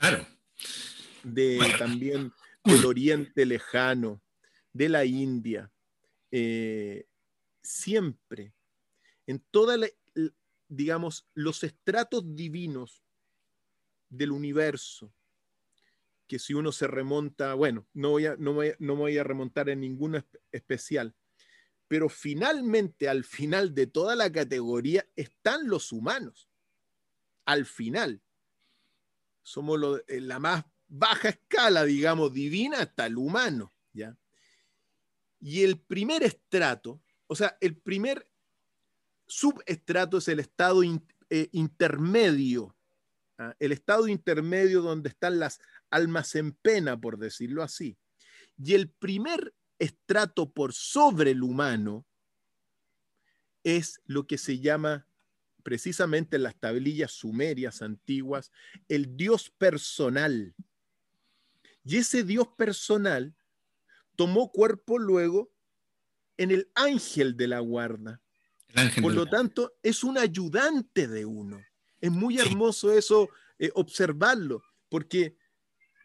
de 1.23 1.73
también 1.79 2.33
del 2.65 2.85
Oriente 2.85 3.47
Lejano, 3.47 4.21
de 4.73 4.89
la 4.89 5.05
India, 5.05 5.71
eh, 6.31 7.07
siempre, 7.63 8.53
en 9.27 9.41
toda 9.51 9.77
la, 9.77 9.89
digamos, 10.69 11.27
los 11.35 11.65
estratos 11.65 12.25
divinos 12.35 13.03
del 14.09 14.33
universo, 14.33 15.13
que 16.27 16.39
si 16.39 16.55
uno 16.55 16.71
se 16.71 16.87
remonta, 16.87 17.55
bueno, 17.55 17.87
no, 17.93 18.11
voy 18.11 18.27
a, 18.27 18.37
no, 18.37 18.55
me 18.55 18.75
voy 18.79 19.19
a 19.19 19.25
remontar 19.25 19.69
en 19.69 19.81
ninguno 19.81 20.25
especial, 20.53 21.15
pero 21.89 22.09
finalmente, 22.09 23.09
al 23.09 23.25
final 23.25 23.75
de 23.75 23.89
toda 23.89 24.15
la 24.15 24.31
categoría, 24.31 25.09
están 25.17 25.69
los 25.69 25.91
humanos. 25.91 26.49
Al 27.45 27.67
final. 27.67 28.23
Somos 29.43 30.01
en 30.07 30.29
la 30.29 30.39
más 30.39 30.65
baja 30.87 31.31
escala, 31.31 31.85
digamos, 31.85 32.33
divina, 32.33 32.79
hasta 32.79 33.07
el 33.07 33.17
humano. 33.19 33.73
¿ya? 33.93 34.17
Y 35.41 35.63
el 35.63 35.81
primer 35.81 36.23
estrato, 36.23 37.01
o 37.27 37.35
sea, 37.35 37.57
el 37.61 37.77
primer 37.77 38.29
subestrato 39.27 40.19
es 40.19 40.29
el 40.29 40.41
estado 40.41 40.83
eh, 40.83 41.49
intermedio, 41.53 42.77
¿ah? 43.39 43.55
el 43.59 43.73
estado 43.73 44.09
intermedio 44.09 44.83
donde 44.83 45.09
están 45.09 45.39
las 45.39 45.61
almas 45.89 46.35
en 46.35 46.53
pena, 46.53 47.01
por 47.01 47.19
decirlo 47.19 47.63
así. 47.63 47.97
Y 48.63 48.75
el 48.75 48.91
primer 48.91 49.55
estrato 49.79 50.53
por 50.53 50.75
sobre 50.75 51.31
el 51.31 51.43
humano 51.43 52.05
es 53.65 54.01
lo 54.05 54.27
que 54.27 54.37
se 54.37 54.61
llama 54.61 55.07
precisamente 55.63 56.37
en 56.37 56.43
las 56.43 56.59
tablillas 56.59 57.13
sumerias 57.13 57.83
antiguas, 57.83 58.51
el 58.89 59.17
Dios 59.17 59.51
personal. 59.51 60.55
Y 61.85 61.99
ese 61.99 62.25
Dios 62.25 62.49
personal 62.57 63.35
tomó 64.21 64.53
cuerpo 64.53 64.99
luego 64.99 65.51
en 66.37 66.51
el 66.51 66.69
ángel 66.75 67.39
de 67.39 67.49
la 67.49 67.61
guarda. 67.61 68.21
Por 69.01 69.15
lo 69.15 69.25
tanto, 69.25 69.73
es 69.83 70.05
un 70.05 70.19
ayudante 70.19 71.09
de 71.09 71.25
uno. 71.25 71.59
Es 72.03 72.11
muy 72.11 72.39
hermoso 72.39 72.93
eso, 72.93 73.31
eh, 73.59 73.71
observarlo, 73.73 74.63
porque 74.91 75.39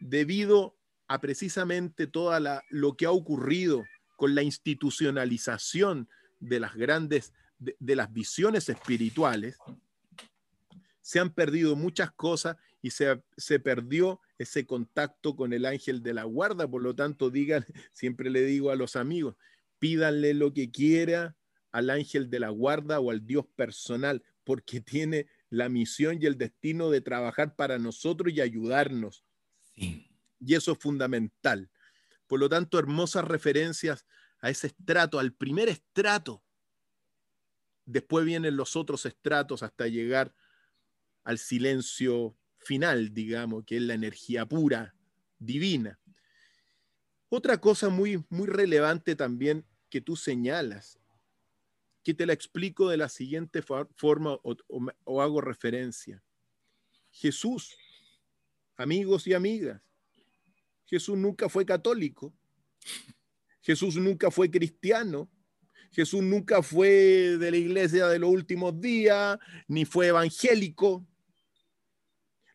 debido 0.00 0.78
a 1.08 1.20
precisamente 1.20 2.06
todo 2.06 2.32
lo 2.70 2.96
que 2.96 3.04
ha 3.04 3.10
ocurrido 3.10 3.84
con 4.16 4.34
la 4.34 4.42
institucionalización 4.42 6.08
de 6.40 6.58
las 6.58 6.74
grandes, 6.74 7.34
de, 7.58 7.96
las 7.96 8.10
visiones 8.10 8.70
espirituales, 8.70 9.58
se 11.02 11.20
han 11.20 11.34
perdido 11.34 11.76
muchas 11.76 12.12
cosas 12.12 12.56
y 12.80 12.92
se, 12.92 13.22
se, 13.36 13.60
perdió 13.60 14.22
ese 14.38 14.66
contacto 14.66 15.36
con 15.36 15.52
el 15.52 15.64
ángel 15.64 16.02
de 16.02 16.14
la 16.14 16.24
guarda. 16.24 16.68
Por 16.68 16.82
lo 16.82 16.94
tanto, 16.94 17.30
digan, 17.30 17.64
siempre 17.92 18.30
le 18.30 18.42
digo 18.42 18.70
a 18.70 18.76
los 18.76 18.96
amigos, 18.96 19.36
pídanle 19.78 20.34
lo 20.34 20.52
que 20.52 20.70
quiera 20.70 21.36
al 21.72 21.90
ángel 21.90 22.30
de 22.30 22.40
la 22.40 22.50
guarda 22.50 23.00
o 23.00 23.10
al 23.10 23.26
Dios 23.26 23.46
personal, 23.54 24.22
porque 24.44 24.80
tiene 24.80 25.26
la 25.50 25.68
misión 25.68 26.18
y 26.20 26.26
el 26.26 26.38
destino 26.38 26.90
de 26.90 27.00
trabajar 27.00 27.54
para 27.54 27.78
nosotros 27.78 28.32
y 28.32 28.40
ayudarnos. 28.40 29.24
Y 29.74 30.54
eso 30.54 30.72
es 30.72 30.78
fundamental. 30.78 31.70
Por 32.26 32.40
lo 32.40 32.48
tanto, 32.48 32.78
hermosas 32.78 33.24
referencias 33.24 34.06
a 34.40 34.50
ese 34.50 34.68
estrato, 34.68 35.18
al 35.18 35.32
primer 35.32 35.68
estrato. 35.68 36.42
Después 37.84 38.24
vienen 38.24 38.56
los 38.56 38.74
otros 38.74 39.06
estratos 39.06 39.62
hasta 39.62 39.86
llegar 39.86 40.34
al 41.24 41.38
silencio 41.38 42.36
final, 42.66 43.14
digamos, 43.14 43.64
que 43.64 43.76
es 43.76 43.82
la 43.82 43.94
energía 43.94 44.46
pura, 44.46 44.94
divina. 45.38 45.98
Otra 47.28 47.60
cosa 47.60 47.88
muy, 47.88 48.24
muy 48.28 48.46
relevante 48.46 49.16
también 49.16 49.64
que 49.88 50.00
tú 50.00 50.16
señalas 50.16 50.98
que 52.06 52.14
te 52.14 52.24
la 52.24 52.32
explico 52.32 52.88
de 52.88 52.96
la 52.96 53.08
siguiente 53.08 53.62
forma 53.62 54.38
o, 54.44 55.20
hago 55.20 55.40
referencia. 55.40 56.22
Jesús, 57.10 57.76
amigos 58.76 59.26
y 59.26 59.34
amigas, 59.34 59.82
Jesús 60.84 61.18
nunca 61.18 61.48
fue 61.48 61.66
católico, 61.66 62.32
Jesús 63.60 63.96
nunca 63.96 64.30
fue 64.30 64.48
cristiano, 64.52 65.28
Jesús 65.90 66.22
nunca 66.22 66.62
fue 66.62 67.38
de 67.38 67.50
la 67.50 67.56
iglesia 67.56 68.06
de 68.06 68.20
los 68.20 68.30
últimos 68.30 68.80
días, 68.80 69.36
ni 69.66 69.84
fue 69.84 70.06
evangélico. 70.06 71.04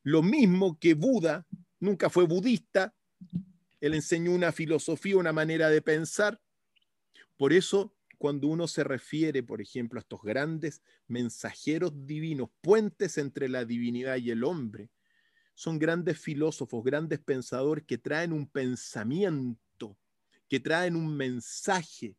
Lo 0.03 0.21
mismo 0.21 0.79
que 0.79 0.93
Buda, 0.93 1.45
nunca 1.79 2.09
fue 2.09 2.25
budista, 2.25 2.95
él 3.79 3.93
enseñó 3.93 4.31
una 4.31 4.51
filosofía, 4.51 5.17
una 5.17 5.33
manera 5.33 5.69
de 5.69 5.81
pensar. 5.81 6.39
Por 7.37 7.53
eso 7.53 7.95
cuando 8.17 8.47
uno 8.47 8.67
se 8.67 8.83
refiere, 8.83 9.41
por 9.41 9.61
ejemplo, 9.61 9.99
a 9.99 10.01
estos 10.01 10.21
grandes 10.21 10.83
mensajeros 11.07 12.05
divinos, 12.05 12.49
puentes 12.61 13.17
entre 13.17 13.49
la 13.49 13.65
divinidad 13.65 14.17
y 14.17 14.29
el 14.29 14.43
hombre, 14.43 14.91
son 15.55 15.79
grandes 15.79 16.19
filósofos, 16.19 16.83
grandes 16.83 17.19
pensadores 17.19 17.83
que 17.83 17.97
traen 17.97 18.31
un 18.31 18.47
pensamiento, 18.47 19.97
que 20.47 20.59
traen 20.59 20.95
un 20.95 21.15
mensaje 21.17 22.15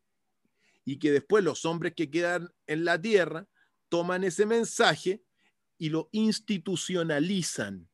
y 0.85 0.99
que 0.99 1.13
después 1.13 1.45
los 1.45 1.65
hombres 1.65 1.95
que 1.95 2.11
quedan 2.11 2.49
en 2.67 2.85
la 2.85 3.01
tierra 3.01 3.47
toman 3.89 4.25
ese 4.25 4.45
mensaje 4.45 5.23
y 5.79 5.89
lo 5.91 6.09
institucionalizan. 6.13 7.89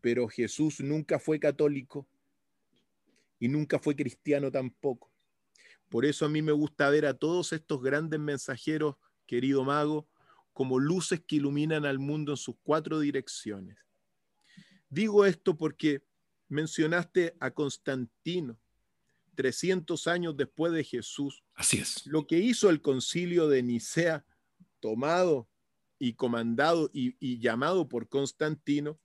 Pero 0.00 0.28
Jesús 0.28 0.80
nunca 0.80 1.18
fue 1.18 1.40
católico 1.40 2.06
y 3.38 3.48
nunca 3.48 3.78
fue 3.78 3.96
cristiano 3.96 4.50
tampoco. 4.50 5.10
Por 5.88 6.04
eso 6.04 6.26
a 6.26 6.28
mí 6.28 6.42
me 6.42 6.52
gusta 6.52 6.88
ver 6.90 7.06
a 7.06 7.14
todos 7.14 7.52
estos 7.52 7.82
grandes 7.82 8.20
mensajeros, 8.20 8.96
querido 9.26 9.64
mago, 9.64 10.08
como 10.52 10.78
luces 10.78 11.22
que 11.26 11.36
iluminan 11.36 11.84
al 11.84 11.98
mundo 11.98 12.32
en 12.32 12.36
sus 12.36 12.56
cuatro 12.62 13.00
direcciones. 13.00 13.76
Digo 14.88 15.24
esto 15.26 15.56
porque 15.56 16.04
mencionaste 16.48 17.36
a 17.40 17.50
Constantino, 17.50 18.58
300 19.34 20.06
años 20.06 20.36
después 20.36 20.72
de 20.72 20.84
Jesús. 20.84 21.42
Así 21.54 21.78
es. 21.78 22.06
Lo 22.06 22.26
que 22.26 22.38
hizo 22.38 22.70
el 22.70 22.80
concilio 22.80 23.48
de 23.48 23.62
Nicea, 23.62 24.24
tomado 24.80 25.48
y 25.98 26.14
comandado 26.14 26.90
y, 26.92 27.38
llamado 27.38 27.88
por 27.88 28.08
Constantino, 28.08 28.98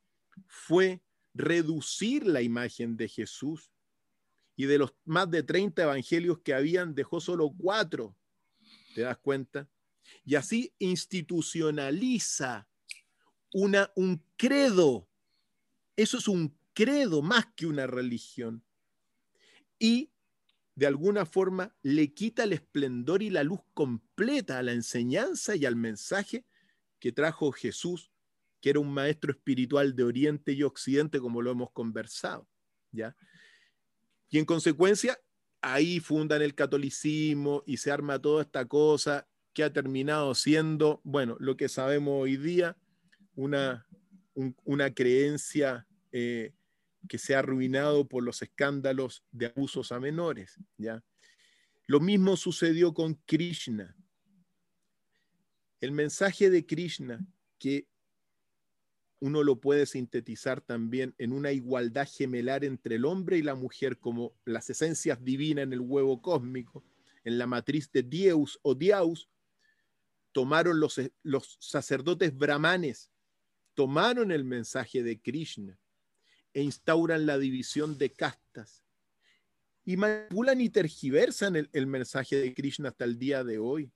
fue 0.47 1.01
reducir 1.33 2.25
la 2.25 2.41
imagen 2.41 2.97
de 2.97 3.07
Jesús 3.07 3.71
y 4.55 4.65
de 4.65 4.77
los 4.77 4.93
más 5.05 5.29
de 5.29 5.43
30 5.43 5.83
evangelios 5.83 6.39
que 6.39 6.53
habían, 6.53 6.93
dejó 6.93 7.21
solo 7.21 7.53
cuatro. 7.57 8.15
¿Te 8.93 9.01
das 9.01 9.17
cuenta? 9.17 9.69
Y 10.25 10.35
así 10.35 10.73
institucionaliza 10.79 12.67
una, 13.53 13.91
un 13.95 14.23
credo. 14.35 15.07
Eso 15.95 16.17
es 16.17 16.27
un 16.27 16.57
credo 16.73 17.21
más 17.21 17.45
que 17.55 17.67
una 17.67 17.87
religión. 17.87 18.63
Y 19.77 20.11
de 20.75 20.87
alguna 20.87 21.25
forma 21.25 21.75
le 21.81 22.13
quita 22.13 22.43
el 22.43 22.53
esplendor 22.53 23.21
y 23.21 23.29
la 23.29 23.43
luz 23.43 23.59
completa 23.73 24.59
a 24.59 24.63
la 24.63 24.71
enseñanza 24.71 25.55
y 25.55 25.65
al 25.65 25.75
mensaje 25.75 26.45
que 26.99 27.11
trajo 27.11 27.51
Jesús, 27.51 28.11
que 28.61 28.71
era 28.71 28.79
un 28.79 28.93
maestro 28.93 29.31
espiritual 29.31 29.95
de 29.95 30.03
Oriente 30.03 30.51
y 30.51 30.63
Occidente, 30.63 31.19
como 31.19 31.41
lo 31.41 31.51
hemos 31.51 31.71
conversado. 31.71 32.47
¿ya? 32.91 33.15
Y 34.29 34.37
en 34.37 34.45
consecuencia, 34.45 35.19
ahí 35.61 35.99
fundan 35.99 36.41
el 36.41 36.55
catolicismo 36.55 37.63
y 37.65 37.77
se 37.77 37.91
arma 37.91 38.19
toda 38.19 38.43
esta 38.43 38.65
cosa 38.65 39.27
que 39.53 39.63
ha 39.63 39.73
terminado 39.73 40.35
siendo, 40.35 41.01
bueno, 41.03 41.35
lo 41.39 41.57
que 41.57 41.69
sabemos 41.69 42.21
hoy 42.21 42.37
día, 42.37 42.77
una, 43.35 43.87
una 44.63 44.93
creencia 44.93 45.87
eh, 46.11 46.53
que 47.07 47.17
se 47.17 47.35
ha 47.35 47.39
arruinado 47.39 48.07
por 48.07 48.23
los 48.23 48.41
escándalos 48.41 49.23
de 49.31 49.47
abusos 49.47 49.91
a 49.91 49.99
menores. 49.99 50.57
¿ya? 50.77 51.03
Lo 51.87 51.99
mismo 51.99 52.37
sucedió 52.37 52.93
con 52.93 53.15
Krishna. 53.25 53.95
El 55.81 55.91
mensaje 55.93 56.49
de 56.49 56.65
Krishna, 56.65 57.25
que 57.57 57.87
uno 59.21 59.43
lo 59.43 59.59
puede 59.59 59.85
sintetizar 59.85 60.61
también 60.61 61.13
en 61.17 61.33
una 61.33 61.51
igualdad 61.51 62.07
gemelar 62.09 62.63
entre 62.63 62.95
el 62.95 63.05
hombre 63.05 63.37
y 63.37 63.41
la 63.41 63.55
mujer 63.55 63.97
como 63.97 64.33
las 64.45 64.69
esencias 64.69 65.23
divinas 65.23 65.63
en 65.63 65.73
el 65.73 65.81
huevo 65.81 66.21
cósmico, 66.21 66.83
en 67.23 67.37
la 67.37 67.47
matriz 67.47 67.91
de 67.91 68.03
Dios 68.03 68.59
o 68.61 68.75
Dios, 68.75 69.29
tomaron 70.31 70.79
los, 70.79 70.99
los 71.23 71.57
sacerdotes 71.59 72.35
brahmanes, 72.35 73.11
tomaron 73.73 74.31
el 74.31 74.43
mensaje 74.45 75.03
de 75.03 75.19
Krishna 75.21 75.79
e 76.53 76.61
instauran 76.61 77.25
la 77.25 77.37
división 77.37 77.97
de 77.97 78.11
castas 78.11 78.83
y 79.85 79.97
manipulan 79.97 80.61
y 80.61 80.69
tergiversan 80.69 81.55
el, 81.55 81.69
el 81.73 81.87
mensaje 81.87 82.37
de 82.37 82.53
Krishna 82.53 82.89
hasta 82.89 83.05
el 83.05 83.17
día 83.17 83.43
de 83.43 83.59
hoy 83.59 83.91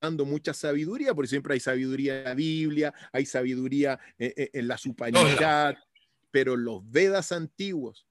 dando 0.00 0.24
mucha 0.24 0.54
sabiduría, 0.54 1.14
porque 1.14 1.28
siempre 1.28 1.54
hay 1.54 1.60
sabiduría 1.60 2.18
en 2.18 2.24
la 2.24 2.34
Biblia, 2.34 2.94
hay 3.12 3.26
sabiduría 3.26 3.98
en, 4.18 4.68
la 4.68 4.78
supanidad, 4.78 5.76
pero 6.30 6.56
los 6.56 6.88
Vedas 6.90 7.32
antiguos, 7.32 8.06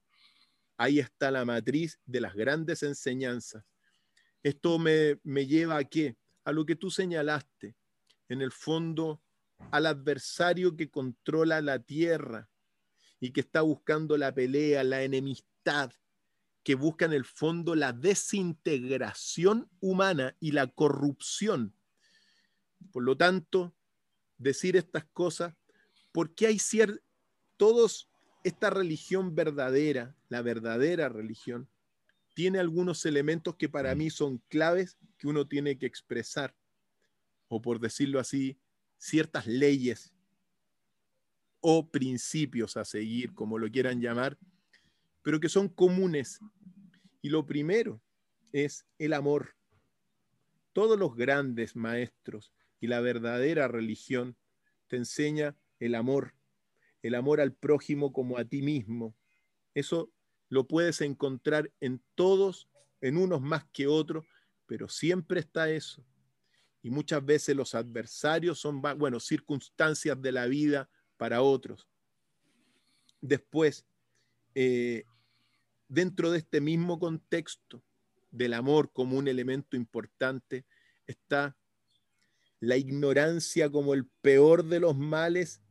ahí 0.76 0.98
está 0.98 1.30
la 1.30 1.44
matriz 1.44 1.98
de 2.04 2.20
las 2.20 2.34
grandes 2.34 2.82
enseñanzas. 2.82 3.64
Esto 4.42 4.78
me, 4.78 5.18
me 5.24 5.46
lleva 5.46 5.78
a 5.78 5.84
qué? 5.84 6.16
A 6.44 6.52
lo 6.52 6.64
que 6.64 6.76
tú 6.76 6.90
señalaste, 6.90 7.74
en 8.28 8.42
el 8.42 8.52
fondo, 8.52 9.22
al 9.70 9.86
adversario 9.86 10.76
que 10.76 10.90
controla 10.90 11.60
la 11.60 11.78
tierra 11.78 12.48
y 13.20 13.32
que 13.32 13.40
está 13.40 13.62
buscando 13.62 14.16
la 14.16 14.34
pelea, 14.34 14.84
la 14.84 15.02
enemistad, 15.02 15.90
que 16.66 16.74
busca 16.74 17.04
en 17.04 17.12
el 17.12 17.24
fondo 17.24 17.76
la 17.76 17.92
desintegración 17.92 19.70
humana 19.78 20.36
y 20.40 20.50
la 20.50 20.66
corrupción. 20.66 21.76
Por 22.90 23.04
lo 23.04 23.16
tanto, 23.16 23.72
decir 24.36 24.76
estas 24.76 25.04
cosas, 25.12 25.54
porque 26.10 26.48
hay 26.48 26.58
ciertos, 26.58 27.04
todos, 27.56 28.10
esta 28.42 28.70
religión 28.70 29.36
verdadera, 29.36 30.16
la 30.28 30.42
verdadera 30.42 31.08
religión, 31.08 31.68
tiene 32.34 32.58
algunos 32.58 33.06
elementos 33.06 33.54
que 33.54 33.68
para 33.68 33.94
mí 33.94 34.10
son 34.10 34.38
claves 34.48 34.98
que 35.18 35.28
uno 35.28 35.46
tiene 35.46 35.78
que 35.78 35.86
expresar, 35.86 36.56
o 37.46 37.62
por 37.62 37.78
decirlo 37.78 38.18
así, 38.18 38.58
ciertas 38.98 39.46
leyes 39.46 40.12
o 41.60 41.88
principios 41.88 42.76
a 42.76 42.84
seguir, 42.84 43.34
como 43.34 43.56
lo 43.56 43.70
quieran 43.70 44.00
llamar, 44.00 44.36
pero 45.26 45.40
que 45.40 45.48
son 45.48 45.68
comunes. 45.68 46.38
Y 47.20 47.30
lo 47.30 47.46
primero 47.46 48.00
es 48.52 48.86
el 48.96 49.12
amor. 49.12 49.56
Todos 50.72 50.96
los 50.96 51.16
grandes 51.16 51.74
maestros 51.74 52.52
y 52.78 52.86
la 52.86 53.00
verdadera 53.00 53.66
religión 53.66 54.36
te 54.86 54.94
enseña 54.94 55.56
el 55.80 55.96
amor, 55.96 56.36
el 57.02 57.16
amor 57.16 57.40
al 57.40 57.52
prójimo 57.52 58.12
como 58.12 58.38
a 58.38 58.44
ti 58.44 58.62
mismo. 58.62 59.16
Eso 59.74 60.12
lo 60.48 60.68
puedes 60.68 61.00
encontrar 61.00 61.72
en 61.80 62.00
todos, 62.14 62.68
en 63.00 63.16
unos 63.16 63.40
más 63.40 63.64
que 63.72 63.88
otros, 63.88 64.24
pero 64.66 64.88
siempre 64.88 65.40
está 65.40 65.68
eso. 65.68 66.06
Y 66.82 66.90
muchas 66.90 67.24
veces 67.24 67.56
los 67.56 67.74
adversarios 67.74 68.60
son, 68.60 68.80
bueno, 68.80 69.18
circunstancias 69.18 70.22
de 70.22 70.30
la 70.30 70.46
vida 70.46 70.88
para 71.16 71.42
otros. 71.42 71.88
Después, 73.20 73.84
eh, 74.54 75.02
dentro 75.88 76.30
de 76.30 76.38
este 76.38 76.60
mismo 76.60 76.98
contexto 76.98 77.82
del 78.30 78.54
amor 78.54 78.92
como 78.92 79.16
un 79.16 79.28
elemento 79.28 79.76
importante 79.76 80.66
está 81.06 81.56
la 82.60 82.76
ignorancia 82.76 83.70
como 83.70 83.94
el 83.94 84.06
peor 84.22 84.64
de 84.64 84.80
los 84.80 84.96
males 84.96 85.62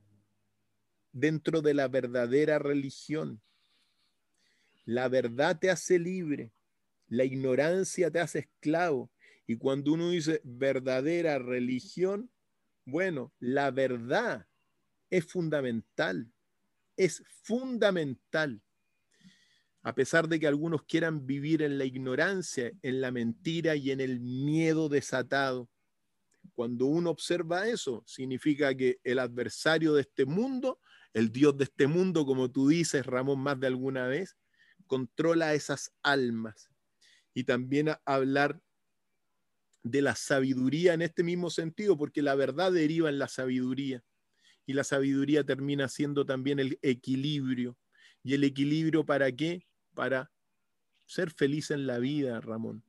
dentro 1.11 1.61
de 1.61 1.73
la 1.73 1.87
verdadera 1.87 2.59
religión. 2.59 3.41
La 4.85 5.07
verdad 5.07 5.57
te 5.59 5.69
hace 5.69 5.97
libre, 5.97 6.53
la 7.07 7.23
ignorancia 7.23 8.11
te 8.11 8.19
hace 8.19 8.39
esclavo. 8.39 9.11
Y 9.47 9.57
cuando 9.57 9.93
uno 9.93 10.09
dice 10.09 10.41
verdadera 10.43 11.39
religión, 11.39 12.31
bueno, 12.85 13.33
la 13.39 13.71
verdad 13.71 14.47
es 15.09 15.25
fundamental, 15.25 16.31
es 16.97 17.23
fundamental 17.43 18.61
a 19.85 19.93
pesar 19.93 20.27
de 20.27 20.39
que 20.39 20.47
algunos 20.47 20.81
quieran 20.81 21.27
vivir 21.27 21.61
en 21.61 21.77
la 21.77 21.85
ignorancia, 21.85 22.71
en 22.81 23.01
la 23.01 23.11
mentira 23.11 23.75
y 23.75 23.91
en 23.91 24.01
el 24.01 24.19
miedo 24.19 24.89
desatado. 24.89 25.69
Cuando 26.55 26.87
uno 26.87 27.11
observa 27.11 27.67
eso, 27.67 28.03
significa 28.07 28.73
que 28.73 28.97
el 29.03 29.19
adversario 29.19 29.93
de 29.93 30.01
este 30.01 30.25
mundo, 30.25 30.79
el 31.13 31.31
Dios 31.31 31.55
de 31.55 31.65
este 31.65 31.85
mundo, 31.85 32.25
como 32.25 32.49
tú 32.49 32.67
dices, 32.67 33.05
Ramón, 33.05 33.39
más 33.41 33.59
de 33.59 33.67
alguna 33.67 34.07
vez, 34.07 34.35
controla 34.87 35.53
esas 35.53 35.91
almas. 36.01 36.71
Y 37.35 37.43
también 37.43 37.91
hablar 38.05 38.59
de 39.83 40.01
la 40.01 40.15
sabiduría 40.15 40.95
en 40.95 41.03
este 41.03 41.21
mismo 41.21 41.51
sentido, 41.51 41.95
porque 41.95 42.23
la 42.23 42.33
verdad 42.33 42.71
deriva 42.71 43.09
en 43.09 43.19
la 43.19 43.27
sabiduría. 43.27 44.03
Y 44.65 44.73
la 44.73 44.83
sabiduría 44.83 45.43
termina 45.43 45.87
siendo 45.89 46.25
también 46.25 46.57
el 46.57 46.79
equilibrio. 46.81 47.77
¿Y 48.23 48.33
el 48.33 48.43
equilibrio 48.43 49.05
para 49.05 49.31
qué? 49.31 49.63
Para 49.95 50.31
ser 51.05 51.31
feliz 51.31 51.71
en 51.71 51.87
la 51.87 51.97
vida, 51.97 52.39
Ramón. 52.41 52.83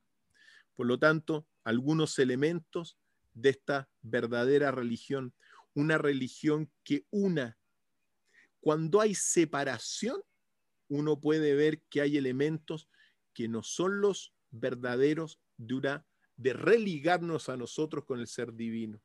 Por 0.75 0.85
lo 0.85 0.99
tanto, 0.99 1.47
algunos 1.63 2.19
elementos 2.19 2.97
de 3.33 3.49
esta 3.49 3.89
verdadera 4.01 4.71
religión, 4.71 5.33
una 5.73 5.97
religión 5.97 6.69
que 6.83 7.05
una. 7.09 7.57
Cuando 8.59 9.01
hay 9.01 9.15
separación, 9.15 10.21
uno 10.89 11.19
puede 11.19 11.55
ver 11.55 11.81
que 11.89 12.01
hay 12.01 12.17
elementos 12.17 12.87
que 13.33 13.47
no 13.47 13.63
son 13.63 14.01
los 14.01 14.33
verdaderos 14.51 15.39
de, 15.57 15.75
una, 15.75 16.05
de 16.37 16.53
religarnos 16.53 17.49
a 17.49 17.57
nosotros 17.57 18.05
con 18.05 18.19
el 18.19 18.27
ser 18.27 18.53
divino. 18.53 19.01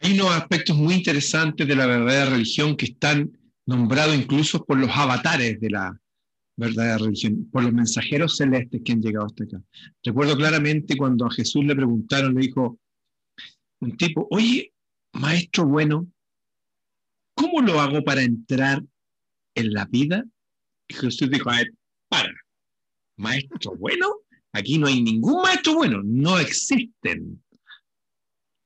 Hay 0.00 0.12
unos 0.12 0.32
aspectos 0.32 0.76
muy 0.76 0.94
interesantes 0.94 1.66
de 1.66 1.74
la 1.74 1.86
verdadera 1.86 2.30
religión 2.30 2.76
que 2.76 2.86
están 2.86 3.38
nombrado 3.66 4.14
incluso 4.14 4.64
por 4.64 4.78
los 4.78 4.90
avatares 4.90 5.60
de 5.60 5.70
la 5.70 6.00
verdadera 6.56 6.98
religión, 6.98 7.48
por 7.50 7.64
los 7.64 7.72
mensajeros 7.72 8.36
celestes 8.36 8.80
que 8.82 8.92
han 8.92 9.02
llegado 9.02 9.26
hasta 9.26 9.44
acá. 9.44 9.62
Recuerdo 10.02 10.36
claramente 10.36 10.96
cuando 10.96 11.26
a 11.26 11.30
Jesús 11.30 11.64
le 11.64 11.76
preguntaron, 11.76 12.34
le 12.34 12.46
dijo 12.46 12.78
un 13.80 13.96
tipo, 13.96 14.26
oye, 14.30 14.72
maestro 15.12 15.66
bueno, 15.66 16.06
¿cómo 17.34 17.60
lo 17.60 17.80
hago 17.80 18.02
para 18.02 18.22
entrar 18.22 18.82
en 19.54 19.72
la 19.72 19.84
vida? 19.84 20.24
Y 20.88 20.94
Jesús 20.94 21.28
dijo, 21.30 21.50
para, 22.08 22.32
maestro 23.16 23.76
bueno, 23.76 24.06
aquí 24.52 24.78
no 24.78 24.86
hay 24.86 25.02
ningún 25.02 25.42
maestro 25.42 25.74
bueno, 25.74 26.00
no 26.02 26.38
existen. 26.38 27.42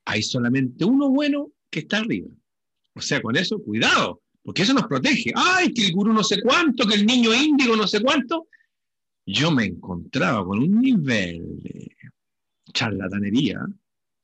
Hay 0.04 0.22
solamente 0.22 0.84
uno 0.84 1.08
bueno 1.08 1.50
que 1.70 1.80
está 1.80 1.98
arriba. 1.98 2.28
O 2.94 3.00
sea, 3.00 3.20
con 3.22 3.36
eso, 3.36 3.60
cuidado, 3.62 4.20
porque 4.42 4.62
eso 4.62 4.74
nos 4.74 4.86
protege. 4.86 5.32
Ay, 5.34 5.72
que 5.72 5.86
el 5.86 5.92
gurú 5.92 6.12
no 6.12 6.24
sé 6.24 6.40
cuánto, 6.42 6.86
que 6.86 6.94
el 6.94 7.06
niño 7.06 7.34
índigo 7.34 7.76
no 7.76 7.86
sé 7.86 8.00
cuánto. 8.00 8.48
Yo 9.26 9.50
me 9.50 9.64
encontraba 9.64 10.44
con 10.44 10.58
un 10.58 10.80
nivel 10.80 11.62
de 11.62 11.96
charlatanería, 12.72 13.60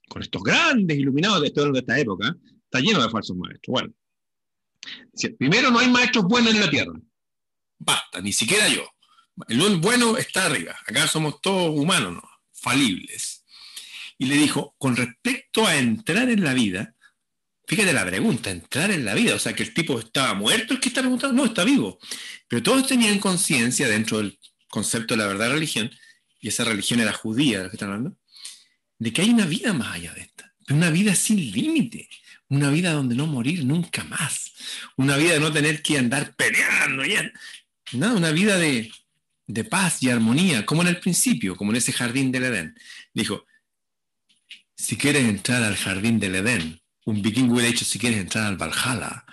con 0.08 0.22
estos 0.22 0.42
grandes 0.42 0.98
iluminados 0.98 1.42
de, 1.42 1.50
de 1.50 1.78
esta 1.78 1.98
época, 1.98 2.36
está 2.64 2.80
lleno 2.80 3.02
de 3.02 3.10
falsos 3.10 3.36
maestros. 3.36 3.72
Bueno, 3.72 3.94
primero 5.38 5.70
no 5.70 5.78
hay 5.78 5.90
maestros 5.90 6.24
buenos 6.24 6.54
en 6.54 6.60
la 6.60 6.70
tierra. 6.70 7.00
Basta, 7.78 8.20
ni 8.20 8.32
siquiera 8.32 8.68
yo. 8.68 8.88
El 9.48 9.76
bueno 9.80 10.16
está 10.16 10.46
arriba. 10.46 10.74
Acá 10.86 11.06
somos 11.06 11.40
todos 11.40 11.78
humanos, 11.78 12.14
¿no? 12.14 12.22
falibles. 12.66 13.44
y 14.18 14.26
le 14.26 14.36
dijo, 14.36 14.74
con 14.78 14.96
respecto 14.96 15.66
a 15.66 15.76
entrar 15.76 16.30
en 16.30 16.42
la 16.42 16.54
vida, 16.54 16.95
fíjate 17.66 17.92
la 17.92 18.06
pregunta, 18.06 18.50
entrar 18.50 18.90
en 18.90 19.04
la 19.04 19.14
vida, 19.14 19.34
o 19.34 19.38
sea, 19.38 19.54
que 19.54 19.62
el 19.62 19.74
tipo 19.74 19.98
estaba 19.98 20.34
muerto, 20.34 20.74
el 20.74 20.80
que 20.80 20.88
está 20.88 21.00
preguntando, 21.00 21.34
no, 21.34 21.46
está 21.46 21.64
vivo. 21.64 21.98
Pero 22.48 22.62
todos 22.62 22.86
tenían 22.86 23.18
conciencia 23.18 23.88
dentro 23.88 24.18
del 24.18 24.38
concepto 24.68 25.14
de 25.14 25.18
la 25.18 25.26
verdad 25.26 25.50
religión, 25.50 25.90
y 26.40 26.48
esa 26.48 26.64
religión 26.64 27.00
era 27.00 27.12
judía, 27.12 27.58
de 27.58 27.64
lo 27.64 27.70
que 27.70 27.76
están 27.76 27.90
hablando, 27.90 28.16
de 28.98 29.12
que 29.12 29.22
hay 29.22 29.30
una 29.30 29.46
vida 29.46 29.72
más 29.72 29.96
allá 29.96 30.12
de 30.14 30.22
esta, 30.22 30.54
una 30.70 30.90
vida 30.90 31.14
sin 31.14 31.38
límite, 31.52 32.08
una 32.48 32.70
vida 32.70 32.92
donde 32.92 33.16
no 33.16 33.26
morir 33.26 33.64
nunca 33.64 34.04
más, 34.04 34.52
una 34.96 35.16
vida 35.16 35.34
de 35.34 35.40
no 35.40 35.52
tener 35.52 35.82
que 35.82 35.98
andar 35.98 36.34
peleando, 36.36 37.04
ya, 37.04 37.32
una 37.92 38.30
vida 38.30 38.58
de, 38.58 38.92
de 39.46 39.64
paz 39.64 40.02
y 40.02 40.10
armonía, 40.10 40.64
como 40.64 40.82
en 40.82 40.88
el 40.88 41.00
principio, 41.00 41.56
como 41.56 41.72
en 41.72 41.78
ese 41.78 41.92
jardín 41.92 42.30
del 42.30 42.44
Edén. 42.44 42.78
Dijo, 43.12 43.44
si 44.76 44.96
quieres 44.96 45.24
entrar 45.24 45.62
al 45.62 45.76
jardín 45.76 46.20
del 46.20 46.36
Edén, 46.36 46.80
un 47.06 47.22
vikingo 47.22 47.54
hubiera 47.54 47.70
dicho, 47.70 47.84
si 47.84 47.98
quieres 47.98 48.18
entrar 48.18 48.46
al 48.46 48.56
Valhalla, 48.56 49.24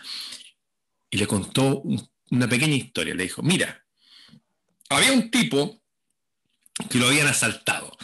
y 1.10 1.18
le 1.18 1.28
contó 1.28 1.84
una 2.30 2.48
pequeña 2.48 2.76
historia, 2.76 3.16
le 3.16 3.24
dijo, 3.24 3.42
mira, 3.42 3.86
había 4.90 5.12
un 5.12 5.30
tipo 5.30 5.82
que 6.90 7.00
lo 7.00 7.08
habían 7.08 7.28
asaltado, 7.28 7.96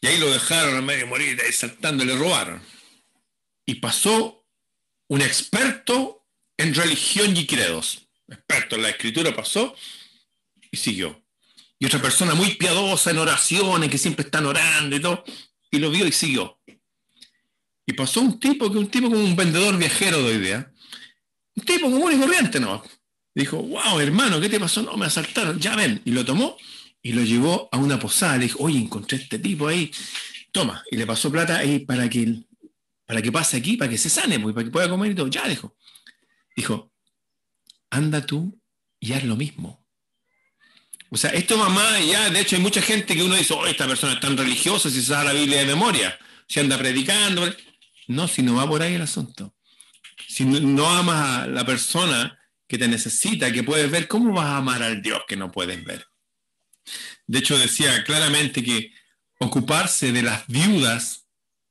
y 0.00 0.06
ahí 0.08 0.18
lo 0.18 0.30
dejaron 0.30 0.76
a 0.76 0.80
medio 0.80 1.06
morir, 1.06 1.40
saltando, 1.52 2.04
le 2.04 2.16
robaron. 2.16 2.60
Y 3.66 3.76
pasó 3.76 4.44
un 5.08 5.22
experto 5.22 6.26
en 6.56 6.74
religión 6.74 7.36
y 7.36 7.46
credos, 7.46 8.08
experto 8.28 8.76
en 8.76 8.82
la 8.82 8.90
escritura, 8.90 9.34
pasó 9.34 9.74
y 10.70 10.76
siguió. 10.76 11.24
Y 11.78 11.86
otra 11.86 12.02
persona 12.02 12.34
muy 12.34 12.54
piadosa 12.54 13.10
en 13.10 13.18
oraciones, 13.18 13.90
que 13.90 13.98
siempre 13.98 14.24
están 14.24 14.46
orando 14.46 14.96
y 14.96 15.00
todo, 15.00 15.24
y 15.70 15.78
lo 15.78 15.90
vio 15.90 16.06
y 16.06 16.12
siguió. 16.12 16.57
Y 17.88 17.94
pasó 17.94 18.20
un 18.20 18.38
tipo, 18.38 18.70
que 18.70 18.76
un 18.76 18.88
tipo 18.88 19.08
como 19.08 19.24
un 19.24 19.34
vendedor 19.34 19.78
viajero 19.78 20.22
de 20.22 20.34
idea, 20.34 20.70
un 21.56 21.64
tipo 21.64 21.90
común 21.90 22.12
y 22.12 22.18
corriente, 22.20 22.60
¿no? 22.60 22.84
Dijo, 23.34 23.62
wow, 23.62 23.98
hermano, 23.98 24.38
¿qué 24.38 24.50
te 24.50 24.60
pasó? 24.60 24.82
No, 24.82 24.94
me 24.98 25.06
asaltaron, 25.06 25.58
ya 25.58 25.74
ven. 25.74 26.02
Y 26.04 26.10
lo 26.10 26.22
tomó 26.22 26.58
y 27.00 27.12
lo 27.14 27.22
llevó 27.22 27.66
a 27.72 27.78
una 27.78 27.98
posada. 27.98 28.36
Le 28.36 28.42
dijo, 28.42 28.62
oye, 28.62 28.78
encontré 28.78 29.16
este 29.16 29.38
tipo 29.38 29.68
ahí, 29.68 29.90
toma. 30.52 30.84
Y 30.90 30.98
le 30.98 31.06
pasó 31.06 31.32
plata 31.32 31.56
ahí 31.56 31.78
para 31.78 32.10
que, 32.10 32.42
para 33.06 33.22
que 33.22 33.32
pase 33.32 33.56
aquí, 33.56 33.78
para 33.78 33.90
que 33.90 33.96
se 33.96 34.10
sane, 34.10 34.38
pues, 34.38 34.54
para 34.54 34.66
que 34.66 34.70
pueda 34.70 34.90
comer 34.90 35.12
y 35.12 35.14
todo. 35.14 35.28
Ya, 35.28 35.48
dijo. 35.48 35.74
Dijo, 36.54 36.92
anda 37.88 38.26
tú 38.26 38.60
y 39.00 39.14
haz 39.14 39.24
lo 39.24 39.36
mismo. 39.36 39.82
O 41.08 41.16
sea, 41.16 41.30
esto 41.30 41.56
mamá, 41.56 42.00
ya, 42.00 42.28
de 42.28 42.40
hecho 42.40 42.56
hay 42.56 42.60
mucha 42.60 42.82
gente 42.82 43.16
que 43.16 43.22
uno 43.22 43.34
dice, 43.34 43.54
oh, 43.54 43.66
esta 43.66 43.86
persona 43.86 44.12
es 44.12 44.20
tan 44.20 44.36
religiosa, 44.36 44.90
si 44.90 45.00
sabe 45.00 45.24
la 45.24 45.32
Biblia 45.32 45.60
de 45.60 45.64
memoria, 45.64 46.18
si 46.46 46.60
anda 46.60 46.76
predicando. 46.76 47.50
No, 48.08 48.26
si 48.26 48.42
no 48.42 48.56
va 48.56 48.66
por 48.66 48.82
ahí 48.82 48.94
el 48.94 49.02
asunto. 49.02 49.54
Si 50.26 50.44
no, 50.44 50.88
amas 50.88 51.42
a 51.42 51.46
la 51.46 51.64
persona 51.64 52.38
que 52.66 52.78
te 52.78 52.88
necesita, 52.88 53.52
que 53.52 53.62
puedes 53.62 53.90
ver, 53.90 54.08
¿cómo 54.08 54.32
vas 54.32 54.46
a 54.46 54.56
amar 54.56 54.82
al 54.82 55.00
Dios 55.00 55.22
que 55.28 55.36
no 55.36 55.52
puedes 55.52 55.84
ver? 55.84 56.06
De 57.26 57.38
hecho, 57.38 57.58
decía 57.58 58.02
claramente 58.04 58.64
que 58.64 58.92
ocuparse 59.38 60.10
de 60.12 60.22
las 60.22 60.46
viudas 60.48 61.26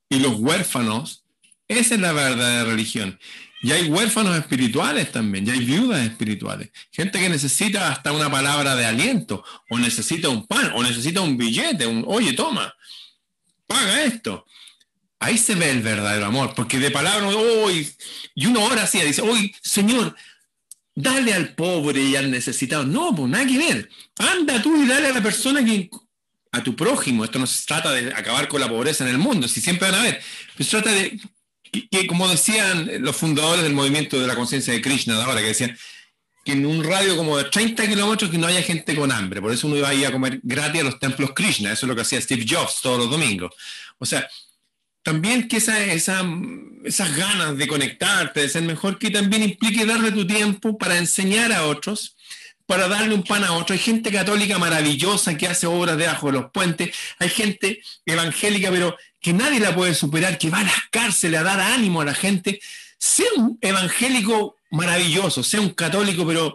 y 0.09 0.19
los 0.19 0.35
huérfanos, 0.35 1.23
esa 1.67 1.95
es 1.95 2.01
la 2.01 2.13
verdadera 2.13 2.65
religión. 2.65 3.19
Y 3.61 3.71
hay 3.71 3.89
huérfanos 3.89 4.37
espirituales 4.37 5.11
también, 5.11 5.47
y 5.47 5.49
hay 5.49 5.59
viudas 5.59 6.05
espirituales. 6.05 6.69
Gente 6.91 7.19
que 7.19 7.29
necesita 7.29 7.91
hasta 7.91 8.11
una 8.11 8.29
palabra 8.29 8.75
de 8.75 8.85
aliento, 8.85 9.43
o 9.69 9.79
necesita 9.79 10.29
un 10.29 10.45
pan, 10.45 10.71
o 10.75 10.83
necesita 10.83 11.21
un 11.21 11.35
billete, 11.35 11.87
un, 11.87 12.03
oye, 12.07 12.33
toma, 12.33 12.73
paga 13.65 14.03
esto. 14.03 14.45
Ahí 15.19 15.37
se 15.37 15.55
ve 15.55 15.71
el 15.71 15.81
verdadero 15.81 16.27
amor, 16.27 16.53
porque 16.55 16.77
de 16.77 16.91
palabra, 16.91 17.27
hoy, 17.27 17.91
y 18.35 18.45
uno 18.45 18.63
ora 18.63 18.83
así, 18.83 19.01
dice, 19.01 19.21
hoy, 19.21 19.55
Señor, 19.61 20.15
dale 20.93 21.33
al 21.33 21.53
pobre 21.55 22.01
y 22.01 22.15
al 22.15 22.29
necesitado. 22.29 22.83
No, 22.85 23.15
pues 23.15 23.29
nada 23.29 23.45
que 23.45 23.57
ver. 23.57 23.89
Anda 24.17 24.61
tú 24.61 24.83
y 24.83 24.87
dale 24.87 25.07
a 25.07 25.13
la 25.13 25.23
persona 25.23 25.63
que, 25.63 25.89
a 26.51 26.63
tu 26.63 26.75
prójimo. 26.75 27.23
Esto 27.23 27.39
no 27.39 27.47
se 27.47 27.65
trata 27.65 27.91
de 27.91 28.13
acabar 28.13 28.47
con 28.47 28.61
la 28.61 28.69
pobreza 28.69 29.03
en 29.03 29.11
el 29.11 29.17
mundo, 29.17 29.47
si 29.47 29.61
siempre 29.61 29.89
van 29.89 29.99
a 29.99 30.03
ver. 30.03 30.21
Se 30.57 30.65
trata 30.65 30.91
de 30.91 31.19
que, 31.71 32.07
como 32.07 32.27
decían 32.27 32.89
los 32.99 33.15
fundadores 33.15 33.63
del 33.63 33.73
movimiento 33.73 34.19
de 34.19 34.27
la 34.27 34.35
conciencia 34.35 34.73
de 34.73 34.81
Krishna 34.81 35.15
de 35.17 35.23
ahora, 35.23 35.41
que 35.41 35.47
decían 35.47 35.77
que 36.43 36.53
en 36.53 36.65
un 36.65 36.83
radio 36.83 37.17
como 37.17 37.37
de 37.37 37.45
30 37.45 37.87
kilómetros 37.87 38.31
que 38.31 38.37
no 38.37 38.47
haya 38.47 38.61
gente 38.61 38.95
con 38.95 39.11
hambre, 39.11 39.41
por 39.41 39.51
eso 39.51 39.67
uno 39.67 39.75
iba 39.77 39.89
a 39.89 39.93
ir 39.93 40.05
a 40.05 40.11
comer 40.11 40.39
gratis 40.43 40.81
a 40.81 40.85
los 40.85 40.99
templos 40.99 41.31
Krishna, 41.35 41.73
eso 41.73 41.85
es 41.85 41.89
lo 41.89 41.95
que 41.95 42.03
hacía 42.03 42.21
Steve 42.21 42.45
Jobs 42.47 42.79
todos 42.81 42.97
los 42.97 43.09
domingos. 43.09 43.53
O 43.99 44.05
sea, 44.05 44.27
también 45.07 45.47
que 45.47 45.55
esa, 45.55 45.81
esa, 45.85 46.21
esas 46.83 47.15
ganas 47.15 47.57
de 47.57 47.65
conectarte, 47.65 48.41
de 48.41 48.49
ser 48.49 48.63
mejor, 48.63 48.99
que 48.99 49.09
también 49.09 49.41
implique 49.41 49.85
darle 49.85 50.11
tu 50.11 50.27
tiempo 50.27 50.77
para 50.77 50.97
enseñar 50.97 51.53
a 51.53 51.65
otros, 51.65 52.17
para 52.65 52.89
darle 52.89 53.15
un 53.15 53.23
pan 53.23 53.45
a 53.45 53.53
otro. 53.53 53.71
Hay 53.71 53.79
gente 53.79 54.11
católica 54.11 54.57
maravillosa 54.57 55.37
que 55.37 55.47
hace 55.47 55.65
obras 55.65 55.97
debajo 55.97 56.27
de 56.27 56.33
los 56.33 56.51
puentes, 56.51 56.93
hay 57.19 57.29
gente 57.29 57.81
evangélica, 58.05 58.69
pero 58.69 58.97
que 59.21 59.31
nadie 59.31 59.61
la 59.61 59.73
puede 59.73 59.93
superar, 59.93 60.37
que 60.37 60.49
va 60.49 60.59
a 60.59 60.63
las 60.63 60.89
cárceles 60.91 61.39
a 61.39 61.43
dar 61.43 61.61
ánimo 61.61 62.01
a 62.01 62.05
la 62.05 62.13
gente, 62.13 62.59
sea 62.97 63.27
un 63.37 63.57
evangélico 63.61 64.57
maravilloso, 64.71 65.41
sea 65.41 65.61
un 65.61 65.69
católico 65.69 66.27
pero 66.27 66.53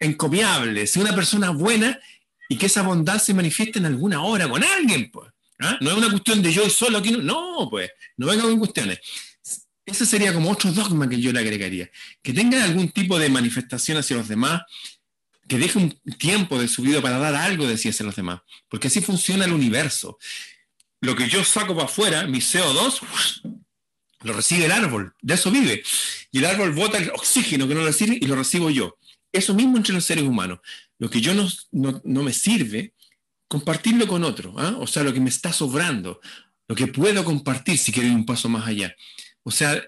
encomiable, 0.00 0.86
sea 0.86 1.02
una 1.02 1.14
persona 1.14 1.50
buena 1.50 2.00
y 2.48 2.56
que 2.56 2.66
esa 2.66 2.80
bondad 2.80 3.18
se 3.18 3.34
manifieste 3.34 3.80
en 3.80 3.84
alguna 3.84 4.22
hora 4.22 4.48
con 4.48 4.64
alguien, 4.64 5.10
pues. 5.10 5.28
¿Ah? 5.62 5.78
No 5.80 5.90
es 5.90 5.96
una 5.96 6.10
cuestión 6.10 6.42
de 6.42 6.52
yo 6.52 6.68
solo 6.68 6.98
aquí, 6.98 7.12
no, 7.12 7.68
pues, 7.70 7.90
no 8.16 8.26
venga 8.26 8.42
con 8.42 8.58
cuestiones. 8.58 9.00
Ese 9.84 10.06
sería 10.06 10.32
como 10.32 10.50
otro 10.50 10.70
dogma 10.72 11.08
que 11.08 11.20
yo 11.20 11.32
le 11.32 11.40
agregaría. 11.40 11.90
Que 12.22 12.32
tenga 12.32 12.62
algún 12.62 12.90
tipo 12.90 13.18
de 13.18 13.28
manifestación 13.28 13.98
hacia 13.98 14.16
los 14.16 14.28
demás, 14.28 14.62
que 15.48 15.58
deje 15.58 15.78
un 15.78 15.90
tiempo 16.18 16.58
de 16.58 16.68
su 16.68 16.82
vida 16.82 17.00
para 17.00 17.18
dar 17.18 17.34
algo 17.34 17.66
de 17.66 17.76
sí 17.76 17.88
hacia 17.88 18.06
los 18.06 18.16
demás, 18.16 18.40
porque 18.68 18.88
así 18.88 19.00
funciona 19.00 19.44
el 19.44 19.52
universo 19.52 20.18
lo 21.02 21.16
que 21.16 21.28
yo 21.28 21.44
saco 21.44 21.74
para 21.74 21.86
afuera, 21.86 22.26
mi 22.26 22.38
CO2, 22.38 23.42
lo 24.22 24.32
recibe 24.32 24.66
el 24.66 24.72
árbol, 24.72 25.12
de 25.20 25.34
eso 25.34 25.50
vive. 25.50 25.82
Y 26.30 26.38
el 26.38 26.46
árbol 26.46 26.72
bota 26.72 26.96
el 26.96 27.10
oxígeno 27.10 27.66
que 27.66 27.74
no 27.74 27.92
sirve 27.92 28.18
y 28.20 28.26
lo 28.26 28.36
recibo 28.36 28.70
yo. 28.70 28.96
Eso 29.32 29.52
mismo 29.52 29.76
entre 29.76 29.94
los 29.94 30.04
seres 30.04 30.22
humanos. 30.24 30.60
Lo 30.98 31.10
que 31.10 31.20
yo 31.20 31.34
no, 31.34 31.48
no, 31.72 32.22
me 32.22 32.32
sirve, 32.32 32.94
compartirlo 33.52 34.08
con 34.08 34.24
otro. 34.24 34.54
¿ah? 34.56 34.76
O 34.78 34.86
sea, 34.86 35.02
lo 35.02 35.12
que 35.12 35.20
me 35.20 35.28
está 35.28 35.52
sobrando, 35.52 36.22
lo 36.68 36.74
que 36.74 36.86
puedo 36.86 37.22
compartir 37.22 37.76
si 37.76 37.92
quiero 37.92 38.08
ir 38.08 38.14
un 38.14 38.24
paso 38.24 38.48
más 38.48 38.66
allá. 38.66 38.96
O 39.42 39.50
sea, 39.50 39.78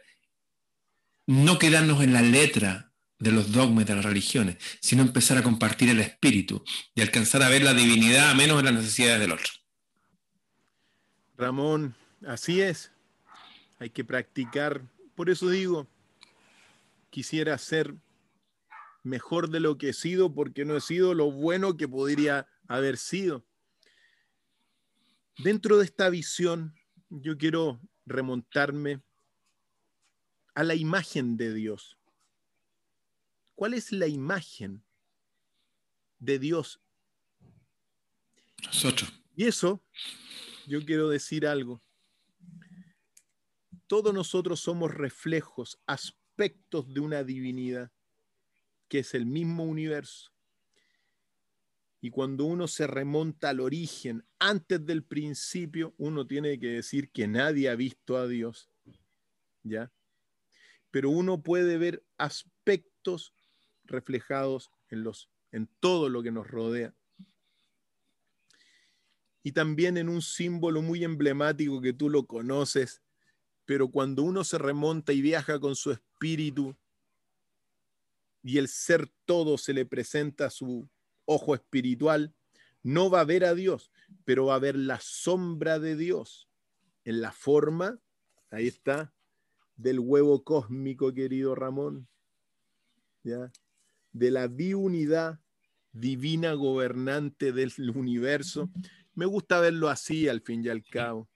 no 1.26 1.58
quedarnos 1.58 2.02
en 2.02 2.12
la 2.12 2.20
letra 2.20 2.92
de 3.18 3.32
los 3.32 3.52
dogmas 3.52 3.86
de 3.86 3.94
las 3.94 4.04
religiones, 4.04 4.58
sino 4.82 5.00
empezar 5.00 5.38
a 5.38 5.42
compartir 5.42 5.88
el 5.88 6.00
espíritu 6.00 6.62
y 6.94 7.00
alcanzar 7.00 7.42
a 7.42 7.48
ver 7.48 7.62
la 7.62 7.72
divinidad 7.72 8.30
a 8.30 8.34
menos 8.34 8.58
en 8.58 8.66
las 8.66 8.74
necesidades 8.74 9.20
del 9.20 9.32
otro. 9.32 9.50
Ramón, 11.38 11.94
así 12.26 12.60
es. 12.60 12.92
Hay 13.78 13.88
que 13.88 14.04
practicar. 14.04 14.82
Por 15.14 15.30
eso 15.30 15.48
digo, 15.48 15.88
quisiera 17.08 17.56
ser 17.56 17.94
mejor 19.02 19.48
de 19.48 19.60
lo 19.60 19.78
que 19.78 19.88
he 19.88 19.94
sido 19.94 20.34
porque 20.34 20.66
no 20.66 20.76
he 20.76 20.82
sido 20.82 21.14
lo 21.14 21.30
bueno 21.30 21.78
que 21.78 21.88
podría 21.88 22.46
haber 22.68 22.98
sido. 22.98 23.42
Dentro 25.38 25.78
de 25.78 25.84
esta 25.84 26.08
visión, 26.10 26.74
yo 27.08 27.36
quiero 27.36 27.80
remontarme 28.06 29.02
a 30.54 30.62
la 30.62 30.74
imagen 30.74 31.36
de 31.36 31.52
Dios. 31.52 31.98
¿Cuál 33.54 33.74
es 33.74 33.92
la 33.92 34.06
imagen 34.06 34.84
de 36.18 36.38
Dios? 36.38 36.80
Nosotros. 38.64 39.12
Y 39.36 39.46
eso 39.46 39.84
yo 40.66 40.84
quiero 40.84 41.08
decir 41.08 41.46
algo. 41.46 41.82
Todos 43.86 44.14
nosotros 44.14 44.60
somos 44.60 44.92
reflejos, 44.94 45.78
aspectos 45.86 46.92
de 46.92 47.00
una 47.00 47.22
divinidad, 47.22 47.92
que 48.88 49.00
es 49.00 49.14
el 49.14 49.26
mismo 49.26 49.64
universo. 49.64 50.33
Y 52.04 52.10
cuando 52.10 52.44
uno 52.44 52.68
se 52.68 52.86
remonta 52.86 53.48
al 53.48 53.60
origen, 53.60 54.26
antes 54.38 54.84
del 54.84 55.04
principio, 55.04 55.94
uno 55.96 56.26
tiene 56.26 56.60
que 56.60 56.66
decir 56.66 57.10
que 57.10 57.26
nadie 57.26 57.70
ha 57.70 57.76
visto 57.76 58.18
a 58.18 58.28
Dios. 58.28 58.68
¿Ya? 59.62 59.90
Pero 60.90 61.08
uno 61.08 61.42
puede 61.42 61.78
ver 61.78 62.04
aspectos 62.18 63.32
reflejados 63.84 64.70
en, 64.90 65.02
los, 65.02 65.30
en 65.50 65.66
todo 65.80 66.10
lo 66.10 66.22
que 66.22 66.30
nos 66.30 66.46
rodea 66.46 66.94
y 69.42 69.52
también 69.52 69.96
en 69.96 70.10
un 70.10 70.20
símbolo 70.20 70.82
muy 70.82 71.04
emblemático 71.04 71.80
que 71.80 71.94
tú 71.94 72.10
lo 72.10 72.26
conoces, 72.26 73.00
pero 73.64 73.88
cuando 73.88 74.24
uno 74.24 74.44
se 74.44 74.58
remonta 74.58 75.14
y 75.14 75.22
viaja 75.22 75.58
con 75.58 75.74
su 75.74 75.90
espíritu 75.90 76.76
y 78.42 78.58
el 78.58 78.68
ser 78.68 79.10
todo 79.24 79.56
se 79.56 79.72
le 79.72 79.86
presenta 79.86 80.44
a 80.44 80.50
su 80.50 80.86
ojo 81.24 81.54
espiritual, 81.54 82.34
no 82.82 83.10
va 83.10 83.20
a 83.20 83.24
ver 83.24 83.44
a 83.44 83.54
Dios, 83.54 83.90
pero 84.24 84.46
va 84.46 84.56
a 84.56 84.60
ver 84.60 84.76
la 84.76 85.00
sombra 85.00 85.78
de 85.78 85.96
Dios. 85.96 86.48
en 87.06 87.20
la 87.20 87.32
forma, 87.32 87.98
ahí 88.50 88.66
está, 88.66 89.12
del 89.76 90.00
huevo 90.00 90.42
cósmico, 90.42 91.12
querido 91.12 91.54
Ramón, 91.54 92.08
¿ya? 93.22 93.52
de 94.12 94.30
la 94.30 94.46
biunidad 94.46 95.40
divina 95.92 96.52
gobernante 96.54 97.52
del 97.52 97.72
universo. 97.94 98.70
Me 99.14 99.26
gusta 99.26 99.60
verlo 99.60 99.88
así 99.88 100.28
al 100.28 100.40
fin 100.40 100.64
y 100.64 100.68
al 100.68 100.84
cabo. 100.84 101.28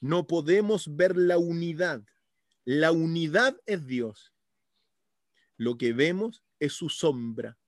No 0.00 0.26
podemos 0.26 0.96
ver 0.96 1.16
la 1.16 1.38
unidad. 1.38 2.02
La 2.64 2.92
unidad 2.92 3.56
es 3.66 3.86
Dios. 3.86 4.32
Lo 5.56 5.76
que 5.76 5.92
vemos 5.92 6.42
es 6.58 6.72
su 6.72 6.88
sombra, 6.88 7.58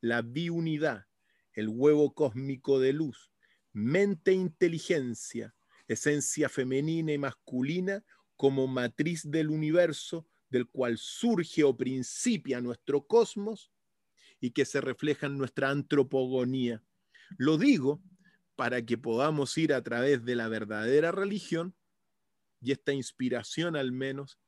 la 0.00 0.22
biunidad, 0.22 1.06
el 1.52 1.68
huevo 1.68 2.14
cósmico 2.14 2.80
de 2.80 2.92
luz, 2.92 3.32
mente 3.72 4.32
e 4.32 4.34
inteligencia, 4.34 5.54
esencia 5.88 6.48
femenina 6.48 7.12
y 7.12 7.18
masculina 7.18 8.04
como 8.36 8.66
matriz 8.66 9.30
del 9.30 9.50
universo 9.50 10.26
del 10.48 10.68
cual 10.68 10.98
surge 10.98 11.64
o 11.64 11.76
principia 11.76 12.60
nuestro 12.60 13.06
cosmos 13.06 13.72
y 14.40 14.50
que 14.52 14.64
se 14.64 14.80
refleja 14.80 15.26
en 15.26 15.38
nuestra 15.38 15.70
antropogonía. 15.70 16.82
Lo 17.36 17.58
digo 17.58 18.02
para 18.56 18.84
que 18.84 18.98
podamos 18.98 19.56
ir 19.58 19.72
a 19.72 19.82
través 19.82 20.24
de 20.24 20.34
la 20.34 20.48
verdadera 20.48 21.12
religión 21.12 21.74
y 22.60 22.72
esta 22.72 22.92
inspiración 22.92 23.76
al 23.76 23.92
menos, 23.92 24.38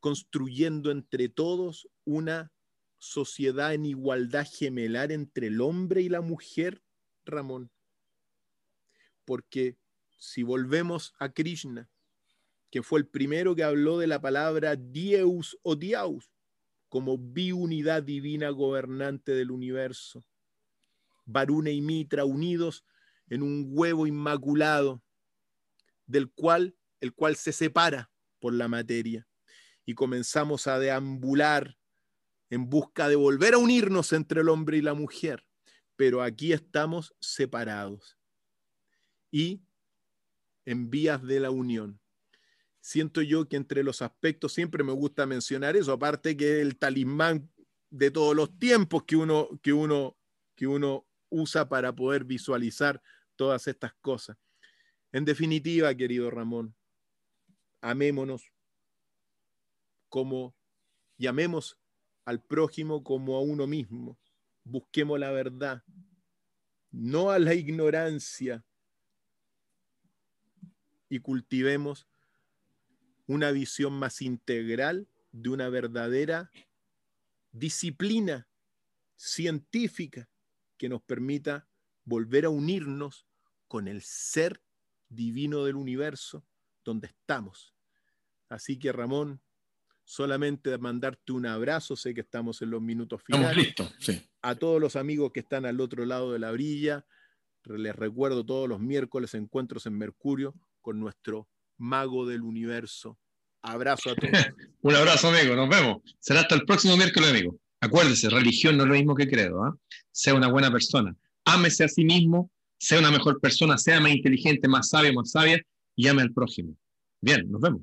construyendo 0.00 0.90
entre 0.90 1.28
todos 1.28 1.88
una 2.04 2.52
sociedad 2.98 3.74
en 3.74 3.86
igualdad 3.86 4.46
gemelar 4.50 5.12
entre 5.12 5.48
el 5.48 5.60
hombre 5.60 6.02
y 6.02 6.08
la 6.08 6.20
mujer, 6.20 6.82
Ramón. 7.24 7.70
Porque 9.24 9.76
si 10.18 10.42
volvemos 10.42 11.14
a 11.18 11.32
Krishna, 11.32 11.90
que 12.70 12.82
fue 12.82 13.00
el 13.00 13.06
primero 13.06 13.54
que 13.54 13.64
habló 13.64 13.98
de 13.98 14.06
la 14.06 14.20
palabra 14.20 14.76
Dios 14.76 15.58
o 15.62 15.76
Dios, 15.76 16.30
como 16.88 17.18
biunidad 17.18 18.02
divina 18.02 18.50
gobernante 18.50 19.32
del 19.32 19.50
universo. 19.50 20.24
Varuna 21.24 21.70
y 21.70 21.80
Mitra 21.80 22.24
unidos 22.24 22.84
en 23.28 23.42
un 23.42 23.66
huevo 23.70 24.06
inmaculado, 24.06 25.02
del 26.06 26.30
cual 26.30 26.76
el 27.00 27.12
cual 27.12 27.36
se 27.36 27.52
separa 27.52 28.10
por 28.38 28.54
la 28.54 28.68
materia. 28.68 29.26
Y 29.84 29.94
comenzamos 29.94 30.66
a 30.66 30.78
deambular 30.78 31.76
en 32.50 32.68
busca 32.68 33.08
de 33.08 33.16
volver 33.16 33.54
a 33.54 33.58
unirnos 33.58 34.12
entre 34.12 34.40
el 34.40 34.48
hombre 34.48 34.78
y 34.78 34.82
la 34.82 34.94
mujer. 34.94 35.44
Pero 35.96 36.22
aquí 36.22 36.52
estamos 36.52 37.14
separados 37.20 38.18
y 39.30 39.62
en 40.64 40.90
vías 40.90 41.22
de 41.22 41.40
la 41.40 41.50
unión 41.50 42.00
siento 42.86 43.20
yo 43.20 43.48
que 43.48 43.56
entre 43.56 43.82
los 43.82 44.00
aspectos 44.00 44.52
siempre 44.52 44.84
me 44.84 44.92
gusta 44.92 45.26
mencionar 45.26 45.76
eso, 45.76 45.92
aparte 45.92 46.36
que 46.36 46.60
el 46.60 46.78
talismán 46.78 47.50
de 47.90 48.12
todos 48.12 48.36
los 48.36 48.56
tiempos 48.60 49.02
que 49.02 49.16
uno, 49.16 49.48
que 49.60 49.72
uno, 49.72 50.16
que 50.54 50.68
uno 50.68 51.04
usa 51.28 51.68
para 51.68 51.92
poder 51.92 52.22
visualizar 52.22 53.02
todas 53.34 53.66
estas 53.66 53.92
cosas. 54.00 54.36
En 55.10 55.24
definitiva, 55.24 55.92
querido 55.96 56.30
Ramón, 56.30 56.76
amémonos 57.80 58.52
como 60.08 60.54
llamemos 61.18 61.76
al 62.26 62.42
prójimo 62.42 63.02
como 63.02 63.36
a 63.36 63.40
uno 63.40 63.66
mismo. 63.66 64.18
Busquemos 64.64 65.18
la 65.18 65.30
verdad, 65.30 65.82
no 66.90 67.30
a 67.30 67.38
la 67.38 67.54
ignorancia, 67.54 68.64
y 71.08 71.20
cultivemos 71.20 72.06
una 73.26 73.52
visión 73.52 73.92
más 73.92 74.22
integral 74.22 75.08
de 75.32 75.50
una 75.50 75.68
verdadera 75.68 76.50
disciplina 77.52 78.48
científica 79.14 80.28
que 80.76 80.88
nos 80.88 81.02
permita 81.02 81.68
volver 82.04 82.44
a 82.44 82.50
unirnos 82.50 83.26
con 83.68 83.88
el 83.88 84.02
ser 84.02 84.60
divino 85.08 85.64
del 85.64 85.76
universo 85.76 86.44
donde 86.84 87.06
estamos. 87.06 87.74
Así 88.48 88.78
que 88.78 88.92
Ramón, 88.92 89.40
solamente 90.06 90.78
mandarte 90.78 91.32
un 91.32 91.46
abrazo, 91.46 91.96
sé 91.96 92.14
que 92.14 92.20
estamos 92.20 92.62
en 92.62 92.70
los 92.70 92.80
minutos 92.80 93.20
finales. 93.22 93.74
A 94.40 94.54
todos 94.54 94.80
los 94.80 94.96
amigos 94.96 95.32
que 95.32 95.40
están 95.40 95.66
al 95.66 95.80
otro 95.80 96.06
lado 96.06 96.32
de 96.32 96.38
la 96.38 96.52
brilla, 96.52 97.04
les 97.64 97.94
recuerdo 97.94 98.46
todos 98.46 98.68
los 98.68 98.80
miércoles 98.80 99.34
encuentros 99.34 99.84
en 99.86 99.98
Mercurio 99.98 100.54
con 100.80 101.00
nuestro 101.00 101.48
mago 101.76 102.24
del 102.24 102.42
universo. 102.42 103.18
Abrazo 103.62 104.10
a 104.10 104.14
todos. 104.14 104.32
Un 104.82 104.94
abrazo, 104.94 105.28
amigo. 105.28 105.56
Nos 105.56 105.68
vemos. 105.68 106.02
Será 106.20 106.40
hasta 106.40 106.54
el 106.54 106.64
próximo 106.64 106.96
miércoles, 106.96 107.30
amigo. 107.30 107.58
Acuérdese, 107.80 108.30
religión 108.30 108.76
no 108.76 108.84
es 108.84 108.88
lo 108.88 108.94
mismo 108.94 109.16
que 109.16 109.28
credo. 109.28 109.64
¿ah? 109.64 109.76
Sea 110.12 110.34
una 110.34 110.46
buena 110.46 110.70
persona. 110.70 111.16
Ámese 111.44 111.82
a 111.82 111.88
sí 111.88 112.04
mismo, 112.04 112.50
sea 112.78 113.00
una 113.00 113.10
mejor 113.10 113.40
persona, 113.40 113.76
sea 113.76 114.00
más 114.00 114.12
inteligente, 114.12 114.68
más 114.68 114.88
sabio, 114.90 115.12
más 115.14 115.32
sabia 115.32 115.60
y 115.96 116.06
ame 116.06 116.22
al 116.22 116.32
prójimo. 116.32 116.76
Bien, 117.20 117.50
nos 117.50 117.60
vemos. 117.60 117.82